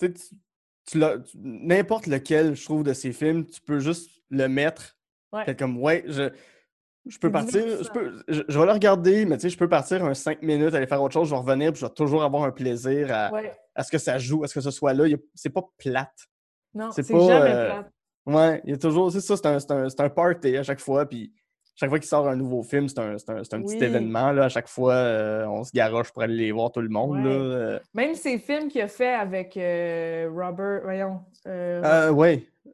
tu 0.00 0.10
n'importe 1.34 2.06
lequel, 2.06 2.54
je 2.54 2.64
trouve, 2.64 2.82
de 2.84 2.92
ces 2.92 3.12
films, 3.12 3.46
tu 3.46 3.60
peux 3.60 3.78
juste 3.80 4.10
le 4.30 4.48
mettre. 4.48 4.96
Ouais. 5.32 5.44
Fait 5.44 5.56
comme, 5.56 5.80
ouais, 5.82 6.04
je, 6.06 6.30
je 7.06 7.18
peux 7.18 7.30
partir, 7.30 7.82
je, 7.82 7.90
peux, 7.90 8.22
je, 8.28 8.42
je 8.48 8.58
vais 8.58 8.66
le 8.66 8.72
regarder, 8.72 9.24
mais 9.26 9.36
tu 9.36 9.42
sais, 9.42 9.48
je 9.50 9.58
peux 9.58 9.68
partir 9.68 10.04
un 10.04 10.14
5 10.14 10.42
minutes, 10.42 10.74
aller 10.74 10.86
faire 10.86 11.02
autre 11.02 11.14
chose, 11.14 11.28
je 11.28 11.34
vais 11.34 11.40
revenir, 11.40 11.72
puis 11.72 11.80
je 11.80 11.86
vais 11.86 11.92
toujours 11.92 12.22
avoir 12.22 12.44
un 12.44 12.50
plaisir 12.52 13.08
à, 13.12 13.32
Ouais. 13.32 13.52
à 13.74 13.82
ce 13.82 13.90
que 13.90 13.98
ça 13.98 14.18
joue, 14.18 14.44
à 14.44 14.48
ce 14.48 14.54
que 14.54 14.60
ce 14.60 14.70
soit 14.70 14.92
là. 14.94 15.04
C'est 15.34 15.50
pas 15.50 15.62
plate. 15.78 16.26
Non, 16.74 16.90
C'est 16.92 17.06
jamais 17.06 17.30
euh, 17.30 17.70
plate. 17.70 17.92
Ouais, 18.26 18.60
il 18.64 18.70
y 18.70 18.74
a 18.74 18.76
toujours, 18.78 19.10
c'est 19.12 19.20
ça, 19.20 19.36
c'est 19.36 19.46
un, 19.46 19.56
un, 19.56 19.88
c'est 19.88 20.00
un 20.00 20.10
party 20.10 20.56
à 20.56 20.62
chaque 20.62 20.80
fois, 20.80 21.06
puis 21.06 21.32
chaque 21.76 21.90
fois 21.90 21.98
qu'il 21.98 22.08
sort 22.08 22.26
un 22.26 22.36
nouveau 22.36 22.62
film, 22.62 22.88
c'est 22.88 22.98
un, 22.98 23.18
c'est 23.18 23.30
un, 23.30 23.44
c'est 23.44 23.54
un 23.54 23.62
petit 23.62 23.76
Oui. 23.76 23.84
événement, 23.84 24.32
là. 24.32 24.44
À 24.44 24.48
chaque 24.48 24.66
fois, 24.68 24.94
euh, 24.94 25.46
on 25.46 25.62
se 25.62 25.70
garoche 25.72 26.10
pour 26.12 26.22
aller 26.22 26.34
les 26.36 26.50
voir 26.52 26.72
tout 26.72 26.80
le 26.80 26.88
monde, 26.88 27.16
là. 27.22 27.30
Ouais. 27.30 27.36
euh. 27.36 27.78
Même 27.94 28.14
ces 28.14 28.38
films 28.38 28.68
qu'il 28.68 28.80
a 28.80 28.88
fait 28.88 29.12
avec 29.14 29.56
euh, 29.56 30.28
Robert, 30.34 30.80
voyons. 30.82 31.20
euh, 31.46 32.10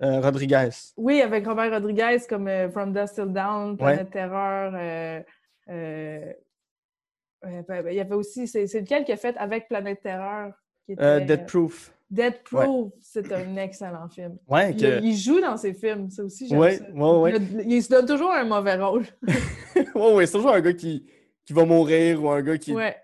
euh, 0.02 0.20
Rodriguez. 0.20 0.70
Oui, 0.96 1.20
avec 1.20 1.46
Robert 1.46 1.70
Rodriguez 1.72 2.18
comme 2.28 2.48
From 2.70 2.92
Dust 2.92 3.14
Till 3.16 3.32
Down, 3.32 3.76
Planète 3.76 4.06
Ouais. 4.06 4.10
Terreur. 4.12 4.72
il 7.90 7.94
y 7.94 8.00
avait 8.00 8.14
aussi, 8.14 8.46
c'est 8.46 8.64
lequel 8.80 9.04
qu'il 9.04 9.14
a 9.14 9.16
fait 9.16 9.36
avec 9.36 9.68
Planète 9.68 10.00
Terreur? 10.02 10.52
Qui 10.86 10.92
était, 10.92 11.20
Dead 11.20 11.46
Proof. 11.46 11.92
Dead 12.12 12.42
Proof, 12.44 12.92
c'est 13.00 13.32
un 13.32 13.56
excellent 13.56 14.08
film. 14.08 14.36
Ouais, 14.46 14.70
Il, 14.72 14.76
que... 14.76 15.02
il 15.02 15.16
joue 15.16 15.40
dans 15.40 15.56
ses 15.56 15.72
films, 15.72 16.10
ça 16.10 16.22
aussi, 16.22 16.46
j'aime 16.46 16.58
Ouais, 16.58 16.76
ça. 16.76 16.84
ouais, 16.92 17.18
ouais. 17.32 17.40
Il, 17.66 17.82
se 17.82 17.88
donne 17.88 18.06
toujours 18.06 18.30
un 18.32 18.44
mauvais 18.44 18.76
rôle. 18.76 19.04
ouais, 19.94 20.14
ouais, 20.14 20.26
c'est 20.26 20.32
toujours 20.32 20.52
un 20.52 20.60
gars 20.60 20.74
qui, 20.74 21.06
qui 21.44 21.52
va 21.54 21.64
mourir 21.64 22.22
ou 22.22 22.28
un 22.30 22.42
gars 22.42 22.58
qui. 22.58 22.72
ouais. 22.74 22.96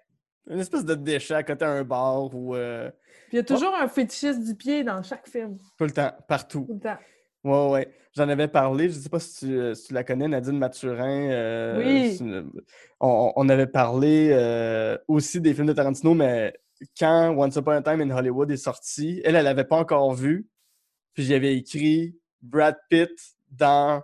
Une 0.50 0.60
espèce 0.60 0.84
de 0.84 0.94
déchet 0.94 1.34
à 1.34 1.42
côté 1.42 1.64
d'un 1.64 1.84
bar 1.84 2.34
ou. 2.34 2.54
euh, 2.54 2.90
Puis 3.28 3.32
il 3.32 3.36
y 3.36 3.38
a 3.40 3.42
toujours 3.42 3.74
un 3.74 3.86
fétichiste 3.88 4.42
du 4.44 4.54
pied 4.54 4.82
dans 4.84 5.02
chaque 5.02 5.28
film, 5.28 5.58
tout 5.76 5.84
le 5.84 5.90
temps, 5.90 6.10
partout. 6.26 6.64
tout 6.66 6.72
le 6.74 6.80
temps. 6.80 6.96
Ouais, 7.44 7.70
ouais. 7.70 7.92
J'en 8.16 8.28
avais 8.30 8.48
parlé, 8.48 8.88
je 8.88 8.94
sais 8.98 9.08
pas 9.10 9.20
si 9.20 9.46
tu, 9.46 9.58
euh, 9.58 9.74
si 9.74 9.88
tu 9.88 9.94
la 9.94 10.04
connais, 10.04 10.26
Nadine 10.26 10.58
Mathurin. 10.58 11.28
euh, 11.30 11.78
Oui. 11.78 12.16
une- 12.20 12.50
On, 13.00 13.32
on 13.36 13.48
avait 13.50 13.66
parlé 13.66 14.30
euh, 14.32 14.96
aussi 15.06 15.40
des 15.40 15.52
films 15.54 15.66
de 15.66 15.72
Tarantino, 15.74 16.14
mais 16.14 16.54
quand 16.98 17.34
Once 17.36 17.56
Upon 17.56 17.72
a 17.72 17.82
Time 17.82 18.00
in 18.00 18.10
Hollywood 18.10 18.50
est 18.50 18.56
sorti, 18.56 19.20
elle, 19.24 19.36
elle 19.36 19.44
l'avait 19.44 19.64
pas 19.64 19.76
encore 19.76 20.14
vu. 20.14 20.48
Puis 21.14 21.24
j'y 21.24 21.34
avais 21.34 21.56
écrit 21.56 22.18
Brad 22.40 22.76
Pitt 22.88 23.10
dans, 23.50 24.02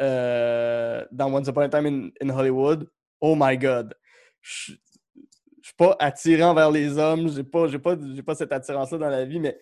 euh, 0.00 1.04
dans 1.12 1.32
Once 1.32 1.48
Upon 1.48 1.62
a 1.62 1.68
Time 1.68 1.86
in, 1.86 2.08
in 2.20 2.30
Hollywood. 2.30 2.88
Oh 3.20 3.34
my 3.38 3.56
God. 3.56 3.94
Je 4.40 4.74
je 5.66 5.70
suis 5.70 5.76
pas 5.76 5.96
attirant 5.98 6.54
vers 6.54 6.70
les 6.70 6.96
hommes, 6.96 7.28
j'ai 7.28 7.42
pas, 7.42 7.66
j'ai 7.66 7.80
pas, 7.80 7.96
j'ai 8.14 8.22
pas 8.22 8.36
cette 8.36 8.52
attirance-là 8.52 8.98
dans 8.98 9.08
la 9.08 9.24
vie, 9.24 9.40
mais 9.40 9.58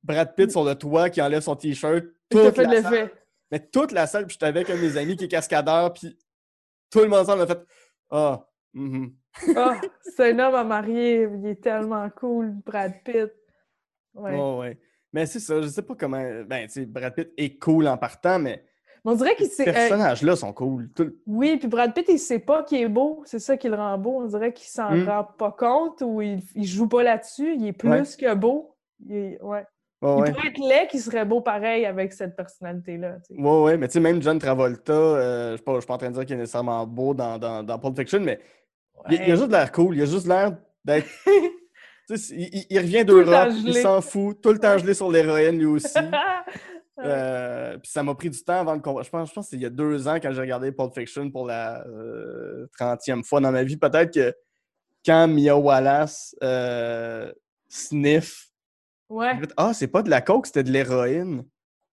Brad 0.00 0.36
Pitt 0.36 0.52
sur 0.52 0.62
le 0.62 0.76
toit 0.76 1.10
qui 1.10 1.20
enlève 1.20 1.42
son 1.42 1.56
t-shirt, 1.56 2.04
toute 2.30 2.54
fait 2.54 2.62
la 2.62 2.82
salle, 2.82 3.10
mais 3.50 3.58
toute 3.58 3.90
la 3.90 4.06
salle, 4.06 4.28
puis 4.28 4.34
j'étais 4.34 4.46
avec 4.46 4.70
un 4.70 4.76
de 4.76 4.80
mes 4.80 4.96
amis 4.96 5.16
qui 5.16 5.24
est 5.24 5.28
cascadeur, 5.28 5.92
puis 5.92 6.16
tout 6.88 7.00
le 7.00 7.08
monde 7.08 7.18
ensemble 7.18 7.42
a 7.42 7.46
fait 7.48 7.66
Ah, 8.10 8.46
mhm. 8.74 9.12
Ah, 9.56 9.80
c'est 10.02 10.32
un 10.32 10.38
homme 10.38 10.54
à 10.54 10.64
marier, 10.64 11.28
il 11.38 11.46
est 11.46 11.62
tellement 11.62 12.08
cool, 12.10 12.54
Brad 12.66 12.92
Pitt. 13.04 13.32
Ouais. 14.14 14.32
Ouais, 14.38 14.58
ouais. 14.58 14.78
Mais 15.12 15.26
c'est 15.26 15.40
ça, 15.40 15.60
je 15.60 15.66
sais 15.68 15.82
pas 15.82 15.94
comment. 15.94 16.22
Ben, 16.46 16.66
tu 16.66 16.72
sais, 16.74 16.86
Brad 16.86 17.14
Pitt 17.14 17.32
est 17.36 17.58
cool 17.58 17.86
en 17.88 17.96
partant, 17.96 18.38
mais 18.38 18.64
Mais 19.04 19.12
on 19.12 19.14
dirait 19.14 19.34
qu'il 19.34 19.46
ces 19.46 19.68
euh, 19.68 19.72
personnages-là 19.72 20.36
sont 20.36 20.52
cool. 20.52 20.90
Tout 20.94 21.12
Oui, 21.26 21.56
puis 21.56 21.68
Brad 21.68 21.92
Pitt, 21.94 22.06
il 22.08 22.18
sait 22.18 22.38
pas 22.38 22.62
qu'il 22.62 22.80
est 22.80 22.88
beau. 22.88 23.22
C'est 23.26 23.38
ça 23.38 23.56
qui 23.56 23.68
le 23.68 23.74
rend 23.74 23.98
beau. 23.98 24.20
On 24.22 24.26
dirait 24.26 24.52
qu'il 24.52 24.68
s'en 24.68 24.90
Mm. 24.94 25.08
rend 25.08 25.24
pas 25.24 25.50
compte 25.52 26.02
ou 26.02 26.20
il, 26.22 26.40
il 26.54 26.64
joue 26.64 26.88
pas 26.88 27.02
là-dessus. 27.02 27.54
Il 27.56 27.66
est 27.66 27.72
plus 27.72 27.88
Ouais. 27.90 28.02
que 28.18 28.34
beau. 28.34 28.76
Il, 29.06 29.16
est- 29.16 29.42
ouais. 29.42 29.64
Il 30.02 30.08
ouais. 30.08 30.32
pourrait 30.32 30.48
être 30.48 30.58
laid 30.58 30.88
qui 30.88 30.98
serait 30.98 31.24
beau 31.24 31.40
pareil 31.40 31.86
avec 31.86 32.12
cette 32.12 32.34
personnalité-là. 32.36 33.18
tu 33.26 33.34
sais. 33.36 33.40
Ouais, 33.40 33.76
mais 33.76 33.86
tu 33.88 33.94
sais, 33.94 34.00
même 34.00 34.20
John 34.20 34.38
Travolta, 34.38 34.92
euh, 34.92 35.50
je 35.52 35.56
suis 35.56 35.64
pas, 35.64 35.74
je 35.74 35.80
suis 35.80 35.86
pas 35.86 35.94
en 35.94 35.98
train 35.98 36.08
de 36.10 36.14
dire 36.14 36.26
qu'il 36.26 36.34
est 36.34 36.38
nécessairement 36.40 36.84
beau 36.86 37.14
dans, 37.14 37.38
dans, 37.38 37.62
dans 37.62 37.78
Pulp 37.78 37.96
Fiction, 37.96 38.20
mais 38.20 38.40
il, 39.10 39.14
il 39.26 39.32
a 39.32 39.36
juste 39.36 39.50
l'air 39.50 39.72
cool, 39.72 39.96
il 39.96 40.02
a 40.02 40.06
juste 40.06 40.26
l'air 40.26 40.56
d'être. 40.84 41.06
tu 42.08 42.16
sais, 42.16 42.34
il, 42.36 42.66
il- 42.70 42.78
revient 42.78 43.04
d'Europe, 43.04 43.48
il 43.64 43.74
s'en 43.76 44.00
fout, 44.00 44.40
tout 44.42 44.52
le 44.52 44.58
temps 44.58 44.76
gelé 44.78 44.94
sur 44.94 45.10
l'héroïne 45.10 45.58
lui 45.58 45.66
aussi. 45.66 45.98
Euh, 46.98 47.78
puis 47.78 47.90
ça 47.90 48.02
m'a 48.02 48.14
pris 48.14 48.30
du 48.30 48.44
temps 48.44 48.60
avant 48.60 48.76
de 48.76 48.82
comprendre. 48.82 49.04
Je 49.04 49.10
pense, 49.10 49.28
je 49.30 49.34
pense 49.34 49.46
que 49.46 49.50
c'est 49.50 49.56
il 49.56 49.62
y 49.62 49.66
a 49.66 49.70
deux 49.70 50.06
ans 50.06 50.16
quand 50.22 50.30
j'ai 50.32 50.40
regardé 50.42 50.70
Pulp 50.70 50.94
Fiction 50.94 51.30
pour 51.30 51.46
la 51.46 51.84
euh, 51.88 52.66
30e 52.78 53.24
fois 53.24 53.40
dans 53.40 53.50
ma 53.50 53.64
vie. 53.64 53.76
Peut-être 53.78 54.12
que 54.14 54.32
quand 55.04 55.26
Mia 55.26 55.56
Wallace 55.56 56.36
euh, 56.44 57.32
sniff, 57.68 58.50
Ouais. 59.08 59.32
ah, 59.56 59.72
c'est 59.74 59.88
pas 59.88 60.02
de 60.02 60.10
la 60.10 60.20
coke, 60.20 60.46
c'était 60.46 60.62
de 60.62 60.70
l'héroïne. 60.70 61.44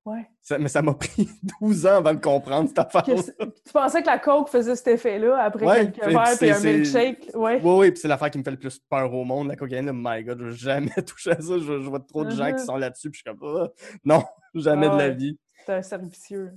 Ouais. 0.09 0.27
Ça- 0.41 0.57
mais 0.57 0.67
ça 0.67 0.81
m'a 0.81 0.93
pris 0.93 1.29
12 1.61 1.85
ans 1.85 1.97
avant 1.97 2.13
de 2.13 2.19
comprendre 2.19 2.67
cette 2.69 2.79
affaire. 2.79 3.03
Tu 3.03 3.73
pensais 3.73 4.01
que 4.01 4.07
la 4.07 4.19
coke 4.19 4.49
faisait 4.49 4.75
cet 4.75 4.87
effet-là 4.87 5.37
après 5.43 5.65
Ouais, 5.65 5.91
quelques 5.91 6.05
verres 6.07 6.43
et 6.43 6.51
un 6.51 6.59
milkshake? 6.59 7.29
Ouais. 7.35 7.61
Oui, 7.63 7.73
oui, 7.77 7.91
puis 7.91 7.99
c'est 7.99 8.07
l'affaire 8.07 8.31
qui 8.31 8.37
me 8.39 8.43
fait 8.43 8.51
le 8.51 8.57
plus 8.57 8.79
peur 8.79 9.13
au 9.13 9.23
monde, 9.23 9.47
la 9.47 9.55
cocaïne. 9.55 9.85
là, 9.85 9.91
My 9.95 10.23
God, 10.23 10.39
je 10.39 10.45
veux 10.45 10.51
jamais 10.51 10.89
toucher 11.07 11.31
à 11.31 11.41
ça. 11.41 11.57
Je, 11.57 11.61
je 11.63 11.89
vois 11.89 11.99
trop 11.99 12.25
de 12.25 12.31
gens 12.31 12.47
qui 12.47 12.53
Mhm. 12.53 12.57
sont 12.65 12.77
là-dessus, 12.77 13.09
puis 13.09 13.21
je 13.25 13.29
suis 13.31 13.37
comme, 13.39 13.57
Ah, 13.63 13.67
non, 14.03 14.23
jamais 14.55 14.87
Ah 14.87 14.93
de 14.95 14.97
la 14.97 15.09
vie. 15.09 15.37
C'est 15.65 15.73
un 15.73 15.81
cercle 15.81 16.05
vicieux. 16.05 16.51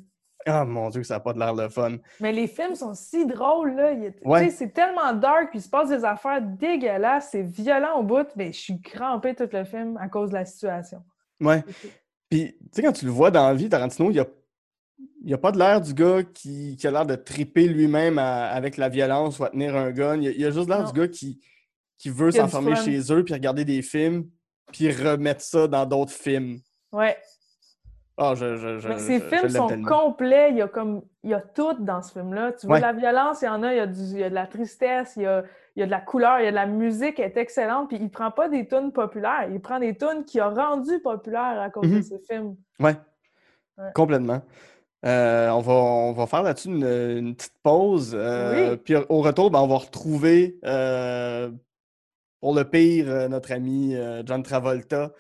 Ah 0.45 0.65
mon 0.65 0.89
Dieu, 0.91 1.05
ça 1.05 1.15
n'a 1.15 1.21
pas 1.21 1.33
de 1.35 1.39
l'air 1.39 1.55
de 1.55 1.69
fun. 1.69 1.99
Mais 2.19 2.33
les 2.33 2.49
films 2.49 2.75
sont 2.75 2.95
si 2.95 3.27
drôles, 3.27 3.77
là. 3.77 3.93
Ouais. 4.25 4.51
C'est 4.51 4.71
tellement 4.73 5.13
dark, 5.13 5.51
puis 5.51 5.61
il 5.61 5.63
se 5.63 5.69
passe 5.69 5.89
des 5.91 6.05
affaires 6.05 6.43
dégueulasses, 6.43 7.29
c'est 7.31 7.43
violent 7.43 8.01
au 8.01 8.03
bout, 8.03 8.27
mais 8.35 8.53
je 8.53 8.59
suis 8.59 8.81
crampée 8.81 9.37
tout 9.37 9.49
le 9.53 9.63
film 9.65 9.97
à 9.99 10.09
cause 10.09 10.31
de 10.31 10.35
la 10.35 10.45
situation. 10.45 10.99
Ouais. 11.41 11.63
Puis, 12.33 12.57
tu 12.59 12.67
sais, 12.73 12.83
quand 12.83 12.93
tu 12.93 13.05
le 13.05 13.11
vois 13.11 13.31
dans 13.31 13.47
la 13.47 13.53
vie, 13.53 13.69
Tarantino, 13.69 14.11
il 14.11 14.19
a, 14.19 14.27
il 15.23 15.35
a 15.35 15.37
pas 15.37 15.53
de 15.53 15.59
l'air 15.59 15.83
du 15.83 15.93
gars 15.93 16.23
qui, 16.23 16.79
qui 16.79 16.87
a 16.87 16.91
l'air 16.91 17.05
de 17.05 17.15
triper 17.15 17.69
lui-même 17.69 18.19
avec 18.19 18.79
la 18.79 18.89
violence 18.89 19.39
ou 19.39 19.45
à 19.45 19.51
tenir 19.51 19.77
un 19.77 19.91
gun. 19.91 20.19
Il 20.19 20.29
a, 20.29 20.31
il 20.31 20.47
a 20.47 20.51
juste 20.51 20.67
l'air 20.67 20.91
du 20.91 20.99
gars 20.99 21.09
qui, 21.09 21.43
qui 21.99 22.09
veut 22.09 22.29
a 22.29 22.33
s'enfermer 22.33 22.75
chez 22.77 23.13
eux, 23.13 23.23
puis 23.23 23.35
regarder 23.35 23.67
des 23.67 23.83
films, 23.83 24.31
puis 24.73 24.91
remettre 24.91 25.43
ça 25.43 25.69
dans 25.69 25.85
d'autres 25.85 26.15
films. 26.15 26.61
Ouais. 26.91 27.19
Ah, 28.19 28.35
je, 28.35 28.57
je, 28.57 28.79
je, 28.79 28.89
Mais 28.89 28.95
je- 28.95 29.01
ces 29.01 29.21
films 29.21 29.49
sont 29.49 29.67
tellement. 29.69 29.89
complets, 29.89 30.51
il 30.51 30.59
y 30.59 30.63
a 30.63 30.69
comme 30.69 31.03
il 31.25 31.31
y 31.31 31.35
a 31.35 31.41
tout 31.41 31.73
dans 31.81 32.03
ce 32.03 32.13
film-là. 32.13 32.53
Tu 32.53 32.67
vois 32.67 32.77
Ouais. 32.77 32.81
la 32.81 32.93
violence, 32.93 33.41
il 33.43 33.47
y 33.47 33.49
en 33.49 33.63
a, 33.63 33.73
il 33.73 33.77
y 33.79 33.81
a, 33.81 33.87
du- 33.87 34.01
il 34.01 34.19
y 34.19 34.25
a 34.25 34.29
de 34.31 34.35
la 34.35 34.47
tristesse, 34.47 35.15
il 35.17 35.23
y 35.23 35.27
a, 35.27 35.43
il 35.77 35.81
y 35.81 35.83
a 35.83 35.87
de 35.87 35.91
la 35.91 36.01
couleur, 36.01 36.39
il 36.41 36.45
y 36.45 36.49
a 36.49 36.51
de 36.51 36.57
la 36.57 36.67
musique, 36.67 37.19
elle 37.19 37.27
est 37.31 37.37
excellente. 37.39 37.89
Puis 37.89 37.99
il 38.01 38.11
prend 38.11 38.31
pas 38.31 38.49
des 38.51 38.67
tunes 38.69 38.93
populaires, 38.93 39.49
il 39.51 39.61
prend 39.61 39.79
des 39.79 39.97
tunes 39.97 40.25
qui 40.27 40.41
a 40.41 40.49
rendu 40.51 41.01
populaires 41.01 41.59
à 41.61 41.71
cause 41.71 41.89
de 41.89 41.97
Mhm. 41.97 42.03
ces 42.03 42.19
films. 42.29 42.57
Ouais. 42.81 42.97
Ouais. 43.79 43.91
Complètement. 43.95 44.43
Euh, 45.07 45.49
on, 45.49 45.61
va, 45.61 45.73
on 45.73 46.13
va 46.13 46.27
faire 46.27 46.43
là-dessus 46.43 46.69
une, 46.69 46.85
une 46.85 47.35
petite 47.35 47.57
pause. 47.63 48.13
euh, 48.15 48.73
Oui. 48.73 48.77
Puis 48.85 48.95
au 49.09 49.21
retour, 49.23 49.51
ben, 49.51 49.61
on 49.61 49.67
va 49.67 49.77
retrouver, 49.79 50.59
euh, 50.65 51.51
pour 52.41 52.55
le 52.55 52.65
pire, 52.65 53.29
notre 53.31 53.53
ami 53.53 53.97
John 54.27 54.43
Travolta 54.43 55.13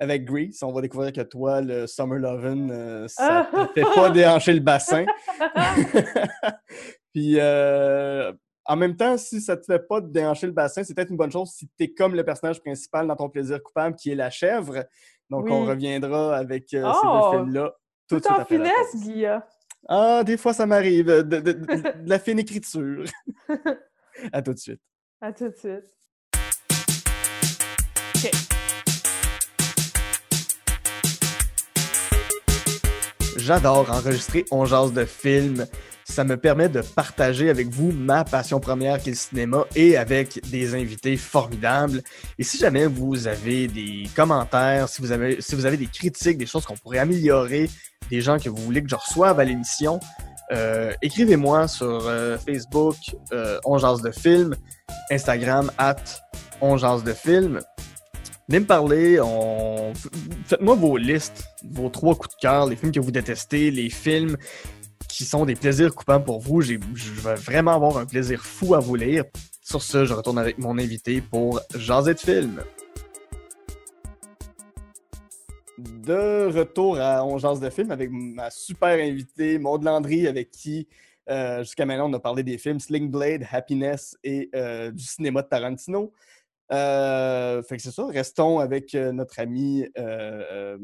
avec 0.00 0.24
Grease. 0.24 0.62
On 0.62 0.72
va 0.72 0.80
découvrir 0.80 1.12
que 1.12 1.20
toi, 1.20 1.60
le 1.60 1.86
Summer 1.86 2.18
Lovin', 2.18 2.70
euh, 2.70 3.06
ça 3.06 3.48
Ah! 3.52 3.66
te 3.68 3.72
fait 3.80 3.94
pas 3.94 4.10
déhancher 4.10 4.54
le 4.54 4.60
bassin. 4.60 5.04
Puis 7.14 7.36
euh, 7.38 8.32
en 8.64 8.76
même 8.76 8.96
temps, 8.96 9.16
si 9.18 9.40
ça 9.40 9.56
te 9.56 9.64
fait 9.64 9.86
pas 9.86 10.00
déhancher 10.00 10.46
le 10.46 10.52
bassin, 10.52 10.82
c'est 10.84 10.94
peut-être 10.94 11.10
une 11.10 11.16
bonne 11.16 11.30
chose 11.32 11.50
si 11.50 11.66
tu 11.68 11.84
es 11.84 11.92
comme 11.92 12.14
le 12.14 12.24
personnage 12.24 12.60
principal 12.60 13.06
dans 13.06 13.16
ton 13.16 13.28
plaisir 13.28 13.62
coupable, 13.62 13.94
qui 13.96 14.10
est 14.10 14.14
la 14.14 14.30
chèvre. 14.30 14.84
Donc 15.28 15.48
on 15.50 15.64
reviendra 15.66 16.36
avec 16.36 16.72
euh, 16.74 16.82
Oh! 16.84 16.92
ces 17.00 17.06
deux 17.06 17.38
films-là. 17.44 17.72
Tout, 18.08 18.16
de 18.16 18.20
Tout 18.22 18.26
suite 18.28 18.40
en 18.40 18.44
finesse. 18.44 18.96
Guilla. 18.96 19.46
Ah, 19.88 20.22
des 20.24 20.36
fois, 20.36 20.52
ça 20.52 20.66
m'arrive. 20.66 21.06
De, 21.06 21.22
de- 21.22 21.40
de- 21.40 21.52
de 21.52 21.92
la 22.06 22.18
fine 22.18 22.38
écriture. 22.38 23.04
à 24.32 24.42
tout 24.42 24.52
de 24.52 24.58
suite. 24.58 24.80
À 25.20 25.32
tout 25.32 25.48
de 25.48 25.54
suite. 25.56 25.84
J'adore 33.50 33.90
enregistrer 33.90 34.44
On 34.52 34.62
de 34.62 35.04
films. 35.04 35.66
Ça 36.04 36.22
me 36.22 36.36
permet 36.36 36.68
de 36.68 36.82
partager 36.82 37.50
avec 37.50 37.66
vous 37.66 37.90
ma 37.90 38.22
passion 38.22 38.60
première 38.60 39.00
qui 39.00 39.08
est 39.08 39.12
le 39.12 39.18
cinéma 39.18 39.64
et 39.74 39.96
avec 39.96 40.40
des 40.50 40.76
invités 40.76 41.16
formidables. 41.16 42.00
Et 42.38 42.44
si 42.44 42.58
jamais 42.58 42.86
vous 42.86 43.26
avez 43.26 43.66
des 43.66 44.04
commentaires, 44.14 44.88
si 44.88 45.02
vous 45.02 45.10
avez, 45.10 45.40
si 45.40 45.56
vous 45.56 45.66
avez 45.66 45.76
des 45.76 45.88
critiques, 45.88 46.38
des 46.38 46.46
choses 46.46 46.64
qu'on 46.64 46.76
pourrait 46.76 47.00
améliorer, 47.00 47.68
des 48.08 48.20
gens 48.20 48.38
que 48.38 48.48
vous 48.48 48.62
voulez 48.62 48.84
que 48.84 48.88
je 48.88 48.94
reçoive 48.94 49.40
à 49.40 49.44
l'émission, 49.44 49.98
euh, 50.52 50.92
écrivez-moi 51.02 51.66
sur 51.66 52.06
euh, 52.06 52.38
Facebook, 52.38 52.94
euh, 53.32 53.58
de 53.58 54.10
films, 54.12 54.54
Instagram, 55.10 55.72
at 55.76 55.96
On 56.60 56.76
de 56.76 57.12
films. 57.12 57.58
Venez 58.50 58.62
me 58.62 58.66
parler, 58.66 59.20
faites-moi 60.44 60.74
vos 60.74 60.96
listes, 60.96 61.44
vos 61.70 61.88
trois 61.88 62.16
coups 62.16 62.34
de 62.34 62.40
cœur, 62.40 62.66
les 62.66 62.74
films 62.74 62.90
que 62.90 62.98
vous 62.98 63.12
détestez, 63.12 63.70
les 63.70 63.90
films 63.90 64.36
qui 65.08 65.24
sont 65.24 65.44
des 65.44 65.54
plaisirs 65.54 65.94
coupants 65.94 66.20
pour 66.20 66.40
vous. 66.40 66.60
Je 66.60 66.74
vais 66.74 67.36
vraiment 67.36 67.76
avoir 67.76 67.96
un 67.98 68.06
plaisir 68.06 68.44
fou 68.44 68.74
à 68.74 68.80
vous 68.80 68.96
lire. 68.96 69.22
Sur 69.62 69.80
ce, 69.82 70.04
je 70.04 70.12
retourne 70.12 70.36
avec 70.36 70.58
mon 70.58 70.78
invité 70.78 71.20
pour 71.20 71.60
Jaser 71.76 72.14
de 72.14 72.18
film. 72.18 72.64
De 75.78 76.52
retour 76.52 76.98
à 76.98 77.24
On 77.24 77.38
Jase 77.38 77.60
de 77.60 77.70
film 77.70 77.92
avec 77.92 78.10
ma 78.10 78.50
super 78.50 78.98
invitée, 78.98 79.60
Maud 79.60 79.84
Landry, 79.84 80.26
avec 80.26 80.50
qui 80.50 80.88
euh, 81.28 81.60
jusqu'à 81.60 81.86
maintenant 81.86 82.10
on 82.10 82.14
a 82.14 82.18
parlé 82.18 82.42
des 82.42 82.58
films 82.58 82.80
Sling 82.80 83.12
Blade, 83.12 83.46
Happiness 83.52 84.16
et 84.24 84.50
euh, 84.56 84.90
du 84.90 85.04
cinéma 85.04 85.42
de 85.42 85.46
Tarantino. 85.46 86.12
Euh, 86.72 87.62
fait 87.62 87.76
que 87.76 87.82
c'est 87.82 87.90
ça, 87.90 88.06
restons 88.06 88.58
avec 88.60 88.94
euh, 88.94 89.12
notre 89.12 89.38
ami. 89.40 89.86
euh, 89.98 90.76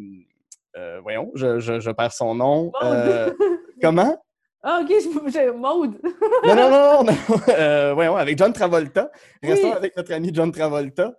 voyons, 1.02 1.30
je, 1.34 1.58
je- 1.58 1.80
je 1.80 1.90
perds 1.90 2.12
son 2.12 2.34
nom. 2.34 2.72
Comment? 3.82 4.16
Ah, 4.62 4.80
ok, 4.82 4.88
je- 4.90 5.30
j'ai 5.30 5.50
Maude. 5.52 5.96
Non, 6.44 6.54
non, 6.56 6.70
non, 6.70 7.04
non. 7.04 7.12
Voyons, 7.94 8.16
avec 8.16 8.36
John 8.36 8.52
Travolta. 8.52 9.10
Restons 9.42 9.68
Oui. 9.70 9.74
avec 9.76 9.96
notre 9.96 10.12
ami 10.12 10.30
John 10.34 10.50
Travolta. 10.50 11.14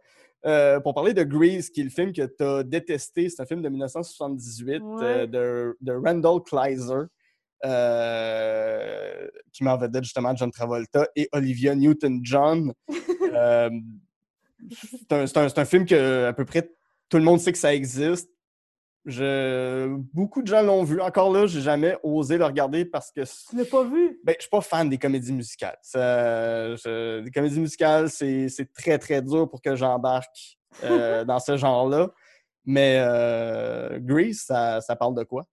euh, 0.46 0.80
pour 0.82 0.94
parler 0.94 1.14
de 1.14 1.24
Grease, 1.24 1.70
qui 1.70 1.82
est 1.82 1.86
le 1.86 1.90
film 1.90 2.12
que 2.14 2.22
tu 2.26 2.44
as 2.44 2.64
détesté. 2.64 3.30
C'est 3.30 3.42
un 3.42 3.46
film 3.46 3.62
de 3.62 3.70
1978 3.70 4.82
Ouais. 4.84 5.04
euh, 5.04 5.28
de, 5.28 5.78
de 5.82 5.94
Randall 5.94 6.42
Kleiser, 6.44 7.06
euh, 7.66 9.28
qui 9.54 9.64
m'en 9.64 9.78
vedette 9.78 10.04
justement 10.04 10.36
John 10.36 10.52
Travolta 10.52 11.08
et 11.16 11.28
Olivia 11.32 11.74
Newton-John. 11.76 12.74
C'est 15.10 15.58
un, 15.58 15.66
film 15.66 15.86
que 15.86 16.26
à 16.26 16.34
peu 16.34 16.46
près 16.46 16.70
tout 17.10 17.18
le 17.18 17.24
monde 17.24 17.40
sait 17.40 17.52
que 17.52 17.58
ça 17.58 17.74
existe. 17.74 18.30
Je... 19.06 19.88
Beaucoup 20.14 20.42
de 20.42 20.48
gens 20.48 20.62
l'ont 20.62 20.84
vu. 20.84 21.00
Encore 21.00 21.32
là, 21.32 21.46
j'ai 21.46 21.62
jamais 21.62 21.98
osé 22.04 22.38
le 22.38 22.44
regarder 22.44 22.84
parce 22.84 23.10
que 23.12 23.22
Tu 23.22 23.56
l'as 23.56 23.66
pas 23.66 23.84
vu? 23.84 24.20
ben, 24.24 24.36
je 24.38 24.42
suis 24.42 24.50
pas 24.50 24.60
fan 24.60 24.90
des 24.90 24.98
comédies 24.98 25.32
musicales. 25.32 25.78
Ça, 25.82 26.76
je- 26.76 27.22
les 27.22 27.32
comédies 27.32 27.62
musicales, 27.62 28.10
c'est 28.10 28.50
c'est 28.50 28.72
très, 28.74 28.98
très 29.00 29.22
dur 29.22 29.50
pour 29.50 29.62
que 29.62 29.76
j'embarque 29.76 30.58
euh, 30.84 31.24
dans 31.26 31.40
ce 31.40 31.56
genre-là. 31.56 32.10
Mais 32.66 32.98
euh, 33.00 33.98
Grease, 34.02 34.42
ça, 34.42 34.82
ça 34.82 34.98
parle 34.98 35.16
de 35.16 35.24
quoi? 35.24 35.48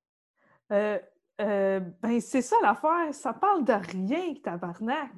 Euh, 0.73 0.99
euh, 1.41 1.81
ben, 2.03 2.21
c'est 2.21 2.43
ça 2.43 2.57
l'affaire. 2.61 3.13
Ça 3.13 3.33
parle 3.33 3.65
de 3.65 3.73
rien, 3.73 4.35
tabarnak. 4.43 5.11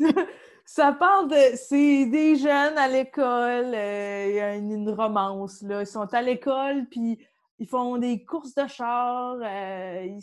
ça 0.72 0.92
parle 0.92 1.28
de. 1.28 1.56
C'est 1.56 2.06
des 2.06 2.36
jeunes 2.36 2.78
à 2.78 2.86
l'école. 2.86 3.74
euh, 3.74 4.26
Il 4.28 4.34
y 4.36 4.40
a 4.40 4.54
une, 4.54 4.88
romance, 4.90 5.62
là. 5.62 5.80
Ils 5.80 5.86
sont 5.86 6.14
à 6.14 6.22
l'école, 6.22 6.86
puis 6.88 7.18
ils 7.58 7.66
font 7.66 7.96
des 7.98 8.24
courses 8.24 8.54
de 8.54 8.68
char. 8.68 9.36
euh, 9.42 10.04
ils, 10.06 10.22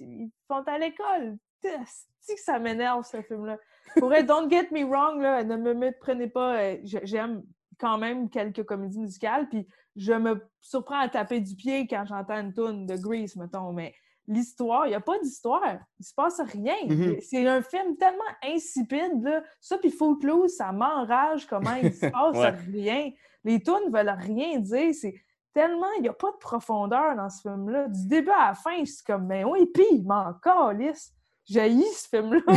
ils 0.00 0.30
font 0.48 0.62
à 0.62 0.78
l'école. 0.78 1.36
C'est 1.60 2.34
que 2.36 2.40
ça 2.40 2.58
m'énerve, 2.58 3.04
ce 3.04 3.20
film-là. 3.20 3.58
Pour 3.98 4.08
vrai, 4.08 4.22
don't 4.24 4.48
get 4.50 4.68
me 4.72 4.82
wrong, 4.84 5.20
là, 5.20 5.44
ne 5.44 5.56
me 5.56 5.74
méprenez 5.74 6.28
pas. 6.28 6.56
euh, 6.56 6.76
j'ai- 6.84 7.04
J'aime 7.04 7.42
quand 7.78 7.98
même 7.98 8.30
quelques 8.30 8.64
comédies 8.64 8.98
musicales, 9.00 9.46
puis 9.50 9.68
je 9.96 10.14
me 10.14 10.42
surprends 10.62 11.00
à 11.00 11.08
taper 11.10 11.40
du 11.40 11.54
pied 11.54 11.86
quand 11.86 12.06
j'entends 12.06 12.40
une 12.40 12.54
tune 12.54 12.86
de 12.86 12.96
Grease, 12.96 13.36
mettons, 13.36 13.72
mais 13.72 13.94
l'histoire, 14.26 14.86
il 14.86 14.90
n'y 14.90 14.94
a 14.94 15.00
pas 15.00 15.18
d'histoire. 15.18 15.62
Il 15.98 16.04
se 16.04 16.14
passe 16.14 16.40
rien. 16.40 16.76
Mhm. 16.88 17.16
C'est 17.20 17.46
un 17.46 17.62
film 17.62 17.96
tellement 17.96 18.20
insipide, 18.44 19.22
là. 19.22 19.42
Ça, 19.60 19.78
puis 19.78 19.90
Footloose, 19.90 20.56
ça 20.56 20.72
m'enrage 20.72 21.46
comment 21.46 21.74
il 21.82 21.92
se 21.92 22.06
passe 22.10 22.36
Ouais. 22.36 22.50
rien. 22.72 23.10
Les 23.44 23.60
tunes 23.60 23.90
veulent 23.92 24.16
rien 24.18 24.58
dire. 24.58 24.94
C'est 24.94 25.14
tellement... 25.52 25.90
Il 25.98 26.02
n'y 26.02 26.08
a 26.08 26.12
pas 26.12 26.30
de 26.30 26.36
profondeur 26.36 27.16
dans 27.16 27.28
ce 27.28 27.42
film-là. 27.42 27.88
Du 27.88 28.06
début 28.06 28.30
à 28.30 28.48
la 28.48 28.54
fin, 28.54 28.78
je 28.80 28.90
suis 28.90 29.04
comme, 29.04 29.26
mais 29.26 29.44
oui, 29.44 29.66
puis 29.72 29.84
il 29.90 30.04
m'en 30.04 30.32
calisse. 30.34 31.12
J'ai 31.44 31.70
ce 31.70 32.08
film-là. 32.08 32.40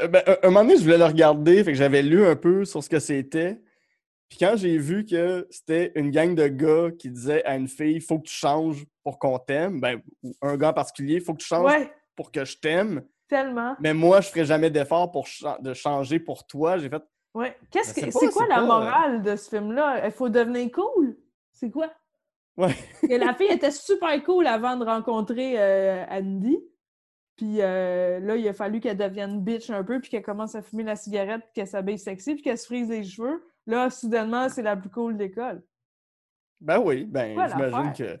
euh, 0.00 0.08
ben, 0.08 0.22
un, 0.42 0.48
moment 0.48 0.62
donné, 0.62 0.78
je 0.78 0.82
voulais 0.82 0.96
le 0.96 1.04
regarder, 1.04 1.62
fait 1.64 1.72
que 1.72 1.78
j'avais 1.78 2.02
lu 2.02 2.24
un 2.24 2.34
peu 2.34 2.64
sur 2.64 2.82
ce 2.82 2.88
que 2.88 2.98
c'était. 2.98 3.60
Puis 4.28 4.38
quand 4.38 4.54
j'ai 4.56 4.78
vu 4.78 5.04
que 5.04 5.46
c'était 5.50 5.92
une 5.94 6.10
gang 6.10 6.34
de 6.34 6.48
gars 6.48 6.90
qui 6.98 7.10
disaient 7.10 7.44
à 7.44 7.56
une 7.56 7.68
fille, 7.68 8.00
faut 8.00 8.18
que 8.18 8.26
tu 8.26 8.34
changes 8.34 8.86
pour 9.02 9.18
qu'on 9.18 9.38
t'aime, 9.38 9.80
ben, 9.80 10.00
ou 10.22 10.32
un 10.42 10.56
gars 10.56 10.70
en 10.70 10.74
particulier, 10.74 11.20
faut 11.20 11.32
que 11.34 11.38
tu 11.40 11.46
changes 11.46 11.70
Ouais, 11.72 11.92
pour 12.16 12.30
que 12.30 12.44
je 12.44 12.56
t'aime, 12.58 13.02
tellement. 13.28 13.76
mais 13.80 13.94
moi, 13.94 14.20
je 14.20 14.28
ferai 14.28 14.44
jamais 14.44 14.70
d'effort 14.70 15.10
pour 15.10 15.26
cha- 15.26 15.58
de 15.60 15.74
changer 15.74 16.18
pour 16.20 16.46
toi. 16.46 16.78
J'ai 16.78 16.88
fait, 16.88 17.02
Ouais. 17.34 17.56
Qu'est-ce 17.70 17.98
Je 17.98 18.04
que 18.06 18.10
c'est 18.10 18.28
quoi 18.30 18.46
la 18.46 18.56
pas, 18.56 18.62
euh, 18.62 18.66
morale 18.66 19.22
de 19.22 19.36
ce 19.36 19.48
film-là? 19.48 20.04
Il 20.06 20.12
faut 20.12 20.28
devenir 20.28 20.70
cool? 20.70 21.16
C'est 21.50 21.70
quoi? 21.70 21.90
ouais. 22.58 22.74
Que 23.02 23.14
la 23.14 23.32
fille 23.34 23.50
était 23.50 23.70
super 23.70 24.22
cool 24.22 24.46
avant 24.46 24.76
de 24.76 24.84
rencontrer 24.84 25.54
euh, 25.58 26.04
Andy. 26.10 26.58
Puis 27.36 27.62
euh, 27.62 28.20
là, 28.20 28.36
il 28.36 28.46
a 28.46 28.52
fallu 28.52 28.80
qu'elle 28.80 28.98
devienne 28.98 29.40
bitch 29.42 29.70
un 29.70 29.82
peu, 29.82 29.98
puis 30.00 30.10
qu'elle 30.10 30.22
commence 30.22 30.54
à 30.54 30.60
fumer 30.60 30.82
la 30.82 30.94
cigarette, 30.96 31.40
puis 31.44 31.52
qu'elle 31.54 31.66
s'habille 31.66 31.98
sexy, 31.98 32.34
puis 32.34 32.42
qu'elle 32.42 32.58
se 32.58 32.66
frise 32.66 32.90
les 32.90 33.02
cheveux. 33.02 33.42
Là, 33.66 33.88
soudainement, 33.88 34.50
c'est 34.50 34.62
la 34.62 34.76
plus 34.76 34.90
cool 34.90 35.16
d'école. 35.16 35.62
Ben 36.60 36.78
oui, 36.78 37.04
ben 37.04 37.30
j'imagine 37.48 37.92
que 37.94 38.20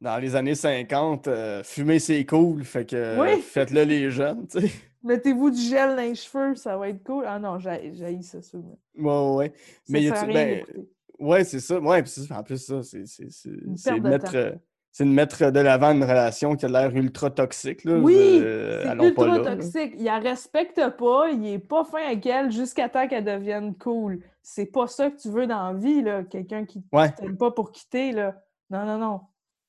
dans 0.00 0.18
les 0.18 0.36
années 0.36 0.54
50, 0.54 1.28
euh, 1.28 1.62
fumer 1.62 1.98
c'est 1.98 2.24
cool, 2.26 2.64
fait 2.64 2.88
que 2.88 3.20
Oui. 3.20 3.40
faites-le 3.40 3.82
les 3.84 4.10
jeunes, 4.10 4.46
tu 4.48 4.60
sais. 4.60 4.70
Mettez-vous 5.02 5.50
du 5.50 5.60
gel 5.60 5.90
dans 5.96 6.02
les 6.02 6.14
cheveux, 6.14 6.54
ça 6.54 6.78
va 6.78 6.88
être 6.88 7.02
cool. 7.04 7.24
Ah 7.26 7.38
non, 7.38 7.58
j'ai 7.58 8.22
ça, 8.22 8.40
ça. 8.40 8.56
Ouais, 8.96 9.34
ouais. 9.36 9.52
Ça 9.54 9.82
Mais 9.90 10.02
y 10.02 10.08
à 10.08 10.14
a-tu- 10.14 10.30
rien 10.30 10.62
ben. 10.74 10.84
Ouais, 11.18 11.44
c'est 11.44 11.60
ça. 11.60 11.78
Ouais, 11.78 12.02
en 12.30 12.42
plus, 12.42 12.56
ça, 12.64 12.80
c'est 12.82 14.00
mettre, 14.00 14.34
euh, 14.34 14.52
c'est 14.90 15.04
de 15.04 15.10
mettre 15.10 15.50
de 15.50 15.60
l'avant 15.60 15.92
une 15.92 16.02
relation 16.02 16.56
qui 16.56 16.64
a 16.64 16.68
l'air 16.68 16.94
ultra 16.96 17.30
toxique. 17.30 17.84
Là. 17.84 17.98
Oui, 17.98 18.14
Euh, 18.42 18.80
c'est 18.82 18.96
pas 18.96 19.04
ultra 19.04 19.26
là, 19.26 19.38
là. 19.38 19.56
toxique. 19.56 19.92
Il 19.98 20.04
la 20.04 20.18
respecte 20.20 20.80
pas, 20.98 21.28
il 21.30 21.46
est 21.48 21.58
pas 21.58 21.84
fin 21.84 22.02
avec 22.06 22.24
elle 22.24 22.50
jusqu'à 22.50 22.88
temps 22.88 23.06
qu'elle 23.06 23.24
devienne 23.24 23.74
cool. 23.76 24.20
C'est 24.42 24.66
pas 24.72 24.86
ça 24.86 25.10
que 25.10 25.16
tu 25.20 25.28
veux 25.28 25.46
dans 25.46 25.70
la 25.72 25.78
vie, 25.78 26.00
là. 26.02 26.24
Quelqu'un 26.24 26.64
qui 26.64 26.82
Ouais, 26.92 27.10
t'aime 27.12 27.36
pas 27.36 27.50
pour 27.50 27.72
quitter, 27.72 28.12
là. 28.12 28.42
Non, 28.70 28.86
non, 28.86 28.96
non. 28.98 29.20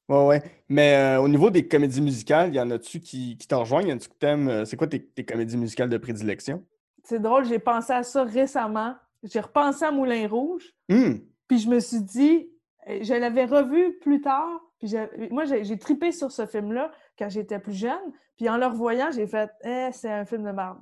Ouais, 0.10 0.26
ouais. 0.26 0.44
Mais 0.70 0.96
euh, 0.96 1.22
au 1.22 1.28
niveau 1.28 1.50
des 1.50 1.68
comédies 1.68 2.02
musicales, 2.02 2.54
y 2.54 2.60
en 2.60 2.70
a-tu 2.72 3.00
qui, 3.00 3.38
qui 3.38 3.48
te 3.48 3.56
rejoignent? 3.56 3.88
Y 3.90 3.94
en 3.94 3.98
a-tu 3.98 4.10
que 4.10 4.16
t'aimes? 4.16 4.48
euh, 4.50 4.66
C'est 4.66 4.78
quoi 4.78 4.88
tes, 4.88 5.04
tes 5.04 5.26
comédies 5.26 5.58
musicales 5.58 5.90
de 5.90 5.98
prédilection? 5.98 6.64
C'est 7.04 7.20
drôle, 7.20 7.46
j'ai 7.46 7.60
pensé 7.60 7.94
à 7.94 8.04
ça 8.04 8.24
récemment. 8.24 8.96
J'ai 9.24 9.40
repensé 9.40 9.86
à 9.86 9.92
Moulin 9.92 10.28
Rouge, 10.28 10.74
Hum! 10.90 11.20
puis 11.48 11.60
je 11.60 11.70
me 11.70 11.80
suis 11.80 12.02
dit, 12.02 12.50
euh, 12.88 13.00
je 13.02 13.14
l'avais 13.14 13.46
revu 13.46 13.98
plus 14.00 14.22
tard, 14.22 14.60
puis 14.80 14.88
j'ai- 14.88 15.30
moi, 15.32 15.46
j'ai 15.46 15.64
j'ai 15.64 15.78
tripé 15.78 16.12
sur 16.12 16.32
ce 16.32 16.46
film-là 16.46 16.92
quand 17.18 17.30
j'étais 17.30 17.58
plus 17.60 17.74
jeune, 17.74 18.12
puis 18.38 18.50
en 18.50 18.58
le 18.58 18.66
revoyant, 18.68 19.10
j'ai 19.12 19.26
fait, 19.28 19.50
eh, 19.64 19.90
c'est 19.92 20.12
un 20.12 20.26
film 20.26 20.44
de 20.44 20.52
merde. 20.52 20.78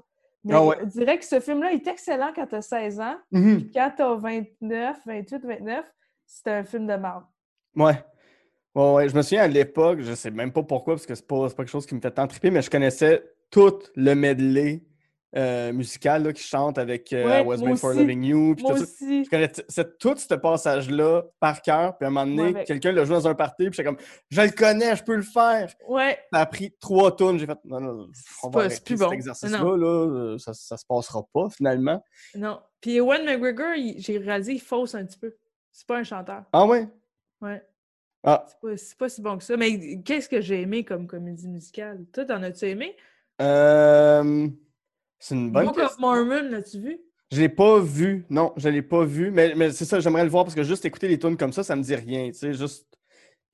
Mais 0.46 0.56
Ah 0.56 0.66
ouais. 0.66 0.76
je 0.82 0.86
dirais 0.88 1.18
que 1.18 1.24
ce 1.26 1.40
film-là 1.40 1.72
est 1.72 1.88
excellent 1.88 2.32
quand 2.36 2.48
tu 2.48 2.56
as 2.56 2.62
16 2.62 3.00
ans, 3.00 3.16
Mhm. 3.32 3.56
Puis 3.62 3.72
quand 3.72 3.92
t'as 3.96 4.14
29, 4.16 4.98
28, 5.06 5.46
29, 5.46 5.86
c'est 6.26 6.48
un 6.50 6.64
film 6.66 6.86
de 6.88 6.96
merde. 6.96 7.24
Ouais. 7.78 8.04
Ouais, 8.76 8.92
ouais. 8.94 9.10
Je 9.10 9.16
me 9.16 9.22
souviens 9.22 9.44
à 9.44 9.48
l'époque, 9.48 10.00
je 10.02 10.14
sais 10.14 10.32
même 10.32 10.52
pas 10.52 10.64
pourquoi, 10.64 10.96
parce 10.96 11.06
que 11.06 11.16
c'est 11.16 11.28
pas, 11.28 11.48
pas 11.50 11.64
quelque 11.64 11.68
chose 11.70 11.86
qui 11.86 11.96
me 11.96 12.02
fait 12.02 12.12
tant 12.12 12.28
triper, 12.28 12.50
mais 12.52 12.62
je 12.62 12.70
connaissais 12.70 13.24
tout 13.52 13.80
le 13.96 14.16
medley 14.16 14.84
euh, 15.36 15.74
musical 15.74 16.24
là, 16.24 16.32
qui 16.34 16.44
chante 16.44 16.78
avec 16.78 17.12
euh, 17.12 17.26
Ouais, 17.26 17.42
I 17.42 17.46
Was 17.46 17.58
Made 17.58 17.78
for. 17.78 17.94
Loving 17.94 18.24
You. 18.24 18.54
puis 18.56 18.64
Moi 18.66 18.74
tout 18.76 18.86
ça. 18.86 18.86
Je 19.00 19.30
connaissais 19.30 19.86
tout 20.00 20.16
ce 20.16 20.36
passage-là 20.36 21.24
par 21.40 21.62
cœur, 21.64 21.98
puis 21.98 22.06
à 22.06 22.10
un 22.10 22.12
moment 22.12 22.26
donné, 22.28 22.50
avec. 22.50 22.68
quelqu'un 22.68 22.92
l'a 22.92 23.04
joué 23.04 23.16
dans 23.16 23.28
un 23.28 23.34
party, 23.34 23.66
puis 23.66 23.74
j'étais 23.74 23.84
comme, 23.84 23.98
je 24.30 24.42
le 24.42 24.50
connais, 24.52 24.96
je 24.96 25.04
peux 25.04 25.16
le 25.16 25.24
faire. 25.24 25.74
Ouais, 25.88 26.20
Ça 26.32 26.40
a 26.42 26.46
pris 26.46 26.72
trois 26.80 27.16
tonnes, 27.16 27.40
j'ai 27.40 27.48
fait, 27.48 27.58
non, 27.66 27.80
non, 27.80 28.08
on 28.44 28.50
va 28.50 28.60
arrêter 28.62 28.82
plus 28.86 28.98
cet 28.98 29.08
bon. 29.08 29.12
exercice-là, 29.14 29.78
là, 29.78 29.88
euh, 29.88 30.38
ça, 30.38 30.54
ça 30.54 30.78
se 30.78 30.86
passera 30.86 31.24
pas 31.34 31.50
finalement. 31.50 32.04
non. 32.36 32.60
Puis 32.80 32.98
Ewan 32.98 33.24
McGregor, 33.24 33.76
j'ai 33.98 34.18
réalisé, 34.18 34.54
il 34.54 34.62
fausse 34.62 34.94
un 34.94 35.06
petit 35.06 35.18
peu. 35.18 35.34
C'est 35.72 35.88
pas 35.88 35.98
un 36.00 36.04
chanteur. 36.04 36.44
Ah 36.52 36.66
ouais? 36.66 36.88
Ouais. 37.42 37.64
Ah, 38.24 38.46
C'est 38.48 38.60
pas, 38.62 38.78
c'est 38.78 38.98
pas 38.98 39.10
si 39.10 39.22
bon 39.22 39.38
que 39.38 39.44
ça. 39.44 39.58
Mais 39.58 40.02
qu'est-ce 40.04 40.30
que 40.30 40.42
j'ai 40.42 40.62
aimé 40.62 40.86
comme 40.86 41.08
comédie 41.08 41.48
musicale? 41.50 42.06
Toi, 42.14 42.26
t'en 42.26 42.42
as-tu 42.44 42.66
aimé? 42.66 42.96
euh, 43.42 44.48
c'est 45.20 45.36
une 45.36 45.52
bonne 45.52 45.66
Book 45.66 45.78
of. 45.80 45.98
Mormon, 46.00 46.50
l'as-tu 46.50 46.80
vu? 46.80 47.00
Je 47.32 47.40
l'ai 47.42 47.50
pas 47.50 47.80
vu, 47.80 48.26
non, 48.30 48.54
je 48.58 48.70
l'ai 48.70 48.84
pas 48.84 49.04
vu, 49.06 49.32
mais, 49.32 49.54
mais 49.56 49.72
c'est 49.72 49.86
ça, 49.86 50.00
j'aimerais 50.00 50.24
le 50.24 50.30
voir 50.30 50.44
parce 50.44 50.54
que 50.54 50.62
juste 50.64 50.86
écouter 50.86 51.08
les 51.08 51.18
tunes 51.18 51.36
comme 51.36 51.52
ça, 51.52 51.64
ça 51.64 51.76
me 51.76 51.82
dit 51.82 51.96
rien, 51.96 52.28
tu 52.28 52.34
sais, 52.36 52.54
juste 52.54 52.88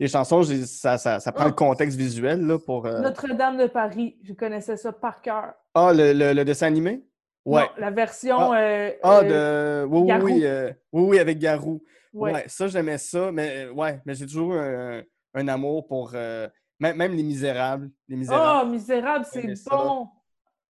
les 0.01 0.07
chansons, 0.09 0.41
j'ai- 0.43 0.65
ça, 0.65 0.97
ça, 0.97 1.19
ça 1.21 1.31
prend 1.31 1.45
Ah. 1.45 1.47
le 1.47 1.53
contexte 1.53 1.97
visuel, 1.97 2.45
là, 2.45 2.59
pour... 2.59 2.85
euh, 2.87 3.01
Notre-Dame 3.01 3.57
de 3.57 3.67
Paris, 3.67 4.17
je 4.23 4.33
connaissais 4.33 4.75
ça 4.75 4.91
par 4.91 5.21
cœur. 5.21 5.53
Ah, 5.73 5.93
le, 5.93 6.11
le- 6.11 6.33
le 6.33 6.43
dessin 6.45 6.67
animé? 6.67 7.03
Ouais. 7.45 7.61
Non, 7.63 7.69
la 7.77 7.91
version. 7.91 8.53
euh, 8.53 8.89
Ah, 9.01 9.19
euh, 9.23 9.83
de... 9.83 9.87
Oui, 9.87 9.99
oui, 10.01 10.07
Garou. 10.07 10.25
oui, 10.25 10.45
euh, 10.45 10.73
oui, 10.91 11.03
oui, 11.11 11.19
avec 11.19 11.39
Garou. 11.39 11.81
Ouais. 12.13 12.33
Ouais, 12.33 12.43
ça, 12.47 12.67
j'aimais 12.67 12.97
ça, 12.97 13.31
mais 13.31 13.65
euh, 13.65 13.71
ouais, 13.71 13.99
mais 14.05 14.13
j'ai 14.15 14.25
toujours 14.25 14.53
un, 14.53 15.01
un 15.33 15.47
amour 15.47 15.87
pour... 15.87 16.11
euh, 16.15 16.47
même, 16.79 16.95
même 16.97 17.13
Les 17.13 17.23
Misérables. 17.23 17.89
Les 18.07 18.15
Misérables. 18.15 18.67
Oh, 18.67 18.71
Misérable, 18.71 19.25
c'est 19.29 19.55
ça. 19.55 19.69
bon! 19.75 20.07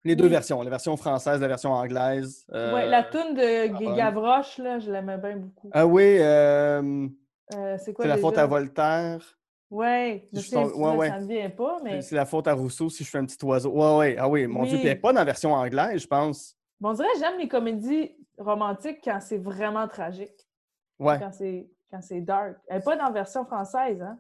les 0.05 0.17
deux 0.17 0.25
oui. 0.25 0.31
versions, 0.31 0.63
la 0.63 0.71
version 0.71 0.97
française, 0.97 1.41
la 1.41 1.49
version 1.49 1.71
anglaise. 1.73 2.47
Ouais, 2.51 2.87
la 2.87 3.07
euh, 3.07 3.11
toune 3.11 3.35
de. 3.35 3.95
Gavroche, 3.97 4.57
là, 4.59 4.79
je 4.79 4.91
l'aimais 4.91 5.19
bien 5.19 5.37
beaucoup. 5.37 5.69
Ah 5.73 5.87
oui, 5.87 6.17
euh, 6.19 7.07
Euh, 7.55 7.77
c'est 7.79 7.93
quoi 7.93 8.05
c'est 8.05 8.09
La 8.09 8.17
faute 8.17 8.39
à 8.39 8.47
Voltaire. 8.47 9.21
Ouais, 9.71 10.27
je 10.33 10.41
sais, 10.41 10.57
ouais, 10.57 10.97
ouais. 10.97 11.09
ça 11.11 11.21
me 11.21 11.27
vient 11.27 11.51
pas, 11.51 11.79
mais 11.83 12.01
C'est 12.01 12.15
la 12.15 12.25
faute 12.25 12.49
à 12.49 12.55
Rousseau 12.55 12.89
si 12.89 13.05
je 13.05 13.11
fais 13.11 13.19
un 13.19 13.27
petit 13.27 13.45
oiseau. 13.45 13.71
Ouais, 13.71 13.97
ouais. 13.99 14.17
Ah 14.19 14.27
oui, 14.29 14.47
mon 14.47 14.63
Dieu. 14.63 14.75
Oui. 14.75 14.79
Puis 14.79 14.89
elle 14.89 14.97
est 14.97 15.01
pas 15.01 15.13
dans 15.13 15.19
la 15.19 15.25
version 15.27 15.53
anglaise, 15.53 16.01
je 16.01 16.07
pense. 16.07 16.57
bon, 16.81 16.91
on 16.91 16.93
dirait 16.95 17.09
que 17.13 17.19
j'aime 17.19 17.39
les 17.39 17.49
comédies 17.49 18.17
romantiques 18.39 19.01
quand 19.05 19.19
c'est 19.21 19.37
vraiment 19.37 19.87
tragique, 19.89 20.48
Ouais. 20.99 21.19
quand 21.19 21.33
c'est 21.33 21.69
quand 21.91 22.01
c'est 22.03 22.21
dark. 22.21 22.57
Elle 22.69 22.77
n'est 22.79 22.83
pas 22.83 22.97
dans 22.97 23.05
la 23.05 23.11
version 23.13 23.45
française, 23.45 24.01
hein? 24.03 24.19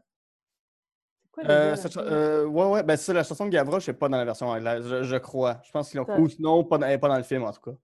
C'est 1.24 1.30
quoi 1.32 1.44
Euh, 1.50 1.76
cha- 1.76 2.00
euh, 2.00 2.44
ouais, 2.46 2.64
ouais. 2.66 2.82
Ben, 2.82 2.96
c'est 2.96 3.12
la 3.12 3.22
chanson 3.24 3.44
de 3.46 3.50
Gavroche, 3.50 3.86
n'est 3.88 3.94
pas 3.94 4.08
dans 4.08 4.16
la 4.16 4.24
version 4.24 4.48
anglaise, 4.48 4.86
je, 4.88 5.02
je 5.02 5.16
crois. 5.16 5.60
Je 5.64 5.70
pense 5.70 5.90
qu'ils 5.90 5.98
l'ont. 5.98 6.06
Ça- 6.06 6.18
Ou 6.18 6.28
sinon, 6.28 6.64
pas 6.64 6.78
dans- 6.78 6.86
elle 6.86 6.92
n'est 6.92 6.98
pas 6.98 7.08
dans 7.08 7.16
le 7.16 7.22
film, 7.22 7.44
en 7.44 7.52
tout 7.52 7.60
cas. 7.60 7.76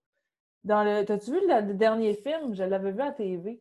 Dans 0.65 0.83
le... 0.83 1.05
T'as-tu 1.05 1.31
vu 1.33 1.41
le, 1.47 1.67
le 1.69 1.75
dernier 1.75 2.15
film? 2.15 2.55
Je 2.55 2.63
l'avais 2.65 2.93
vu 2.93 3.03
à 3.03 3.13
TV. 3.13 3.61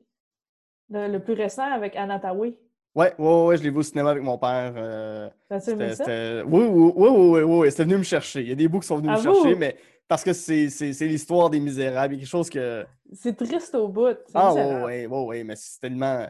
Le, 0.90 1.08
le 1.08 1.20
plus 1.20 1.34
récent 1.34 1.70
avec 1.72 1.96
Anna 1.96 2.20
Tawai. 2.20 2.58
Ouais, 2.96 3.14
ouais, 3.18 3.46
ouais, 3.46 3.58
je 3.58 3.64
l'ai 3.64 3.72
vu 3.72 3.78
au 3.80 3.84
cinéma 3.84 4.12
avec 4.12 4.24
mon 4.24 4.38
père. 4.38 4.74
euh, 4.78 5.30
T'as-tu 5.50 5.72
aimé 5.72 5.96
ça? 5.96 6.06
Oui, 6.06 6.64
oui, 6.64 6.92
oui, 6.96 7.10
oui, 7.10 7.42
oui, 7.42 7.42
oui, 7.42 7.72
c'était 7.72 7.84
venu 7.84 7.98
me 7.98 8.04
chercher. 8.04 8.42
Il 8.42 8.50
y 8.50 8.52
a 8.52 8.56
des 8.56 8.68
bouts 8.68 8.80
qui 8.80 8.88
sont 8.88 8.98
venus 8.98 9.12
me 9.12 9.22
chercher, 9.22 9.56
mais 9.56 9.76
parce 10.08 10.24
que 10.24 10.32
c'est 10.32 10.70
c'est- 10.70 10.94
c'est 10.94 11.08
l'histoire 11.08 11.50
des 11.50 11.60
Misérables. 11.60 12.14
Il 12.14 12.18
y 12.18 12.20
a 12.20 12.22
quelque 12.22 12.30
chose 12.30 12.50
que. 12.50 12.86
C'est 13.14 13.36
triste 13.38 13.76
au 13.76 13.88
bout. 13.88 14.18
Ah, 14.34 14.54
ouais, 14.54 15.06
ouais, 15.06 15.24
ouais, 15.26 15.44
mais 15.44 15.56
c'est 15.56 15.80
tellement. 15.80 16.28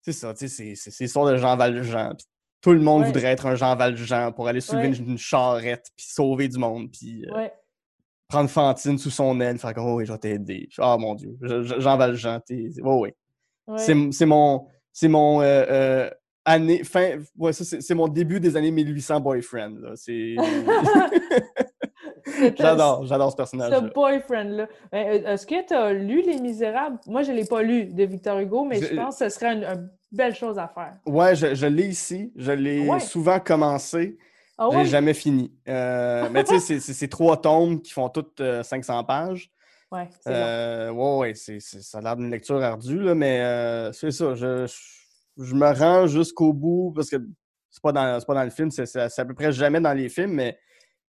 C'est 0.00 0.12
ça, 0.12 0.34
tu 0.34 0.48
sais, 0.48 0.74
c'est- 0.74 1.00
l'histoire 1.00 1.26
de 1.26 1.36
Jean 1.36 1.56
Valjean. 1.56 2.14
tout 2.60 2.72
le 2.72 2.80
monde 2.80 3.00
Ouais. 3.02 3.06
voudrait 3.08 3.32
être 3.32 3.46
un 3.46 3.54
Jean 3.56 3.74
Valjean 3.76 4.32
pour 4.32 4.46
aller 4.46 4.60
soulever 4.60 4.88
Ouais. 4.88 4.96
une, 4.96 5.10
une 5.10 5.18
charrette 5.18 5.86
puis 5.96 6.06
sauver 6.08 6.46
du 6.48 6.58
monde. 6.58 6.90
Puis. 6.92 7.24
euh, 7.28 7.34
Ouais. 7.36 7.52
prendre 8.28 8.48
Fantine 8.48 8.96
sous 8.98 9.10
son 9.10 9.40
aile, 9.40 9.58
faire 9.58 9.74
comme, 9.74 9.86
oh 9.86 9.96
oui, 9.96 10.06
je 10.06 10.12
vais 10.12 10.18
t'aider. 10.18 10.68
Ah 10.78 10.96
mon 10.98 11.14
Dieu, 11.14 11.36
Je- 11.42 11.62
je- 11.62 11.80
Jean 11.80 11.96
Valjean, 11.96 12.40
t'es. 12.46 12.68
Oh 12.84 13.00
oui. 13.02 13.10
C'est 13.78 14.24
mon. 14.26 14.66
C'est 14.92 15.08
mon. 15.08 15.40
euh, 15.42 15.64
euh, 15.68 16.10
année. 16.44 16.82
Fin. 16.84 17.18
Ouais, 17.36 17.52
ça, 17.52 17.64
c'est 17.80 17.94
mon 17.94 18.08
début 18.08 18.38
des 18.40 18.56
années 18.56 18.70
1800 18.70 19.20
boyfriend. 19.20 19.74
C'est. 19.96 20.36
J'adore, 22.58 23.06
j'adore 23.06 23.28
ce 23.30 23.32
Ce 23.32 23.36
personnage. 23.36 23.92
boyfriend-là. 23.94 24.68
Ben, 24.90 25.06
euh, 25.24 25.32
Est-ce 25.32 25.46
que 25.46 25.66
tu 25.66 25.74
as 25.74 25.92
lu 25.92 26.22
Les 26.22 26.38
Misérables? 26.40 26.98
Moi, 27.06 27.22
je 27.22 27.32
ne 27.32 27.36
l'ai 27.36 27.44
pas 27.44 27.62
lu 27.62 27.86
de 27.86 28.04
Victor 28.04 28.38
Hugo, 28.38 28.64
mais 28.64 28.80
je, 28.80 28.86
Je- 28.86 28.94
pense 28.94 29.18
que 29.18 29.28
ce 29.28 29.34
serait 29.38 29.54
une, 29.54 29.64
une 29.64 29.90
belle 30.10 30.34
chose 30.34 30.58
à 30.58 30.68
faire. 30.68 30.94
Ouais, 31.06 31.34
je, 31.34 31.54
je 31.54 31.66
l'ai 31.66 31.86
ici. 31.88 32.32
Je 32.36 32.52
l'ai 32.52 32.88
Ouais? 32.88 33.00
souvent 33.00 33.40
commencé. 33.40 34.18
Ah 34.58 34.68
ouais? 34.68 34.84
jamais 34.84 35.14
fini. 35.14 35.52
Euh, 35.68 36.28
mais 36.30 36.44
tu 36.44 36.58
sais, 36.60 36.78
c'est- 36.80 37.08
trois 37.08 37.40
tomes 37.40 37.80
qui 37.80 37.92
font 37.92 38.08
toutes 38.08 38.40
euh, 38.40 38.62
500 38.62 39.02
pages. 39.04 39.50
Ouais, 39.90 40.08
c'est. 40.20 40.30
Euh, 40.32 40.90
ouais, 40.90 41.16
ouais, 41.18 41.34
ça 41.34 41.98
a 41.98 42.00
l'air 42.00 42.16
d'une 42.16 42.30
lecture 42.30 42.62
ardue, 42.62 43.00
là, 43.02 43.14
mais 43.14 43.40
euh, 43.40 43.92
c'est 43.92 44.10
ça. 44.10 44.34
Je, 44.34 44.66
je, 44.66 45.44
je 45.44 45.54
me 45.54 45.66
rends 45.78 46.06
jusqu'au 46.06 46.52
bout 46.52 46.92
parce 46.94 47.10
que 47.10 47.16
c'est 47.70 47.82
pas 47.82 47.92
dans, 47.92 48.20
pas 48.26 48.34
dans 48.34 48.44
le 48.44 48.50
film, 48.50 48.70
c'est 48.70 48.96
à 49.18 49.24
peu 49.24 49.34
près 49.34 49.52
jamais 49.52 49.80
dans 49.80 49.92
les 49.94 50.08
films, 50.08 50.32
mais 50.32 50.58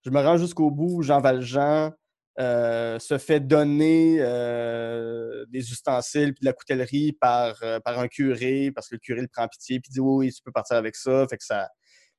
je 0.06 0.10
me 0.10 0.20
rends 0.22 0.38
jusqu'au 0.38 0.72
bout 0.72 0.97
où 0.97 1.02
Jean 1.02 1.20
Valjean 1.22 1.91
euh, 2.39 2.97
se 3.00 3.18
fait 3.18 3.39
donner 3.41 4.18
euh, 4.20 5.45
des 5.50 5.72
ustensiles 5.72 6.34
puis 6.34 6.41
de 6.41 6.45
la 6.45 6.54
coutellerie 6.54 7.12
par, 7.14 7.56
euh, 7.64 7.80
par 7.82 8.00
un 8.00 8.08
curé 8.08 8.72
parce 8.74 8.88
que 8.88 8.95
le 8.95 9.00
curé 9.00 9.22
le 9.22 9.28
prend 9.28 9.47
pitié 9.47 9.80
puis 9.80 9.91
dit 9.91 10.00
oui, 10.00 10.28
oui, 10.28 10.34
tu 10.34 10.41
peux 10.41 10.52
partir 10.52 10.78
avec 10.78 10.95
ça. 10.95 11.26
Fait 11.30 11.38
que 11.38 11.43
ça, 11.43 11.68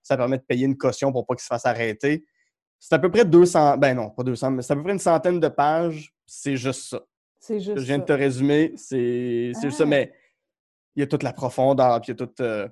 ça 0.03 0.17
permet 0.17 0.37
de 0.39 0.43
payer 0.43 0.67
une 0.67 0.77
caution 0.77 1.11
pour 1.13 1.27
pas 1.27 1.35
qu'il 1.35 1.43
se 1.43 1.47
fasse 1.47 1.65
arrêter. 1.65 2.25
C'est 2.79 2.95
à 2.95 2.99
peu 2.99 3.11
près 3.11 3.25
200, 3.25 3.79
ben 3.79 3.95
non, 3.95 4.11
pas 4.11 4.23
200, 4.23 4.51
mais 4.53 4.63
c'est 4.63 4.73
à 4.73 4.77
peu 4.77 4.83
près 4.83 4.93
une 4.93 4.99
centaine 4.99 5.41
de 5.41 5.49
pages. 5.49 6.13
C'est 6.27 6.57
juste 6.57 6.89
ça. 6.89 7.01
C'est 7.39 7.61
juste 7.61 7.79
je 7.79 7.85
viens 7.85 7.99
de 7.99 8.05
te 8.05 8.13
résumer, 8.13 8.73
c'est 8.77 9.53
c'est 9.55 9.69
juste 9.69 9.79
ça, 9.79 9.85
Ah. 9.85 9.87
mais 9.87 10.13
il 10.97 11.01
y 11.01 11.03
a 11.03 11.07
toute 11.07 11.23
la 11.23 11.33
profondeur, 11.33 11.99
puis 12.03 12.13
il 12.13 12.19
y 12.21 12.23
a 12.23 12.27
tout. 12.27 12.43
euh, 12.43 12.69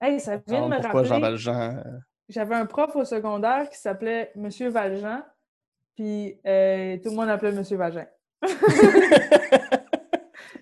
Hey, 0.00 0.18
ça 0.18 0.36
vient 0.48 0.64
de 0.68 0.74
me 0.74 0.80
pourquoi 0.80 1.04
Jean. 1.04 1.20
Valjean. 1.20 1.82
J'avais 2.32 2.54
un 2.54 2.64
prof 2.64 2.96
au 2.96 3.04
secondaire 3.04 3.68
qui 3.68 3.78
s'appelait 3.78 4.32
Monsieur 4.36 4.70
Valjean, 4.70 5.22
puis 5.94 6.40
euh, 6.46 6.96
tout 6.96 7.10
le 7.10 7.16
monde 7.16 7.26
l'appelait 7.26 7.52
Monsieur 7.52 7.76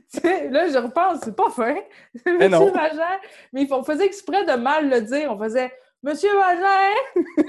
sais, 0.09 0.51
là, 0.51 0.68
je 0.68 0.79
repense, 0.79 1.21
c'est 1.23 1.37
pas 1.37 1.49
fin. 1.51 1.77
Monsieur 2.12 2.39
Eh 2.41 2.49
non. 2.49 2.73
Valjean, 2.73 3.21
mais 3.53 3.73
on 3.73 3.85
faisait 3.85 4.05
exprès 4.05 4.45
de 4.45 4.53
mal 4.61 4.91
le 4.91 5.01
dire. 5.03 5.33
On 5.33 5.39
faisait 5.39 5.73
Monsieur 6.03 6.33
Valjean, 6.35 6.97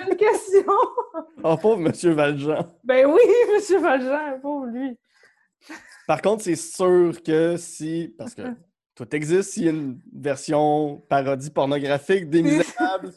une 0.08 0.16
question. 0.16 0.72
Oh, 1.44 1.58
pauvre 1.58 1.80
Monsieur 1.80 2.12
Valjean. 2.12 2.72
Ben 2.84 3.08
oui, 3.08 3.22
Monsieur 3.56 3.80
Valjean, 3.80 4.40
pauvre 4.40 4.68
lui. 4.68 4.96
Par 6.06 6.22
contre, 6.22 6.44
c'est 6.44 6.56
sûr 6.56 7.24
que 7.24 7.58
si. 7.58 8.14
Parce 8.18 8.36
que 8.36 8.44
tout 8.96 9.16
existe, 9.16 9.54
s'il 9.54 9.64
y 9.64 9.68
a 9.68 9.72
une 9.72 10.00
version 10.14 11.04
parodie 11.10 11.50
pornographique 11.50 12.30
des 12.30 12.44
Misérables, 12.44 13.12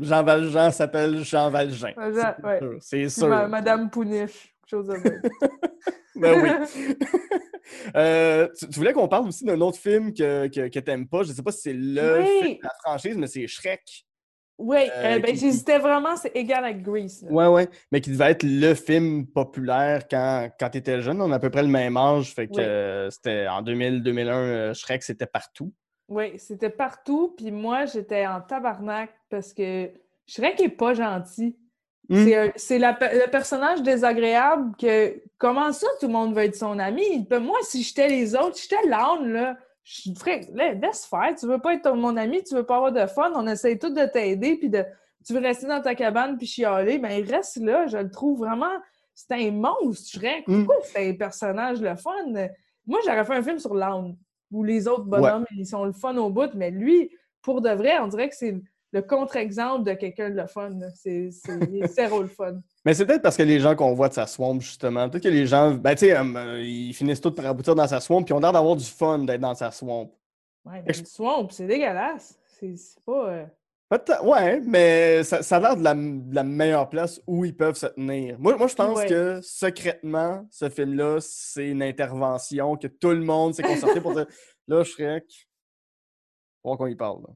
Jean 0.00 0.22
Valjean 0.22 0.70
s'appelle 0.70 1.22
Jean 1.24 1.50
Valjean. 1.50 1.92
C'est 1.96 2.44
ouais. 2.46 2.58
sûr, 2.60 2.76
C'est 2.80 2.96
Puis 2.98 3.10
sûr. 3.10 3.28
ma- 3.28 3.48
Madame 3.48 3.90
Pouniche, 3.90 4.54
quelque 4.60 4.68
chose 4.70 4.86
de 4.86 4.92
même. 4.94 5.22
Ben 6.16 6.42
oui. 6.42 6.86
Euh, 7.94 8.48
tu, 8.58 8.66
tu 8.68 8.78
voulais 8.78 8.92
qu'on 8.94 9.08
parle 9.08 9.28
aussi 9.28 9.44
d'un 9.44 9.60
autre 9.60 9.78
film 9.78 10.12
que, 10.14 10.46
que, 10.48 10.68
que 10.68 10.78
t'aimes 10.80 11.06
pas. 11.06 11.22
Je 11.22 11.32
sais 11.32 11.42
pas 11.42 11.52
si 11.52 11.60
c'est 11.60 11.72
le 11.74 12.18
Oui. 12.20 12.38
film 12.42 12.56
de 12.56 12.62
la 12.64 12.72
franchise, 12.82 13.16
mais 13.18 13.26
c'est 13.26 13.46
Shrek. 13.46 13.82
Oui, 14.56 14.78
Euh, 14.78 15.16
euh, 15.16 15.18
ben, 15.20 15.32
qui- 15.32 15.36
j'hésitais 15.38 15.78
vraiment, 15.78 16.16
c'est 16.16 16.34
égal 16.34 16.64
avec 16.64 16.82
Grease. 16.82 17.22
là. 17.22 17.30
Ouais, 17.30 17.46
ouais. 17.46 17.68
Mais 17.92 18.00
qui 18.00 18.10
devait 18.10 18.30
être 18.32 18.42
le 18.42 18.74
film 18.74 19.26
populaire 19.26 20.08
quand, 20.10 20.48
quand 20.58 20.70
tu 20.70 20.78
étais 20.78 21.00
jeune. 21.02 21.20
On 21.20 21.30
a 21.30 21.36
à 21.36 21.38
peu 21.38 21.50
près 21.50 21.62
le 21.62 21.68
même 21.68 21.96
âge. 21.98 22.34
Fait 22.34 22.48
que 22.48 23.04
Oui. 23.04 23.10
c'était 23.12 23.46
en 23.46 23.62
2000-2001, 23.62 24.28
euh, 24.32 24.74
Shrek, 24.74 25.02
c'était 25.02 25.26
partout. 25.26 25.72
Oui, 26.08 26.38
c'était 26.38 26.70
partout. 26.70 27.34
Puis 27.36 27.50
moi, 27.50 27.84
j'étais 27.84 28.26
en 28.26 28.40
tabarnak 28.40 29.10
parce 29.28 29.52
que 29.52 29.90
Shrek 30.26 30.60
est 30.60 30.68
pas 30.70 30.94
gentil. 30.94 31.56
Hmm. 32.08 32.26
C'est 32.56 32.78
le 32.78 33.30
personnage 33.30 33.82
désagréable 33.82 34.74
que. 34.78 35.22
Comment 35.36 35.72
ça, 35.72 35.86
tout 36.00 36.06
le 36.06 36.12
monde 36.12 36.34
veut 36.34 36.44
être 36.44 36.56
son 36.56 36.78
ami? 36.78 37.26
Ben, 37.28 37.38
moi, 37.38 37.58
si 37.62 37.82
j'étais 37.82 38.08
les 38.08 38.34
autres, 38.34 38.56
si 38.56 38.68
j'étais 38.68 38.88
l'âne, 38.88 39.32
là, 39.32 39.56
je 39.84 40.10
ferais. 40.18 40.40
là, 40.54 40.72
Laisse 40.72 41.04
faire. 41.04 41.34
Tu 41.38 41.46
veux 41.46 41.60
pas 41.60 41.74
être 41.74 41.92
mon 41.92 42.16
ami, 42.16 42.42
tu 42.42 42.54
veux 42.54 42.64
pas 42.64 42.76
avoir 42.76 42.92
de 42.92 43.06
fun. 43.06 43.30
On 43.34 43.46
essaie 43.46 43.78
tous 43.78 43.90
de 43.90 44.06
t'aider. 44.06 44.56
Puis 44.56 44.70
de. 44.70 44.84
Tu 45.26 45.34
veux 45.34 45.40
rester 45.40 45.66
dans 45.66 45.82
ta 45.82 45.94
cabane 45.94 46.38
puis 46.38 46.46
chialer. 46.46 46.98
Ben, 46.98 47.22
reste 47.22 47.58
là. 47.58 47.86
Je 47.86 47.98
le 47.98 48.10
trouve 48.10 48.38
vraiment. 48.38 48.72
C'est 49.14 49.32
un 49.32 49.50
monstre, 49.50 50.18
Shrek. 50.18 50.48
Hmm. 50.48 50.64
Pourquoi 50.64 50.82
c'est 50.84 51.10
un 51.10 51.14
personnage 51.14 51.82
le 51.82 51.94
fun? 51.96 52.32
Moi, 52.86 53.00
j'aurais 53.04 53.24
fait 53.26 53.34
un 53.34 53.42
film 53.42 53.58
sur 53.58 53.74
l'âne 53.74 54.16
où 54.50 54.64
les 54.64 54.88
autres 54.88 55.04
bonhommes, 55.04 55.44
ils 55.56 55.66
sont 55.66 55.84
le 55.84 55.92
fun 55.92 56.16
au 56.16 56.30
bout, 56.30 56.50
mais 56.54 56.70
lui, 56.70 57.10
pour 57.42 57.60
de 57.60 57.70
vrai, 57.70 57.98
on 58.00 58.08
dirait 58.08 58.28
que 58.28 58.36
c'est 58.36 58.54
le 58.92 59.02
contre-exemple 59.02 59.84
de 59.84 59.92
quelqu'un 59.92 60.30
de 60.30 60.36
le 60.36 60.46
fun. 60.46 60.78
C'est 60.94 61.30
zéro 61.30 62.22
le 62.22 62.28
fun. 62.28 62.60
Mais 62.84 62.94
c'est 62.94 63.04
peut-être 63.04 63.22
parce 63.22 63.36
que 63.36 63.42
les 63.42 63.60
gens 63.60 63.76
qu'on 63.76 63.92
voit 63.92 64.08
de 64.08 64.14
sa 64.14 64.26
swamp, 64.26 64.60
justement, 64.60 65.10
peut-être 65.10 65.24
que 65.24 65.28
les 65.28 65.46
gens, 65.46 65.74
ben, 65.74 65.94
tu 65.94 66.06
sais, 66.06 66.16
euh, 66.16 66.62
ils 66.62 66.94
finissent 66.94 67.20
tous 67.20 67.32
par 67.32 67.44
aboutir 67.46 67.74
dans 67.74 67.86
sa 67.86 68.00
swamp, 68.00 68.22
puis 68.22 68.32
ils 68.32 68.36
ont 68.36 68.40
l'air 68.40 68.52
d'avoir 68.52 68.76
du 68.76 68.84
fun 68.84 69.18
d'être 69.18 69.40
dans 69.42 69.54
sa 69.54 69.70
swamp. 69.70 70.10
Ouais, 70.64 70.82
mais 70.86 70.92
le 70.96 71.04
swamp, 71.04 71.48
c'est 71.50 71.66
dégueulasse. 71.66 72.38
C'est 72.46 72.74
pas. 73.04 73.28
euh, 73.28 73.44
Ouais, 74.22 74.60
mais 74.60 75.24
ça, 75.24 75.42
ça 75.42 75.56
a 75.56 75.60
l'air 75.60 75.76
de 75.76 75.82
la, 75.82 75.94
de 75.94 76.34
la 76.34 76.44
meilleure 76.44 76.88
place 76.90 77.22
où 77.26 77.44
ils 77.46 77.56
peuvent 77.56 77.76
se 77.76 77.86
tenir. 77.86 78.38
Moi, 78.38 78.56
moi 78.56 78.66
je 78.66 78.74
pense 78.74 78.98
Ouais. 78.98 79.06
que 79.06 79.40
secrètement, 79.42 80.46
ce 80.50 80.68
film-là, 80.68 81.18
c'est 81.20 81.68
une 81.68 81.82
intervention 81.82 82.76
que 82.76 82.86
tout 82.86 83.10
le 83.10 83.20
monde 83.22 83.54
s'est 83.54 83.62
concerté 83.62 84.00
pour 84.02 84.14
dire 84.14 84.26
là, 84.68 84.84
Shrek, 84.84 85.24
faut 86.62 86.76
qu'on 86.76 86.86
y 86.86 86.96
parle. 86.96 87.22
là. 87.26 87.34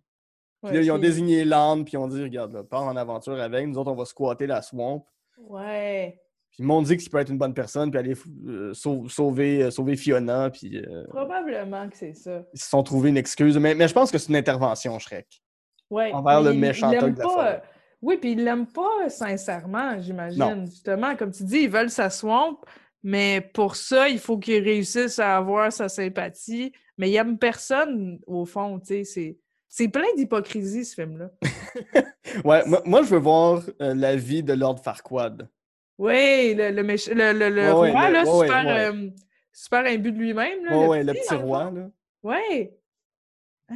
Puis 0.68 0.76
là, 0.76 0.82
ils 0.82 0.92
ont 0.92 0.98
désigné 0.98 1.44
l'âne, 1.44 1.84
puis 1.84 1.94
ils 1.94 1.96
ont 1.96 2.06
dit 2.06 2.22
regarde, 2.22 2.52
là, 2.52 2.62
pars 2.62 2.84
en 2.84 2.96
aventure 2.96 3.40
avec, 3.40 3.66
nous 3.66 3.78
autres, 3.78 3.90
on 3.90 3.96
va 3.96 4.04
squatter 4.04 4.46
la 4.46 4.60
swamp. 4.62 5.06
Ouais. 5.38 6.20
Puis 6.50 6.58
ils 6.62 6.66
m'ont 6.66 6.82
dit 6.82 6.98
qu'il 6.98 7.08
peut 7.10 7.18
être 7.18 7.30
une 7.30 7.38
bonne 7.38 7.54
personne, 7.54 7.90
puis 7.90 7.98
aller 7.98 8.14
euh, 8.46 8.74
sau- 8.74 9.08
sauver, 9.08 9.62
euh, 9.64 9.70
sauver 9.70 9.96
Fiona, 9.96 10.50
puis 10.50 10.76
euh, 10.76 11.04
Probablement 11.08 11.88
que 11.88 11.96
c'est 11.96 12.12
ça. 12.12 12.44
ils 12.52 12.60
se 12.60 12.68
sont 12.68 12.82
trouvés 12.82 13.08
une 13.08 13.16
excuse. 13.16 13.56
Mais, 13.58 13.74
mais 13.74 13.88
je 13.88 13.94
pense 13.94 14.12
que 14.12 14.18
c'est 14.18 14.28
une 14.28 14.36
intervention, 14.36 14.98
Shrek. 14.98 15.41
Ouais. 15.92 16.10
Envers 16.12 16.40
le 16.42 16.52
méchant 16.54 16.90
de 16.90 16.94
la 16.96 17.12
pas, 17.12 17.48
euh, 17.52 17.58
Oui, 18.00 18.16
puis 18.16 18.32
ils 18.32 18.42
l'aiment 18.42 18.66
pas 18.66 19.08
sincèrement, 19.08 20.00
j'imagine. 20.00 20.38
Non. 20.40 20.64
Justement, 20.66 21.14
comme 21.16 21.30
tu 21.30 21.44
dis, 21.44 21.60
ils 21.64 21.70
veulent 21.70 21.90
sa 21.90 22.08
swamp, 22.10 22.58
mais 23.02 23.40
pour 23.54 23.76
ça, 23.76 24.08
il 24.08 24.18
faut 24.18 24.38
qu'ils 24.38 24.62
réussissent 24.64 25.18
à 25.18 25.36
avoir 25.36 25.70
sa 25.72 25.88
sympathie. 25.88 26.72
Mais 26.98 27.10
il 27.10 27.16
aime 27.16 27.38
personne, 27.38 28.18
au 28.26 28.44
fond, 28.44 28.78
tu 28.78 28.86
sais. 28.86 29.04
c'est- 29.04 29.38
C'est 29.74 29.88
plein 29.88 30.04
d'hypocrisie, 30.16 30.84
ce 30.84 30.94
film-là. 30.94 31.30
Ouais, 32.44 32.62
moi, 32.66 32.82
moi, 32.84 33.02
je 33.02 33.08
veux 33.08 33.18
voir 33.18 33.62
euh, 33.80 33.94
la 33.94 34.16
vie 34.16 34.42
de 34.42 34.52
Lord 34.52 34.78
Farquaad. 34.82 35.48
Oui, 35.98 36.54
le, 36.54 36.70
le, 36.70 36.82
méch- 36.82 37.08
le, 37.10 37.32
le- 37.32 37.48
le 37.48 37.62
Ouais, 37.74 37.90
roi, 37.90 38.08
le- 38.08 38.12
là, 38.14 38.24
ouais, 38.24 38.46
super, 38.46 38.64
euh, 38.68 39.08
super 39.52 39.84
imbu 39.86 40.12
de 40.12 40.18
lui-même. 40.18 40.58
Ouais, 40.70 40.86
ouais, 40.88 41.04
le 41.04 41.12
petit, 41.14 41.22
le 41.34 41.36
roi, 41.38 41.70
là. 41.74 41.88
Ouais. 42.22 42.74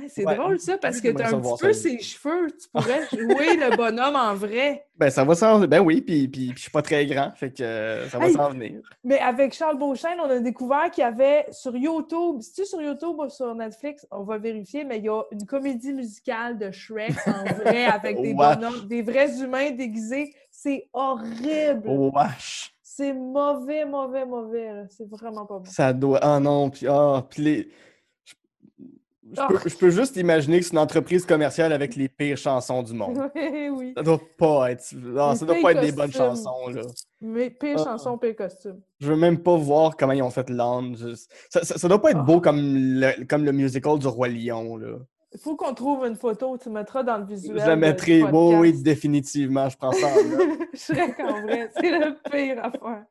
C'est 0.08 0.24
Ouais. 0.26 0.34
drôle 0.36 0.58
ça, 0.58 0.78
parce 0.78 1.00
que 1.00 1.08
tu 1.08 1.22
as 1.22 1.28
un 1.34 1.40
petit 1.40 1.58
peu 1.60 1.72
ça. 1.72 1.80
ses 1.82 1.98
cheveux. 2.00 2.48
Tu 2.50 2.68
pourrais 2.72 3.06
jouer 3.10 3.56
le 3.56 3.76
bonhomme 3.76 4.16
en 4.16 4.34
vrai. 4.34 4.82
Ben, 4.98 5.10
ça 5.10 5.24
va 5.24 5.34
s'en 5.34 5.60
Ben 5.66 5.80
oui, 5.80 6.00
puis, 6.00 6.26
puis, 6.26 6.46
puis 6.46 6.52
je 6.56 6.62
suis 6.62 6.70
pas 6.70 6.80
très 6.80 7.04
grand, 7.04 7.30
fait 7.34 7.50
que 7.52 7.62
euh, 7.62 8.08
ça 8.08 8.18
va 8.18 8.28
Hey! 8.28 8.32
s'en 8.32 8.48
venir. 8.48 8.80
Mais 9.04 9.18
avec 9.18 9.52
Charles 9.52 9.76
Beauchesne, 9.76 10.18
on 10.24 10.30
a 10.30 10.38
découvert 10.38 10.90
qu'il 10.90 11.02
y 11.02 11.06
avait 11.06 11.44
sur 11.52 11.76
YouTube, 11.76 12.36
c'est-tu 12.40 12.64
sur 12.66 12.80
YouTube 12.80 13.14
ou 13.18 13.28
sur 13.28 13.54
Netflix? 13.54 14.06
On 14.10 14.22
va 14.22 14.38
vérifier, 14.38 14.84
mais 14.84 14.96
il 14.96 15.04
y 15.04 15.08
a 15.10 15.20
une 15.32 15.44
comédie 15.44 15.92
musicale 15.92 16.56
de 16.56 16.70
Shrek 16.70 17.12
en 17.26 17.44
vrai 17.56 17.84
avec 17.84 18.22
des 18.22 18.32
bonhommes, 18.32 18.86
des 18.88 19.02
vrais 19.02 19.38
humains 19.38 19.70
déguisés. 19.72 20.34
C'est 20.50 20.88
horrible! 20.94 21.82
Oh, 21.86 22.10
wesh! 22.14 22.72
C'est 22.82 23.12
mauvais, 23.12 23.84
mauvais, 23.84 24.24
mauvais. 24.24 24.70
C'est 24.88 25.06
vraiment 25.10 25.44
pas 25.44 25.58
bon. 25.58 25.64
Ça 25.66 25.92
doit. 25.92 26.20
Ah 26.22 26.40
non, 26.40 26.70
puis 26.70 26.86
ah, 26.88 27.22
puis 27.28 27.42
les. 27.42 27.68
Je, 29.32 29.40
je 29.40 29.46
peux, 29.62 29.68
je 29.68 29.76
peux 29.76 29.90
juste 29.90 30.16
imaginer 30.16 30.58
que 30.60 30.64
c'est 30.66 30.72
une 30.72 30.78
entreprise 30.78 31.26
commerciale 31.26 31.72
avec 31.72 31.96
les 31.96 32.08
pires 32.08 32.36
chansons 32.36 32.82
du 32.82 32.92
monde. 32.94 33.18
Oui, 33.34 33.68
oui. 33.70 33.92
Ça 33.96 34.02
doit 34.02 34.20
pas 34.38 34.70
être. 34.70 34.82
ça 34.82 34.94
doit 35.44 35.54
pires 35.54 35.62
pas 35.62 35.72
être 35.72 35.80
des 35.80 35.92
bonnes 35.92 36.06
costumes. 36.06 36.26
chansons, 36.26 36.68
là. 36.68 36.82
Mais 37.20 37.50
pire 37.50 37.76
Ah. 37.80 37.84
chanson, 37.84 38.18
pire 38.18 38.36
costume. 38.36 38.80
Je 39.00 39.08
veux 39.08 39.16
même 39.16 39.38
pas 39.42 39.56
voir 39.56 39.96
comment 39.96 40.12
ils 40.12 40.22
ont 40.22 40.30
fait 40.30 40.48
l'âne. 40.50 40.96
je- 40.96 41.14
Ça, 41.50 41.64
ça, 41.64 41.78
ça 41.78 41.88
doit 41.88 42.00
pas 42.00 42.10
être 42.12 42.24
beau 42.24 42.40
comme 42.40 42.58
le, 42.60 43.24
comme 43.24 43.44
le 43.44 43.52
musical 43.52 43.98
du 43.98 44.06
Roi 44.06 44.28
Lion, 44.28 44.76
là. 44.76 44.98
Il 45.34 45.40
faut 45.40 45.56
qu'on 45.56 45.74
trouve 45.74 46.06
une 46.06 46.16
photo, 46.16 46.56
tu 46.56 46.70
mettras 46.70 47.02
dans 47.02 47.18
le 47.18 47.24
visuel. 47.26 47.60
Je 47.60 47.66
la 47.66 47.76
mettrai. 47.76 48.20
du 48.22 48.24
Oui, 48.32 48.72
définitivement, 48.82 49.68
je 49.68 49.76
prends 49.76 49.92
ça. 49.92 50.06
en 50.06 50.14
note. 50.24 50.58
Shrek 50.72 51.18
en 51.20 51.42
vrai, 51.42 51.70
c'est 51.78 51.90
le 51.90 52.16
pire 52.30 52.64
affaire. 52.64 53.04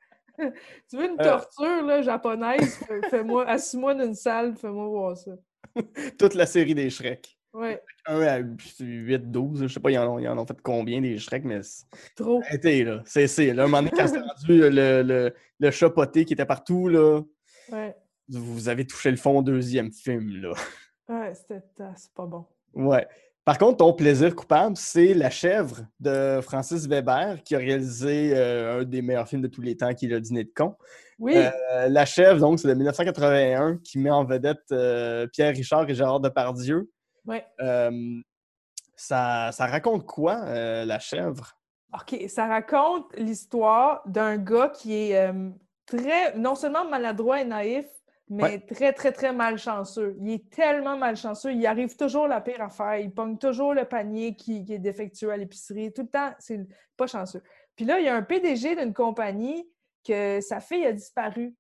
tu 0.90 0.98
veux 0.98 1.06
une 1.06 1.20
Euh. 1.20 1.24
torture 1.24 1.84
là, 1.86 2.02
japonaise? 2.02 2.76
Fais- 2.88 3.10
Fais-moi, 3.10 3.46
assis-moi 3.48 3.94
d'une 3.96 4.16
salle, 4.16 4.56
fais-moi 4.56 4.88
voir 4.88 5.18
ça. 5.18 5.32
Toute 6.18 6.34
la 6.34 6.46
série 6.46 6.76
des 6.76 6.90
Shrek. 6.90 7.38
Ouais, 7.54 7.82
1 8.06 8.22
à 8.22 8.40
8, 8.40 9.32
12, 9.32 9.64
je 9.64 9.68
sais 9.74 9.80
pas, 9.80 9.90
ils 9.90 9.98
en 9.98 10.16
ont, 10.16 10.20
ils 10.20 10.28
en 10.28 10.38
ont 10.38 10.46
fait 10.46 10.62
combien 10.62 11.00
des 11.02 11.18
Shrek, 11.18 11.46
mais 11.46 11.64
c'est- 11.64 11.86
trop. 12.16 12.42
arrêtez, 12.42 12.84
là. 12.84 13.02
C'est, 13.06 13.28
c'est, 13.28 13.54
là. 13.54 13.64
Un 13.64 13.68
moment 13.68 13.78
donné, 13.82 13.92
quand 13.96 14.08
c'est 14.08 14.20
rendu 14.20 14.64
euh, 14.64 14.70
le, 14.70 15.04
le, 15.08 15.34
le 15.60 15.72
chat 15.72 15.90
poté 15.90 16.26
qui 16.26 16.34
était 16.34 16.46
partout, 16.46 16.90
là, 16.90 17.22
Ouais, 17.72 17.96
vous 18.30 18.68
avez 18.68 18.86
touché 18.86 19.10
le 19.10 19.18
fond 19.18 19.40
au 19.40 19.42
deuxième 19.42 19.92
film, 19.92 20.42
là. 20.42 20.54
ouais 21.10 21.34
c'était 21.34 21.62
ah, 21.80 21.94
c'est 21.96 22.14
pas 22.14 22.26
bon. 22.26 22.46
Ouais. 22.74 23.08
Par 23.46 23.60
contre, 23.60 23.78
ton 23.78 23.94
plaisir 23.94 24.36
coupable, 24.36 24.76
c'est 24.76 25.14
La 25.14 25.30
chèvre 25.30 25.82
de 26.00 26.40
Francis 26.42 26.88
Weber, 26.88 27.44
qui 27.44 27.56
a 27.56 27.60
réalisé 27.60 28.36
euh, 28.36 28.82
un 28.82 28.84
des 28.84 29.04
meilleurs 29.04 29.28
films 29.28 29.44
de 29.44 29.48
tous 29.48 29.62
les 29.62 29.78
temps, 29.78 29.94
qui 29.94 30.08
est 30.08 30.10
Le 30.10 30.20
Dîner 30.20 30.46
de 30.46 30.52
con. 30.56 30.76
Oui, 31.20 31.38
Euh, 31.38 31.88
La 31.88 32.06
chèvre, 32.06 32.40
donc, 32.40 32.60
c'est 32.60 32.68
de 32.68 32.74
1981, 32.74 33.78
qui 33.84 34.00
met 34.00 34.10
en 34.10 34.26
vedette 34.26 34.64
euh, 34.72 35.28
Pierre 35.28 35.54
Richard 35.54 35.88
et 35.88 35.94
Gérard 35.94 36.20
Depardieu. 36.20 36.90
Euh, 37.62 37.92
ça, 38.96 39.52
ça 39.52 39.68
raconte 39.68 40.08
quoi, 40.08 40.44
La 40.86 40.98
chèvre? 40.98 41.56
OK, 41.94 42.20
ça 42.28 42.48
raconte 42.48 43.16
l'histoire 43.16 44.02
d'un 44.08 44.38
gars 44.38 44.70
qui 44.70 44.94
est 44.94 45.32
très, 45.86 46.36
non 46.36 46.56
seulement 46.56 46.84
maladroit 46.90 47.42
et 47.42 47.46
naïf, 47.46 47.86
mais 48.30 48.44
Ouais. 48.44 48.60
très, 48.60 48.92
très, 48.94 49.12
très 49.12 49.32
malchanceux. 49.34 50.16
Il 50.20 50.32
est 50.32 50.50
tellement 50.50 50.98
malchanceux, 50.98 51.54
il 51.54 51.66
arrive 51.68 51.96
toujours 51.96 52.28
la 52.28 52.42
pire 52.42 52.62
affaire. 52.62 52.98
Il 52.98 53.12
pogne 53.12 53.38
toujours 53.38 53.74
le 53.74 53.86
panier 53.86 54.36
qui, 54.36 54.64
qui 54.66 54.74
est 54.74 54.80
défectueux 54.80 55.32
à 55.32 55.38
l'épicerie. 55.38 55.94
Tout 55.94 56.04
le 56.04 56.08
temps, 56.10 56.32
c'est 56.40 56.60
pas 56.98 57.08
chanceux. 57.08 57.44
Puis 57.76 57.86
là, 57.86 58.00
il 58.00 58.06
y 58.06 58.10
a 58.10 58.16
un 58.16 58.24
PDG 58.24 58.76
d'une 58.76 58.94
compagnie 58.94 59.70
que 60.08 60.40
sa 60.42 60.60
fille 60.60 60.86
a 60.86 60.94
disparu. 60.94 61.56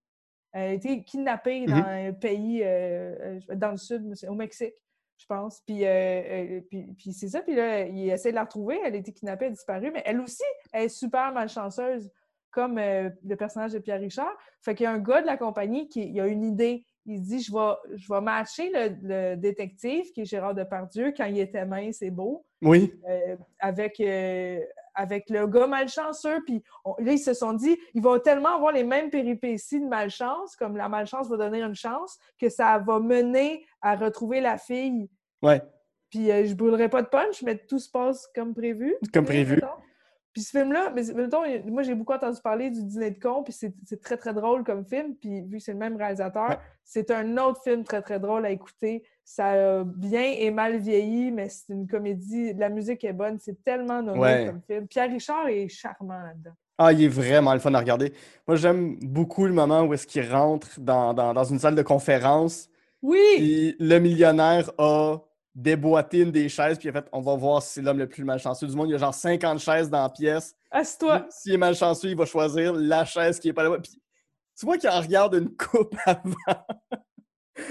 Elle 0.53 0.61
a 0.69 0.73
été 0.73 1.03
kidnappée 1.03 1.65
dans 1.65 1.75
Mhm. 1.75 1.85
un 2.09 2.13
pays 2.13 2.61
euh, 2.63 3.39
euh, 3.49 3.55
dans 3.55 3.71
le 3.71 3.77
sud, 3.77 4.13
au 4.27 4.33
Mexique, 4.33 4.73
je 5.17 5.25
pense. 5.25 5.61
Puis, 5.67 5.85
euh, 5.85 6.61
puis, 6.69 6.93
puis 6.97 7.11
c'est 7.13 7.27
ça. 7.27 7.41
Puis 7.41 7.55
là, 7.55 7.81
il 7.85 8.09
essaie 8.09 8.29
de 8.29 8.35
la 8.35 8.43
retrouver. 8.45 8.79
Elle 8.85 8.93
a 8.95 8.97
été 8.97 9.11
kidnappée, 9.11 9.45
elle 9.45 9.51
a 9.51 9.55
disparu. 9.55 9.91
Mais 9.91 10.01
elle 10.05 10.21
aussi, 10.21 10.43
elle 10.71 10.83
est 10.85 10.89
super 10.89 11.33
malchanceuse, 11.33 12.09
comme 12.55 12.77
euh, 12.79 13.09
le 13.27 13.35
personnage 13.35 13.73
de 13.73 13.79
Pierre 13.79 13.99
Richard. 13.99 14.33
Fait 14.61 14.73
qu'il 14.73 14.85
y 14.85 14.87
a 14.87 14.91
un 14.91 14.99
gars 14.99 15.21
de 15.21 15.27
la 15.27 15.37
compagnie 15.37 15.87
qui 15.89 16.09
il 16.09 16.19
a 16.21 16.25
une 16.27 16.43
idée. 16.43 16.85
Il 17.05 17.19
se 17.19 17.23
dit 17.29 17.39
je 17.41 17.51
vais, 17.53 17.97
je 17.97 18.11
vais 18.11 18.21
matcher 18.21 18.71
le, 18.73 18.95
le 19.03 19.35
détective, 19.35 20.11
qui 20.13 20.21
est 20.21 20.25
Gérard 20.25 20.55
Depardieu, 20.55 21.13
quand 21.15 21.25
il 21.25 21.37
était 21.39 21.65
mince 21.65 22.01
et 22.01 22.09
beau 22.09 22.45
Oui. 22.63 22.91
euh, 23.07 23.35
avec, 23.59 23.99
euh, 23.99 24.59
avec 24.95 25.29
le 25.29 25.45
gars 25.45 25.67
malchanceux. 25.67 26.41
Puis 26.45 26.63
on- 26.83 26.95
là, 26.97 27.11
ils 27.11 27.19
se 27.19 27.33
sont 27.35 27.53
dit, 27.53 27.77
ils 27.93 28.01
vont 28.01 28.17
tellement 28.17 28.55
avoir 28.55 28.71
les 28.71 28.83
mêmes 28.83 29.11
péripéties 29.11 29.79
de 29.81 29.85
malchance, 29.87 30.55
comme 30.55 30.77
la 30.77 30.89
malchance 30.89 31.29
va 31.29 31.37
donner 31.37 31.61
une 31.61 31.75
chance, 31.75 32.17
que 32.39 32.49
ça 32.49 32.79
va 32.79 32.99
mener 32.99 33.63
à 33.81 33.95
retrouver 33.95 34.41
la 34.41 34.57
fille. 34.57 35.07
Ouais. 35.43 35.61
Puis 36.09 36.27
je 36.47 36.55
brûlerai 36.55 36.89
pas 36.89 37.01
de 37.03 37.07
punch, 37.07 37.43
mais 37.43 37.57
tout 37.57 37.77
se 37.79 37.91
passe 37.91 38.25
comme 38.33 38.53
prévu. 38.55 38.95
Comme 39.13 39.25
prévu. 39.25 39.55
mettons. 39.55 39.67
Puis 40.35 40.43
ce 40.43 40.49
film-là, 40.57 40.91
mais 40.93 41.01
mettons, 41.15 41.43
moi 41.71 41.81
j'ai 41.83 41.95
beaucoup 41.95 42.11
entendu 42.11 42.41
parler 42.43 42.69
du 42.69 42.83
Dîner 42.83 43.11
de 43.11 43.19
con, 43.19 43.41
puis 43.41 43.53
c'est 43.53 43.73
très 44.01 44.17
très 44.17 44.33
drôle 44.33 44.65
comme 44.65 44.85
film, 44.85 45.15
puis 45.15 45.41
vu 45.43 45.57
que 45.59 45.63
c'est 45.63 45.71
le 45.71 45.77
même 45.79 45.95
réalisateur, 45.95 46.49
Ouais. 46.49 46.57
c'est 46.83 47.09
un 47.09 47.37
autre 47.37 47.61
film 47.63 47.85
très 47.85 48.01
très 48.01 48.19
drôle 48.19 48.45
à 48.45 48.49
écouter. 48.49 49.03
Ça 49.23 49.79
a 49.79 49.83
bien 49.85 50.23
et 50.37 50.51
mal 50.51 50.75
vieilli, 50.77 51.31
mais 51.31 51.47
c'est 51.47 51.71
une 51.71 51.87
comédie, 51.87 52.53
la 52.53 52.67
musique 52.67 53.05
est 53.05 53.13
bonne, 53.13 53.39
c'est 53.39 53.63
tellement 53.63 54.01
nommé 54.03 54.19
Ouais. 54.19 54.45
comme 54.47 54.61
film. 54.67 54.87
Pierre 54.87 55.09
Richard 55.09 55.47
est 55.47 55.69
charmant 55.69 56.19
là-dedans. 56.19 56.51
Ah, 56.77 56.91
il 56.91 57.05
est 57.05 57.07
vraiment 57.07 57.53
le 57.53 57.59
fun 57.61 57.73
à 57.73 57.79
regarder. 57.79 58.11
Moi, 58.45 58.57
j'aime 58.57 58.97
beaucoup 59.01 59.45
le 59.45 59.53
moment 59.53 59.83
où 59.83 59.93
est-ce 59.93 60.05
qu'il 60.05 60.29
rentre 60.29 60.77
dans, 60.81 61.13
dans- 61.13 61.33
dans 61.33 61.45
une 61.45 61.59
salle 61.59 61.75
de 61.75 61.81
conférence, 61.81 62.69
Oui! 63.01 63.17
puis 63.37 63.75
le 63.79 63.99
millionnaire 63.99 64.69
a 64.77 65.19
déboîté 65.55 66.19
une 66.19 66.31
des 66.31 66.49
chaises, 66.49 66.77
puis 66.77 66.87
il 66.87 66.89
a 66.89 67.01
fait 67.01 67.07
«On 67.13 67.21
va 67.21 67.35
voir 67.35 67.61
si 67.63 67.73
c'est 67.73 67.81
l'homme 67.81 67.97
le 67.97 68.07
plus 68.09 68.23
malchanceux 68.25 68.67
du 68.67 68.75
monde.» 68.75 68.87
Il 68.89 68.91
y 68.91 68.95
a 68.95 68.97
genre 68.97 69.13
50 69.13 69.59
chaises 69.59 69.89
dans 69.89 70.03
la 70.03 70.09
pièce. 70.09 70.53
Assieds-toi! 70.69 71.25
S'il 71.29 71.53
est 71.53 71.57
malchanceux, 71.57 72.09
il 72.09 72.17
va 72.17 72.25
choisir 72.25 72.73
la 72.73 73.05
chaise 73.05 73.39
qui 73.39 73.47
est 73.49 73.53
pas 73.53 73.63
là-bas. 73.63 73.79
Puis, 73.79 73.93
tu 74.59 74.65
vois 74.65 74.77
qu'il 74.77 74.89
en 74.89 74.99
regarde 75.01 75.35
une 75.35 75.55
coupe 75.55 75.95
avant. 76.05 76.33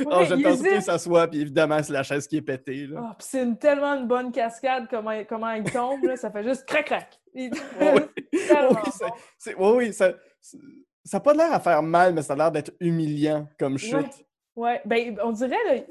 Alors, 0.06 0.20
Ouais, 0.20 0.24
je 0.26 0.34
pense 0.36 0.62
qu'il 0.62 0.82
s'assoit, 0.82 1.28
puis 1.28 1.40
évidemment, 1.42 1.82
c'est 1.82 1.92
la 1.92 2.02
chaise 2.02 2.26
qui 2.26 2.38
est 2.38 2.42
pétée. 2.42 2.86
Là. 2.86 3.00
Ah, 3.10 3.14
puis 3.18 3.26
c'est 3.30 3.42
une, 3.42 3.58
tellement 3.58 3.92
une 3.94 4.06
bonne 4.08 4.32
cascade, 4.32 4.86
comment, 4.88 5.12
comment 5.28 5.50
il 5.50 5.64
tombe, 5.64 6.02
là, 6.04 6.16
ça 6.16 6.30
fait 6.30 6.42
juste 6.42 6.64
crac-crac. 6.64 7.20
Il- 7.34 7.52
Ouais, 7.78 7.94
oui. 7.94 8.00
Oui, 8.32 9.52
bon. 9.58 9.76
oui, 9.76 9.86
oui, 9.88 9.92
ça 9.92 10.12
n'a 11.12 11.20
pas 11.20 11.34
l'air 11.34 11.52
à 11.52 11.60
faire 11.60 11.82
mal, 11.82 12.14
mais 12.14 12.22
ça 12.22 12.32
a 12.32 12.36
l'air 12.36 12.50
d'être 12.50 12.72
humiliant 12.80 13.46
comme 13.58 13.76
chute. 13.76 13.92
Ouais. 13.94 14.08
Ouais, 14.56 14.80
ben, 14.86 15.18
on 15.22 15.32
dirait, 15.32 15.50
là, 15.66 15.82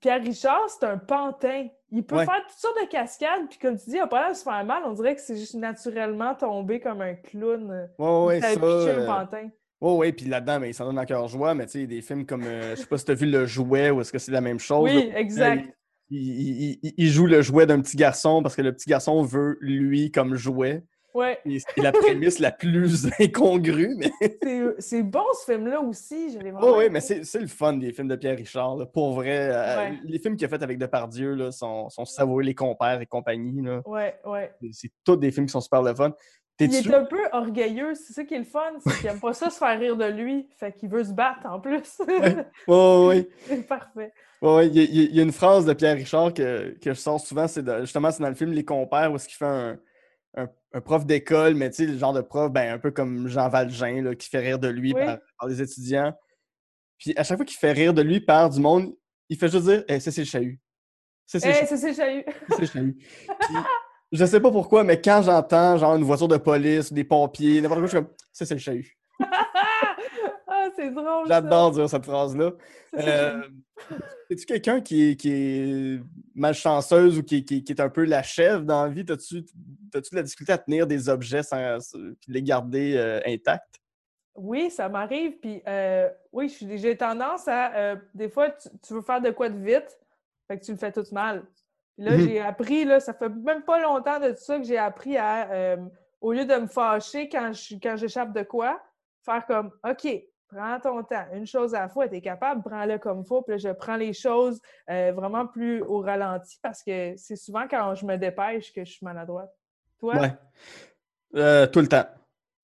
Pierre 0.00 0.22
Richard, 0.22 0.68
c'est 0.68 0.86
un 0.86 0.98
pantin. 0.98 1.66
Il 1.90 2.04
peut 2.04 2.16
Ouais. 2.16 2.24
faire 2.26 2.42
toutes 2.46 2.58
sortes 2.58 2.76
de 2.82 2.88
cascades, 2.88 3.48
puis 3.48 3.58
comme 3.58 3.76
tu 3.78 3.86
dis, 3.90 3.96
il 3.96 4.00
n'a 4.00 4.06
pas 4.06 4.20
l'air 4.20 4.30
de 4.32 4.36
se 4.36 4.42
faire 4.42 4.64
mal. 4.64 4.82
On 4.84 4.92
dirait 4.92 5.14
que 5.14 5.20
c'est 5.20 5.36
juste 5.36 5.54
naturellement 5.54 6.34
tombé 6.34 6.80
comme 6.80 7.00
un 7.00 7.14
clown. 7.14 7.88
Ouais, 7.98 8.24
ouais, 8.26 8.40
ça. 8.40 8.60
euh, 8.62 9.06
pantin. 9.06 9.48
Ouais, 9.80 9.92
ouais, 9.96 10.12
puis 10.12 10.26
là-dedans, 10.26 10.60
ben, 10.60 10.66
il 10.66 10.74
s'en 10.74 10.84
donne 10.84 10.98
encore 10.98 11.28
joie, 11.28 11.54
mais 11.54 11.66
tu 11.66 11.72
sais, 11.80 11.86
des 11.86 12.02
films 12.02 12.26
comme, 12.26 12.42
euh, 12.44 12.70
je 12.76 12.80
sais 12.82 12.86
pas 12.86 12.98
si 12.98 13.04
t'as 13.04 13.14
vu 13.14 13.26
Le 13.26 13.46
Jouet 13.46 13.90
ou 13.90 14.00
est-ce 14.00 14.12
que 14.12 14.18
c'est 14.18 14.32
la 14.32 14.40
même 14.40 14.58
chose. 14.58 14.90
Oui, 14.92 15.08
là, 15.10 15.18
exact. 15.18 15.64
Il, 16.10 16.18
il- 16.18 16.78
il- 16.82 16.94
il 16.96 17.08
joue 17.08 17.26
le 17.26 17.42
jouet 17.42 17.66
d'un 17.66 17.80
petit 17.80 17.96
garçon 17.96 18.42
parce 18.42 18.56
que 18.56 18.62
le 18.62 18.72
petit 18.72 18.88
garçon 18.90 19.22
veut 19.22 19.56
lui 19.60 20.10
comme 20.10 20.34
jouet. 20.34 20.82
Ouais, 21.18 21.38
c'est 21.44 21.82
la 21.82 21.92
prémisse 21.92 22.38
la 22.38 22.50
plus 22.52 23.06
incongrue, 23.20 23.94
mais. 23.96 24.10
c'est- 24.42 24.74
c'est 24.80 25.02
bon 25.02 25.24
ce 25.44 25.52
film-là 25.52 25.80
aussi. 25.80 26.32
Je 26.32 26.38
l'ai 26.38 26.50
vraiment 26.50 26.72
Oui, 26.76 26.84
oui, 26.84 26.88
mais 26.90 27.00
c'est 27.00 27.40
le 27.40 27.46
fun 27.46 27.74
des 27.74 27.92
films 27.92 28.08
de 28.08 28.16
Pierre 28.16 28.36
Richard. 28.36 28.76
là. 28.76 28.86
Pour 28.86 29.12
vrai, 29.14 29.50
euh, 29.52 29.90
les 30.04 30.18
films 30.18 30.36
qu'il 30.36 30.44
a 30.46 30.48
fait 30.48 30.62
avec 30.62 30.78
Depardieu 30.78 31.34
là, 31.34 31.50
sont, 31.52 31.88
sont 31.88 32.04
savoureux, 32.04 32.42
Les 32.42 32.54
Compères 32.54 33.00
et 33.00 33.06
compagnie. 33.06 33.62
là. 33.62 33.82
Ouais, 33.86 34.16
ouais. 34.26 34.52
C'est- 34.72 34.90
tous 35.04 35.16
des 35.16 35.30
films 35.30 35.46
qui 35.46 35.52
sont 35.52 35.60
super 35.60 35.82
le 35.82 35.94
fun. 35.94 36.12
Il 36.60 36.74
est 36.74 36.92
un 36.92 37.04
peu 37.04 37.20
orgueilleux, 37.30 37.94
c'est 37.94 38.12
ça 38.12 38.24
qui 38.24 38.34
est 38.34 38.38
le 38.38 38.44
fun, 38.44 38.60
c'est 38.84 38.92
qu'il 38.98 39.06
aime 39.08 39.20
pas 39.20 39.32
ça 39.32 39.48
se 39.48 39.58
faire 39.58 39.78
rire 39.78 39.96
de 39.96 40.06
lui, 40.06 40.48
fait 40.58 40.72
qu'il 40.72 40.88
veut 40.88 41.04
se 41.04 41.12
battre 41.12 41.46
en 41.46 41.60
plus. 41.60 41.98
Ouais, 42.66 43.06
ouais, 43.06 43.28
c'est 43.46 43.66
parfait. 43.66 44.12
ouais. 44.42 44.66
Il 44.66 44.74
y, 44.76 44.80
a- 44.80 45.06
il 45.12 45.20
une 45.20 45.30
phrase 45.30 45.64
de 45.66 45.72
Pierre 45.72 45.94
Richard 45.94 46.34
que, 46.34 46.70
que 46.82 46.90
je 46.92 46.98
sors 46.98 47.20
souvent, 47.20 47.46
c'est 47.46 47.64
justement 47.82 48.10
c'est 48.10 48.22
dans 48.24 48.28
le 48.28 48.34
film 48.34 48.50
Les 48.52 48.64
Compères 48.64 49.12
où 49.12 49.14
est-ce 49.16 49.28
qu'il 49.28 49.36
fait 49.36 49.44
un, 49.44 49.78
un- 50.36 50.48
un 50.74 50.80
prof 50.80 51.06
d'école, 51.06 51.54
mais 51.54 51.70
tu 51.70 51.76
sais, 51.76 51.86
le 51.86 51.96
genre 51.98 52.12
de 52.12 52.20
prof, 52.20 52.50
ben, 52.52 52.74
un 52.74 52.78
peu 52.78 52.90
comme 52.90 53.28
Jean 53.28 53.48
Valjean, 53.48 54.02
là, 54.04 54.14
qui 54.14 54.28
fait 54.28 54.38
rire 54.40 54.58
de 54.58 54.68
lui 54.68 54.92
Oui. 54.94 55.04
par, 55.04 55.18
par 55.38 55.48
les 55.48 55.60
étudiants. 55.62 56.12
Puis 56.98 57.14
à 57.16 57.22
chaque 57.24 57.36
fois 57.38 57.46
qu'il 57.46 57.56
fait 57.58 57.72
rire 57.72 57.94
de 57.94 58.02
lui 58.02 58.20
par 58.20 58.50
du 58.50 58.60
monde, 58.60 58.92
il 59.28 59.38
fait 59.38 59.48
juste 59.48 59.64
dire 59.64 59.84
Eh, 59.88 60.00
ça 60.00 60.10
c'est 60.10 60.22
le 60.22 60.26
chahut. 60.26 60.60
C'est 61.26 61.44
le 61.44 61.50
Hey, 61.50 61.54
chahut. 61.54 61.66
c'est 61.68 61.76
c'est 61.76 61.94
chahut. 61.94 62.24
C'est 62.50 62.60
le 62.60 62.66
chahut. 62.66 62.96
Puis, 63.40 63.56
je 64.12 64.24
sais 64.24 64.40
pas 64.40 64.50
pourquoi, 64.50 64.84
mais 64.84 65.00
quand 65.00 65.22
j'entends 65.22 65.76
genre 65.76 65.94
une 65.96 66.04
voiture 66.04 66.28
de 66.28 66.36
police, 66.38 66.92
des 66.92 67.04
pompiers, 67.04 67.60
n'importe 67.60 67.80
quoi, 67.80 67.86
je 67.86 67.96
suis 67.96 68.04
comme 68.04 68.14
ça 68.32 68.46
c'est 68.46 68.54
le 68.54 68.60
chahut. 68.60 68.98
C'est 70.78 70.90
drôle. 70.90 71.26
J'adore 71.26 71.70
dire 71.72 71.88
cette 71.88 72.04
phrase-là. 72.04 72.52
Euh, 72.98 73.42
Es-tu 74.30 74.44
quelqu'un 74.46 74.80
qui 74.80 75.10
est, 75.10 75.16
qui 75.16 75.30
est 75.32 76.00
malchanceuse 76.34 77.18
ou 77.18 77.22
qui, 77.22 77.44
qui- 77.44 77.64
qui 77.64 77.72
est 77.72 77.80
un 77.80 77.88
peu 77.88 78.04
la 78.04 78.22
chèvre 78.22 78.62
dans 78.62 78.84
la 78.84 78.90
vie? 78.90 79.04
T'as-tu 79.04 79.44
as-tu 79.94 80.10
de 80.10 80.16
la 80.16 80.22
difficulté 80.22 80.52
à 80.52 80.58
tenir 80.58 80.86
des 80.86 81.08
objets 81.08 81.42
sans, 81.42 81.78
puis 82.20 82.32
les 82.32 82.42
garder 82.42 82.94
euh, 82.96 83.20
intacts? 83.26 83.76
Oui, 84.34 84.70
ça 84.70 84.88
m'arrive. 84.88 85.38
Puis 85.40 85.62
euh, 85.66 86.08
oui, 86.32 86.54
j'ai 86.76 86.96
tendance 86.96 87.48
à. 87.48 87.96
des 88.14 88.28
fois, 88.28 88.50
tu, 88.50 88.68
tu 88.86 88.94
veux 88.94 89.02
faire 89.02 89.20
de 89.20 89.30
quoi 89.30 89.48
de 89.48 89.58
vite. 89.58 89.98
Fait 90.46 90.58
que 90.58 90.64
tu 90.64 90.72
le 90.72 90.78
fais 90.78 90.92
tout 90.92 91.04
mal. 91.12 91.44
Puis 91.96 92.06
là, 92.06 92.16
Mhm. 92.16 92.20
j'ai 92.24 92.40
appris, 92.40 92.84
là, 92.84 93.00
ça 93.00 93.12
fait 93.14 93.28
même 93.28 93.62
pas 93.62 93.80
longtemps 93.80 94.20
de 94.20 94.32
ça 94.34 94.58
que 94.58 94.64
j'ai 94.64 94.78
appris 94.78 95.16
à, 95.16 95.76
au 96.20 96.32
lieu 96.32 96.44
de 96.44 96.54
me 96.54 96.66
fâcher 96.66 97.28
quand 97.28 97.50
j'échappe 97.96 98.32
de 98.34 98.42
quoi, 98.42 98.80
faire 99.24 99.44
comme, 99.46 99.70
OK, 99.88 100.06
prends 100.48 100.80
ton 100.80 101.02
temps, 101.02 101.24
une 101.32 101.46
chose 101.46 101.74
à 101.74 101.80
la 101.80 101.88
fois, 101.88 102.08
t'es 102.08 102.20
capable, 102.20 102.62
prends-le 102.62 102.98
comme 102.98 103.24
faut, 103.24 103.42
puis 103.42 103.52
là, 103.52 103.58
je 103.58 103.68
prends 103.70 103.96
les 103.96 104.12
choses 104.12 104.60
euh, 104.90 105.12
vraiment 105.14 105.46
plus 105.46 105.82
au 105.82 106.00
ralenti 106.00 106.58
parce 106.62 106.82
que 106.82 107.14
c'est 107.16 107.36
souvent 107.36 107.66
quand 107.68 107.94
je 107.94 108.04
me 108.06 108.16
dépêche 108.16 108.72
que 108.72 108.84
je 108.84 108.90
suis 108.92 109.04
maladroite. 109.04 109.50
Toi? 110.00 110.16
Ouais. 110.16 110.32
Euh, 111.34 111.66
tout 111.66 111.80
le 111.80 111.88
temps. 111.88 112.04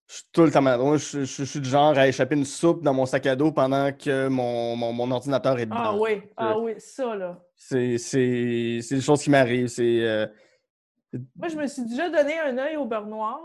Je 0.07 0.15
suis 0.17 0.25
tout 0.33 0.43
le 0.43 0.51
temps 0.51 0.61
maladroit. 0.63 0.97
Je, 0.99 1.21
je- 1.21 1.25
je 1.25 1.45
suis 1.45 1.61
du 1.61 1.69
genre 1.69 1.97
à 1.97 2.07
échapper 2.07 2.35
une 2.37 2.45
soupe 2.45 2.83
dans 2.83 2.93
mon 2.93 3.07
sac 3.07 3.25
à 3.27 3.35
dos 3.37 3.53
pendant 3.53 3.91
que 3.93 4.29
mon, 4.29 4.77
mon, 4.77 4.93
mon 4.93 5.11
ordinateur 5.11 5.59
est 5.59 5.65
dedans. 5.67 5.77
Ah 5.79 5.97
oui, 5.97 6.23
ah 6.37 6.59
oui, 6.59 6.75
ça, 6.79 7.15
là. 7.17 7.39
C'est 7.57 7.97
des 7.97 9.01
choses 9.01 9.23
qui 9.23 9.31
m'arrivent. 9.31 9.73
Euh, 9.79 10.27
Moi, 11.37 11.49
je 11.49 11.57
me 11.57 11.67
suis 11.67 11.83
déjà 11.87 12.11
donné 12.11 12.39
un 12.39 12.57
œil 12.59 12.77
au 12.77 12.85
beurre 12.85 13.07
noir 13.07 13.41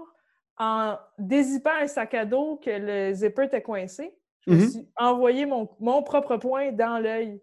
en 0.57 0.97
dézippant 1.17 1.71
un 1.81 1.87
sac 1.87 2.13
à 2.13 2.25
dos 2.25 2.57
que 2.57 2.69
le 2.69 3.13
zipper 3.13 3.45
était 3.45 3.61
coincé. 3.61 4.13
Je 4.47 4.51
me 4.53 4.57
Mhm. 4.57 4.69
suis 4.69 4.87
envoyé 4.97 5.45
mon, 5.45 5.69
mon 5.79 6.01
propre 6.03 6.37
poing 6.37 6.71
dans 6.71 6.99
l'œil. 6.99 7.41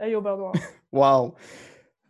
Œil 0.00 0.14
au 0.14 0.20
beurre 0.20 0.38
noir. 0.38 0.52
Wow! 0.92 1.34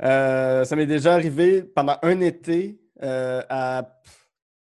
Euh, 0.03 0.64
ça 0.64 0.74
m'est 0.76 0.86
déjà 0.86 1.12
arrivé 1.14 1.62
pendant 1.62 1.96
un 2.03 2.20
été 2.20 2.80
euh, 3.03 3.42
à 3.51 4.01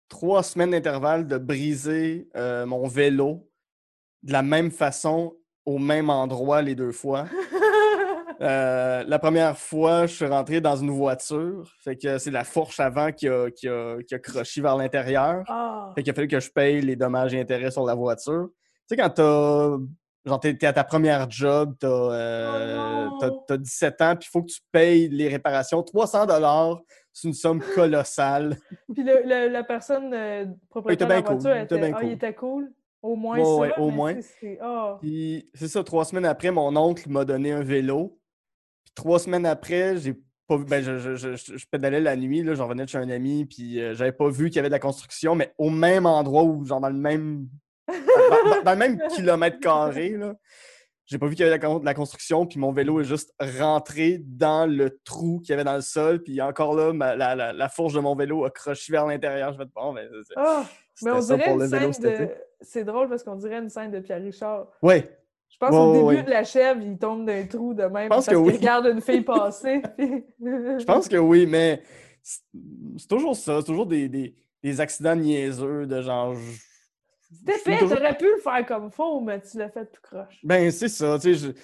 trois 0.10 0.44
semaines 0.44 0.72
d'intervalle 0.72 1.26
de 1.28 1.38
briser 1.38 2.28
euh, 2.36 2.66
mon 2.66 2.86
vélo 2.88 3.50
de 4.24 4.34
la 4.34 4.42
même 4.42 4.72
façon 4.72 5.36
au 5.66 5.78
même 5.78 6.10
endroit 6.10 6.62
les 6.62 6.76
deux 6.76 6.92
fois. 6.92 7.26
Euh, 8.42 9.04
la 9.06 9.20
première 9.20 9.58
fois, 9.58 10.06
je 10.06 10.16
suis 10.16 10.26
rentré 10.26 10.62
dans 10.62 10.78
une 10.78 10.92
voiture. 10.92 11.70
Fait 11.84 11.98
que 11.98 12.18
c'est 12.20 12.32
la 12.32 12.46
fourche 12.46 12.80
avant 12.80 13.12
qui 13.12 13.28
a, 13.28 13.52
qui 13.52 13.68
a, 13.68 13.98
qui 14.08 14.16
a 14.16 14.20
croché 14.20 14.62
vers 14.62 14.78
l'intérieur. 14.78 15.44
Fait 15.94 16.04
qu'il 16.04 16.12
a 16.12 16.14
fallu 16.14 16.30
que 16.30 16.40
je 16.40 16.50
paye 16.50 16.80
les 16.80 16.96
dommages 16.96 17.34
et 17.34 17.42
intérêts 17.42 17.70
sur 17.70 17.84
la 17.86 17.96
voiture. 17.96 18.48
Tu 18.90 18.96
sais, 18.96 18.98
quand 18.98 19.10
t'as. 19.10 19.78
Genre, 20.26 20.40
t'es 20.40 20.54
t'es 20.58 20.66
à 20.68 20.74
ta 20.74 20.84
première 20.84 21.30
job, 21.30 21.76
t'as 21.80 21.88
euh, 21.88 23.06
Oh 23.08 23.12
non! 23.12 23.18
t'as- 23.20 23.32
t'as 23.48 23.58
17 23.58 24.02
ans, 24.02 24.16
puis 24.16 24.28
il 24.28 24.32
faut 24.32 24.42
que 24.44 24.52
tu 24.52 24.60
payes 24.72 25.08
les 25.10 25.28
réparations. 25.30 25.82
300 25.82 26.28
c'est 27.14 27.28
une 27.28 27.34
somme 27.34 27.62
colossale. 27.76 28.58
Puis 28.94 29.04
le, 29.04 29.22
le- 29.26 29.52
la 29.52 29.64
personne 29.64 30.14
euh, 30.14 30.46
propriétaire 30.70 31.08
de 31.08 31.14
la 31.14 31.22
cool, 31.22 31.32
voiture, 31.38 31.52
elle 31.52 31.64
était 31.64 31.92
ah, 31.94 32.00
cool. 32.00 32.08
il 32.08 32.12
était 32.14 32.34
cool? 32.34 32.74
Au 33.02 33.16
moins 33.16 33.38
Ouais, 33.40 33.44
ça. 33.46 33.56
ouais, 33.56 33.74
au 33.78 33.90
moins. 33.90 34.16
c'est- 34.22 34.60
ah. 34.62 34.98
Puis 35.02 35.50
c'est 35.54 35.68
ça, 35.68 35.84
trois 35.84 36.06
semaines 36.06 36.26
après, 36.26 36.52
mon 36.52 36.76
oncle 36.76 37.10
m'a 37.10 37.26
donné 37.26 37.52
un 37.52 37.64
vélo. 37.64 38.20
Puis 38.86 38.94
trois 38.96 39.20
semaines 39.20 39.46
après, 39.46 39.98
j'ai 39.98 40.16
pas 40.48 40.58
vu. 40.58 40.66
Ben, 40.66 40.84
je, 40.84 40.98
je, 40.98 41.16
je, 41.16 41.36
je- 41.36 41.66
pédalais 41.72 42.02
la 42.02 42.16
nuit, 42.16 42.44
là, 42.44 42.54
j'en 42.56 42.66
revenais 42.66 42.84
de 42.86 42.90
chez 42.90 42.98
un 42.98 43.10
ami, 43.10 43.46
puis 43.46 43.80
euh, 43.82 43.94
j'avais 43.96 44.12
pas 44.12 44.30
vu 44.30 44.48
qu'il 44.50 44.58
y 44.58 44.60
avait 44.60 44.70
de 44.70 44.74
la 44.74 44.80
construction, 44.80 45.34
mais 45.36 45.54
au 45.58 45.70
même 45.70 46.06
endroit 46.06 46.44
où, 46.44 46.66
genre 46.66 46.82
dans 46.82 46.90
le 46.90 46.96
même. 46.96 47.48
Dans, 48.64 48.72
le 48.72 48.78
même 48.78 49.00
kilomètre 49.16 49.60
carré, 49.60 50.10
là. 50.10 50.34
J'ai 51.06 51.18
pas 51.18 51.26
vu 51.26 51.34
qu'il 51.36 51.44
y 51.44 51.50
avait 51.50 51.58
de 51.58 51.86
la, 51.86 51.94
construction, 51.96 52.46
puis 52.46 52.60
mon 52.60 52.72
vélo 52.72 53.02
est 53.02 53.04
juste 53.04 53.34
rentré 53.60 54.20
dans 54.24 54.70
le 54.72 55.00
trou 55.04 55.40
qu'il 55.40 55.50
y 55.50 55.54
avait 55.54 55.64
dans 55.64 55.76
le 55.76 55.82
sol, 55.82 56.22
puis 56.22 56.40
encore 56.40 56.76
là, 56.76 56.94
ma- 56.94 57.16
la, 57.16 57.34
la, 57.36 57.52
la 57.52 57.68
fourche 57.70 57.94
de 57.94 58.00
mon 58.00 58.14
vélo 58.16 58.46
a 58.46 58.52
croché 58.52 58.92
vers 58.92 59.08
l'intérieur. 59.08 59.52
Je 59.54 59.58
vais 59.58 59.66
bon, 59.76 59.92
ben, 59.94 60.08
c'est- 60.28 60.36
Ah! 60.38 60.66
Mais 61.02 61.12
on 61.12 61.20
dirait 61.20 61.44
pour 61.46 61.62
une 61.64 61.68
scène 61.68 61.92
de. 61.92 62.30
C'est 62.62 62.84
drôle 62.84 63.10
parce 63.10 63.24
qu'on 63.24 63.36
dirait 63.38 63.58
une 63.58 63.70
scène 63.70 63.90
de 63.90 64.00
Pierre 64.02 64.22
Richard. 64.22 64.68
Ouais, 64.84 65.10
Je 65.50 65.58
pense 65.58 65.72
Ouais, 65.72 65.78
au 65.78 65.92
ouais, 66.06 66.16
début 66.16 66.18
ouais. 66.18 66.24
de 66.26 66.30
la 66.30 66.44
chèvre, 66.44 66.82
il 66.84 66.98
tombe 67.00 67.26
d'un 67.26 67.48
trou 67.48 67.74
de 67.74 67.84
même 67.86 68.10
pense 68.10 68.26
parce 68.26 68.28
que 68.28 68.32
qu'il 68.44 68.52
oui. 68.52 68.58
regarde 68.58 68.86
une 68.86 69.02
fille 69.02 69.22
passer. 69.24 69.82
puis- 69.98 70.26
Je 70.40 70.84
pense 70.84 71.08
que 71.08 71.16
oui, 71.18 71.48
mais 71.48 71.82
c'est 72.22 72.42
c'est 72.98 73.08
toujours 73.08 73.36
ça. 73.36 73.62
C'est 73.62 73.66
toujours 73.66 73.88
des, 73.88 74.10
des, 74.10 74.36
des 74.62 74.80
accidents 74.82 75.16
niaiseux 75.16 75.88
de 75.88 76.02
genre. 76.04 76.36
C'était 77.32 77.54
fait, 77.60 77.78
t'aurais 77.88 78.18
pu 78.18 78.26
le 78.26 78.40
faire 78.42 78.66
comme 78.66 78.90
faux, 78.92 79.20
mais 79.22 79.40
tu 79.42 79.58
l'as 79.58 79.70
fait 79.70 79.86
tout 79.86 80.02
croche. 80.02 80.40
Ben, 80.44 80.72
c'est 80.72 80.88
ça. 80.90 81.18
Tu 81.20 81.36
sais, 81.36 81.48
je- 81.48 81.52
tu 81.52 81.58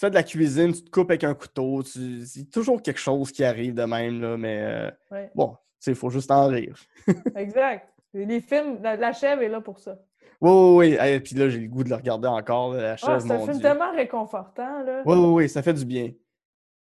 fais 0.00 0.10
de 0.10 0.14
la 0.14 0.22
cuisine, 0.22 0.72
tu 0.72 0.82
te 0.84 0.90
coupes 0.90 1.10
avec 1.10 1.22
un 1.24 1.34
couteau. 1.34 1.82
tu- 1.82 2.24
C'est 2.26 2.50
toujours 2.50 2.82
quelque 2.82 2.98
chose 3.00 3.30
qui 3.30 3.44
arrive 3.44 3.74
de 3.74 3.84
même, 3.84 4.20
là, 4.20 4.36
mais 4.36 4.60
euh, 4.62 4.90
Ouais. 5.10 5.30
bon, 5.34 5.50
tu 5.50 5.56
sais, 5.80 5.90
il 5.92 5.96
faut 5.96 6.10
juste 6.10 6.30
en 6.30 6.46
rire. 6.48 6.76
Exact. 7.36 7.88
Les 8.14 8.40
films, 8.40 8.78
la, 8.82 8.96
la 8.96 9.12
chèvre 9.12 9.42
est 9.42 9.48
là 9.48 9.60
pour 9.60 9.78
ça. 9.78 9.98
Oui, 10.40 10.50
oui, 10.50 10.98
oui. 11.00 11.20
Puis 11.20 11.34
là, 11.36 11.48
j'ai 11.48 11.60
le 11.60 11.68
goût 11.68 11.84
de 11.84 11.88
le 11.90 11.94
regarder 11.94 12.26
encore, 12.28 12.74
la 12.74 12.92
Ah, 12.92 12.96
chèvre, 12.96 13.20
c'est 13.20 13.30
un 13.30 13.38
mon 13.38 13.44
film 13.44 13.58
Dieu. 13.58 13.62
tellement 13.62 13.92
réconfortant, 13.92 14.82
là. 14.82 15.02
Oui, 15.06 15.16
oui, 15.16 15.26
oui, 15.44 15.48
ça 15.48 15.62
fait 15.62 15.72
du 15.72 15.84
bien. 15.84 16.10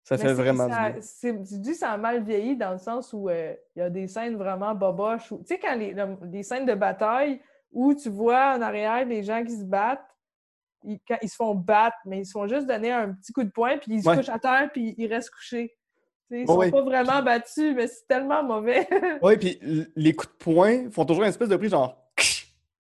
Ça 0.03 0.15
Mais 0.17 0.23
fait 0.23 0.33
vraiment 0.33 0.65
du 0.65 0.71
bien. 0.75 0.95
Tu 1.21 1.59
dis 1.59 1.71
que 1.71 1.77
ça 1.77 1.91
a 1.91 1.97
mal 1.97 2.23
vieilli 2.23 2.57
dans 2.57 2.71
le 2.73 2.77
sens 2.77 3.13
où 3.13 3.29
euh, 3.29 3.53
il 3.75 3.79
y 3.79 3.81
a 3.83 3.89
des 3.89 4.07
scènes 4.07 4.35
vraiment 4.35 4.73
boboches. 4.75 5.29
Tu 5.29 5.35
sais, 5.45 5.59
quand 5.59 5.75
les, 5.75 5.93
le- 5.93 6.17
les 6.29 6.43
scènes 6.43 6.65
de 6.65 6.73
bataille 6.73 7.39
où 7.73 7.93
tu 7.93 8.09
vois 8.09 8.55
en 8.55 8.61
arrière 8.61 9.05
les 9.05 9.23
gens 9.23 9.43
qui 9.43 9.57
se 9.57 9.63
battent, 9.65 10.05
ils, 10.85 10.99
quand 11.07 11.17
ils 11.21 11.29
se 11.29 11.35
font 11.35 11.55
battre, 11.55 11.97
mais 12.05 12.19
ils 12.19 12.25
se 12.25 12.31
font 12.31 12.47
juste 12.47 12.67
donner 12.67 12.91
un 12.91 13.13
petit 13.13 13.31
coup 13.33 13.43
de 13.43 13.49
poing, 13.49 13.77
puis 13.77 13.93
ils 13.95 14.03
se 14.03 14.09
Ouais. 14.09 14.17
couchent 14.17 14.29
à 14.29 14.39
terre, 14.39 14.69
puis 14.71 14.93
ils 14.97 15.07
restent 15.07 15.31
couchés. 15.31 15.75
Ils 16.29 16.49
Ouais, 16.49 16.65
sont 16.67 16.71
pas 16.71 16.81
vraiment 16.83 17.21
battus, 17.21 17.73
mais 17.75 17.87
c'est 17.87 18.07
tellement 18.07 18.43
mauvais. 18.43 18.87
Oui, 19.21 19.37
puis 19.37 19.59
les 19.95 20.13
coups 20.15 20.31
de 20.33 20.37
poing 20.37 20.89
font 20.89 21.05
toujours 21.05 21.23
une 21.23 21.29
espèce 21.29 21.49
de 21.49 21.55
prix 21.57 21.69
genre. 21.69 21.97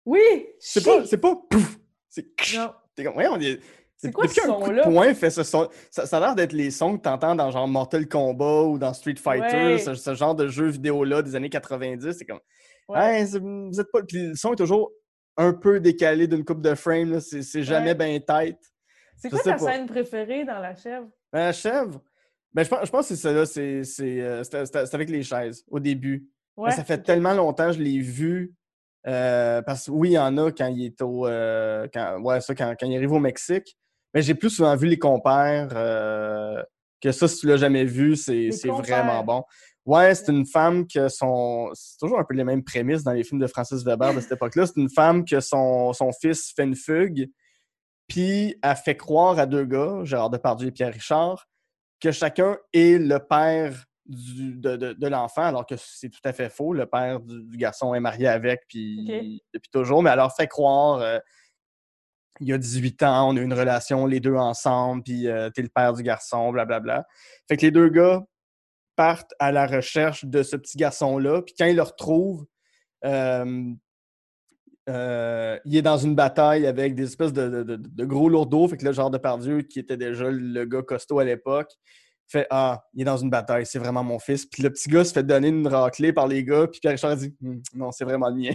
oui! 0.04 0.46
C'est 0.58 0.84
pas, 0.84 1.04
c'est 1.06 1.18
pas 1.18 1.36
pouf, 1.48 1.78
c'est. 2.08 2.34
T'es 2.94 3.04
comme, 3.04 3.14
C'est 4.00 4.12
quoi 4.12 4.28
ce 4.28 4.40
son-là? 4.40 4.82
poing 4.84 5.12
fait 5.14 5.28
ce 5.30 5.42
son, 5.42 5.68
ça, 5.90 6.06
ça 6.06 6.16
a 6.18 6.20
l'air 6.20 6.34
d'être 6.36 6.52
les 6.52 6.70
sons 6.70 6.96
que 6.96 7.02
t'entends 7.02 7.34
dans 7.34 7.50
genre 7.50 7.66
Mortal 7.68 8.06
Kombat 8.08 8.62
ou 8.62 8.78
dans 8.78 8.94
Street 8.94 9.16
Fighter, 9.16 9.56
Ouais. 9.74 9.78
ce, 9.78 9.94
ce 9.94 10.14
genre 10.14 10.34
de 10.36 10.46
jeux 10.48 10.68
vidéo-là 10.68 11.22
des 11.22 11.34
années 11.34 11.50
90. 11.50 12.12
C'est 12.16 12.24
comme, 12.24 12.38
Ouais. 12.88 13.20
Hey, 13.20 13.26
c'est- 13.26 13.38
vous 13.40 13.78
êtes 13.78 13.90
pas. 13.92 14.02
Puis 14.02 14.28
le 14.28 14.34
son 14.34 14.52
est 14.52 14.56
toujours 14.56 14.90
un 15.36 15.52
peu 15.52 15.78
décalé 15.80 16.26
d'une 16.26 16.44
coupe 16.44 16.62
de 16.62 16.74
frame, 16.74 17.10
là, 17.12 17.20
c'est 17.20 17.42
c'est 17.42 17.62
jamais 17.64 17.88
Ouais. 17.88 17.94
bien 17.94 18.20
tête. 18.20 18.58
C'est 19.16 19.30
quoi 19.30 19.40
ta 19.40 19.52
pas. 19.54 19.58
scène 19.58 19.86
préférée 19.86 20.44
dans 20.44 20.58
La 20.60 20.74
chèvre? 20.76 21.08
Ben, 21.32 21.40
La 21.40 21.52
chèvre, 21.52 22.00
ben, 22.54 22.62
je, 22.62 22.68
pense, 22.70 22.86
je 22.86 22.90
pense 22.90 23.08
que 23.08 23.14
c'est 23.14 23.20
ça, 23.20 23.32
là, 23.32 23.44
c'est 23.46 23.82
c'est, 23.84 24.20
euh, 24.20 24.42
c'était 24.44 24.94
avec 24.94 25.10
les 25.10 25.22
chaises 25.24 25.64
au 25.68 25.80
début. 25.80 26.28
Ben, 26.56 26.70
ça 26.70 26.82
fait 26.84 27.02
tellement 27.02 27.34
longtemps 27.34 27.66
que 27.66 27.72
je 27.72 27.82
l'ai 27.82 27.98
vu. 28.00 28.54
euh, 29.06 29.62
parce 29.62 29.86
que 29.86 29.90
oui, 29.92 30.10
il 30.10 30.12
y 30.14 30.18
en 30.18 30.36
a 30.38 30.50
quand 30.52 30.66
il 30.66 30.84
est 30.86 31.00
au. 31.02 31.26
euh, 31.26 31.86
quand, 31.94 32.20
ouais, 32.20 32.40
ça, 32.40 32.54
quand, 32.54 32.74
quand 32.78 32.86
il 32.86 32.96
arrive 32.96 33.12
au 33.12 33.18
Mexique. 33.20 33.76
Mais 34.14 34.22
j'ai 34.22 34.34
plus 34.34 34.50
souvent 34.50 34.74
vu 34.76 34.86
les 34.88 34.98
compères 34.98 35.68
euh, 35.74 36.62
que 37.00 37.12
ça, 37.12 37.28
si 37.28 37.38
tu 37.38 37.46
l'as 37.46 37.56
jamais 37.58 37.84
vu, 37.84 38.16
c'est 38.16 38.50
vraiment 38.82 39.22
bon. 39.24 39.44
Ouais, 39.86 40.14
c'est 40.14 40.30
une 40.32 40.46
femme 40.46 40.86
que 40.86 41.08
son. 41.08 41.70
C'est 41.74 41.98
toujours 41.98 42.18
un 42.18 42.24
peu 42.24 42.34
les 42.34 42.44
mêmes 42.44 42.62
prémices 42.62 43.02
dans 43.04 43.12
les 43.12 43.24
films 43.24 43.40
de 43.40 43.46
Francis 43.46 43.82
Weber 43.84 44.12
de 44.14 44.20
cette 44.20 44.32
époque-là. 44.32 44.66
C'est 44.66 44.76
une 44.76 44.90
femme 44.90 45.24
que 45.24 45.40
son, 45.40 45.92
son 45.94 46.10
fils 46.12 46.52
fait 46.54 46.64
une 46.64 46.74
fugue, 46.76 47.30
puis 48.06 48.56
elle 48.62 48.76
fait 48.76 48.96
croire 48.96 49.38
à 49.38 49.46
deux 49.46 49.64
gars, 49.64 50.00
Gérard 50.04 50.30
Depardieu 50.30 50.68
et 50.68 50.72
Pierre 50.72 50.92
Richard, 50.92 51.46
que 52.00 52.10
chacun 52.12 52.58
est 52.72 52.98
le 52.98 53.18
père 53.18 53.84
du- 54.06 54.54
de, 54.56 54.76
de- 54.76 54.92
de 54.94 55.06
l'enfant, 55.06 55.42
alors 55.42 55.66
que 55.66 55.74
c'est 55.76 56.08
tout 56.08 56.20
à 56.24 56.32
fait 56.32 56.48
faux. 56.50 56.72
Le 56.72 56.86
père 56.86 57.20
du, 57.20 57.42
du 57.44 57.56
garçon 57.56 57.94
est 57.94 58.00
marié 58.00 58.26
avec 58.26 58.62
puis, 58.68 59.04
depuis 59.54 59.70
toujours, 59.70 60.02
mais 60.02 60.10
elle 60.10 60.16
leur 60.16 60.34
fait 60.34 60.46
croire 60.48 61.00
euh, 61.00 61.18
il 62.40 62.48
y 62.48 62.52
a 62.52 62.58
18 62.58 63.02
ans, 63.02 63.30
on 63.30 63.36
a 63.36 63.40
une 63.40 63.54
relation, 63.54 64.06
les 64.06 64.20
deux 64.20 64.34
ensemble, 64.34 65.02
puis 65.02 65.28
euh, 65.28 65.50
t'es 65.50 65.62
le 65.62 65.68
père 65.68 65.92
du 65.92 66.02
garçon, 66.02 66.52
blablabla. 66.52 67.06
Fait 67.48 67.56
que 67.56 67.62
les 67.62 67.70
deux 67.70 67.88
gars 67.88 68.22
partent 68.96 69.34
à 69.38 69.52
la 69.52 69.66
recherche 69.66 70.24
de 70.24 70.42
ce 70.42 70.56
petit 70.56 70.76
garçon-là, 70.76 71.42
puis 71.42 71.54
quand 71.58 71.66
ils 71.66 71.76
le 71.76 71.82
retrouvent, 71.82 72.46
euh, 74.88 75.58
il 75.64 75.76
est 75.76 75.82
dans 75.82 75.98
une 75.98 76.14
bataille 76.14 76.66
avec 76.66 76.94
des 76.94 77.04
espèces 77.04 77.32
de, 77.32 78.04
gros 78.04 78.28
lourdeaux. 78.28 78.66
Fait 78.68 78.76
que 78.76 78.84
là, 78.84 78.92
genre 78.92 79.10
de 79.10 79.18
Pardieu, 79.18 79.62
qui 79.62 79.78
était 79.78 79.96
déjà 79.96 80.30
le 80.30 80.64
gars 80.64 80.82
costaud 80.82 81.18
à 81.18 81.24
l'époque, 81.24 81.70
fait 82.26 82.46
Ah, 82.50 82.84
il 82.94 83.02
est 83.02 83.04
dans 83.04 83.16
une 83.16 83.30
bataille, 83.30 83.66
c'est 83.66 83.78
vraiment 83.78 84.04
mon 84.04 84.18
fils. 84.18 84.46
Puis 84.46 84.62
le 84.62 84.70
petit 84.70 84.88
gars 84.88 85.04
se 85.04 85.12
fait 85.12 85.22
donner 85.22 85.48
une 85.48 85.66
raclée 85.66 86.12
par 86.12 86.26
les 86.26 86.44
gars, 86.44 86.66
puis 86.68 86.80
Pierre 86.80 86.92
Richard 86.92 87.16
dit 87.16 87.34
Hum, 87.44 87.60
Non, 87.74 87.92
c'est 87.92 88.04
vraiment 88.04 88.28
le 88.28 88.36
mien. 88.36 88.54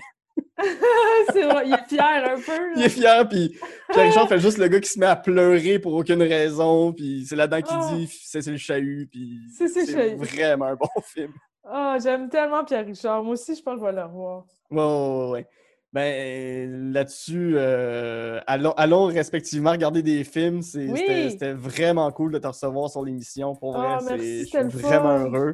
C'est 1.32 1.44
vrai, 1.44 1.68
il 1.68 1.74
est 1.74 1.88
fier 1.88 2.32
un 2.32 2.36
peu. 2.40 2.72
il 2.76 2.84
est 2.84 2.90
fier, 2.90 3.28
puis 3.28 3.58
Pierre 3.92 4.06
Richard 4.08 4.28
fait 4.30 4.40
juste 4.40 4.58
le 4.58 4.68
gars 4.68 4.80
qui 4.80 4.90
se 4.90 5.00
met 5.00 5.06
à 5.06 5.16
pleurer 5.16 5.80
pour 5.80 5.94
aucune 5.94 6.22
raison, 6.22 6.94
puis 6.94 7.26
c'est 7.28 7.36
là-dedans 7.36 7.62
qu'il 7.62 7.78
Ah. 7.80 7.92
dit 7.96 8.08
C'est 8.08 8.46
le 8.48 8.58
chahut, 8.58 9.08
puis 9.12 9.40
C'est- 9.58 10.16
vraiment 10.16 10.66
un 10.66 10.76
bon 10.76 10.88
film. 11.06 11.34
Ah, 11.66 11.98
j'aime 12.02 12.30
tellement 12.30 12.64
Pierre 12.66 12.86
Richard. 12.86 13.24
Moi 13.24 13.34
aussi, 13.34 13.56
je 13.56 13.62
pense 13.62 13.76
que 13.76 13.82
je 13.82 13.86
vais 13.86 13.92
le 13.94 14.04
revoir. 14.04 14.44
Ouais, 14.70 14.82
ouais, 14.84 15.32
ouais. 15.32 15.48
Ben, 15.94 16.91
là-dessus, 16.91 17.54
euh, 17.56 18.39
allons, 18.48 18.72
allons 18.72 19.06
respectivement 19.06 19.72
regarder 19.72 20.02
des 20.02 20.24
films. 20.24 20.62
Oui. 20.76 21.30
C'était 21.30 21.54
vraiment 21.54 22.12
cool 22.12 22.32
de 22.32 22.39
te 22.39 22.48
recevoir 22.48 22.89
sur 22.89 23.04
l'émission. 23.04 23.54
Pour 23.56 23.74
vrai, 23.78 23.98
c'est- 24.00 24.10
merci, 24.10 24.39
je 24.39 24.46
c'était 24.46 24.70
suis 24.70 24.78
le 24.78 24.84
vraiment 24.84 25.20
fun. 25.20 25.26
heureux. 25.26 25.52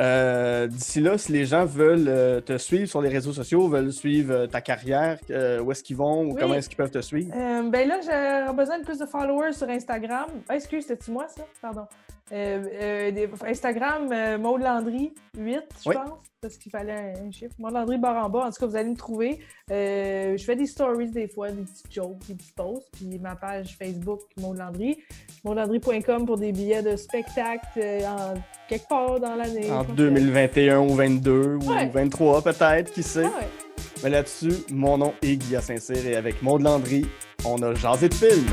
Euh, 0.00 0.66
D'ici 0.66 1.00
là, 1.00 1.18
si 1.18 1.30
les 1.32 1.44
gens 1.44 1.66
veulent 1.66 2.08
euh, 2.08 2.40
te 2.40 2.56
suivre 2.58 2.88
sur 2.88 3.00
les 3.02 3.10
réseaux 3.10 3.32
sociaux, 3.34 3.68
veulent 3.68 3.92
suivre 3.92 4.46
ta 4.46 4.60
carrière, 4.60 5.18
euh, 5.30 5.60
où 5.60 5.70
est-ce 5.70 5.84
qu'ils 5.84 5.96
vont 5.96 6.22
ou 6.24 6.32
Oui. 6.32 6.40
comment 6.40 6.54
est-ce 6.54 6.68
qu'ils 6.68 6.78
peuvent 6.78 6.90
te 6.90 7.00
suivre? 7.02 7.32
Ben 7.70 7.86
là, 7.86 8.00
j'ai 8.00 8.52
besoin 8.54 8.78
de 8.78 8.84
plus 8.84 8.98
de 8.98 9.06
followers 9.06 9.52
sur 9.52 9.68
Instagram. 9.68 10.26
Ah, 10.48 10.56
excuse, 10.56 10.86
c'était-tu 10.86 11.10
moi, 11.12 11.26
ça? 11.28 11.44
Pardon. 11.60 11.82
Euh, 12.32 12.64
euh, 12.80 13.26
Instagram, 13.46 14.08
euh, 14.10 14.38
Maud 14.38 14.62
Landry 14.62 15.12
8, 15.36 15.60
je 15.84 15.88
Oui. 15.90 15.94
pense, 15.94 16.18
parce 16.40 16.56
qu'il 16.56 16.72
fallait 16.72 16.92
un, 17.20 17.26
un 17.26 17.30
chiffre. 17.30 17.52
Maud 17.58 17.74
Landry 17.74 17.98
barre 17.98 18.24
en 18.24 18.30
bas. 18.30 18.46
En 18.46 18.50
tout 18.50 18.60
cas, 18.60 18.66
vous 18.66 18.76
allez 18.76 18.88
me 18.88 18.96
trouver. 18.96 19.40
Euh, 19.70 20.34
je 20.36 20.42
fais 20.44 20.56
des 20.56 20.64
stories 20.66 21.10
des 21.10 21.28
fois, 21.28 21.50
des 21.50 21.62
petites 21.62 21.92
jokes, 21.92 22.16
des 22.26 22.34
petites 22.34 22.54
posts. 22.54 22.88
Puis 22.92 23.18
ma 23.18 23.36
page 23.36 23.76
Facebook, 23.78 24.20
Maud 24.40 24.56
Landry. 24.56 24.96
MaudLandry.com 25.44 26.24
pour 26.24 26.38
des 26.38 26.52
billets 26.52 26.82
de 26.82 26.96
spectacle 26.96 27.78
en 28.06 28.34
quelque 28.68 28.88
part 28.88 29.20
dans 29.20 29.34
l'année. 29.36 29.70
En 29.70 29.84
Pas 29.84 29.92
que- 29.92 29.96
2021 29.96 30.80
ou 30.80 30.94
22 30.94 31.58
ou 31.62 31.70
Ouais. 31.70 31.88
23 31.92 32.40
peut-être, 32.42 32.90
qui 32.92 33.02
sait. 33.02 33.24
Ouais. 33.24 33.48
Mais 34.02 34.08
là-dessus, 34.10 34.64
mon 34.72 34.96
nom 34.96 35.12
est 35.22 35.36
Guy 35.36 35.56
Saint-Cyr 35.60 36.06
et 36.06 36.16
avec 36.16 36.42
Maud 36.42 36.62
Landry, 36.62 37.04
on 37.44 37.60
a 37.62 37.74
jasé 37.74 38.08
de 38.08 38.14
film. 38.14 38.46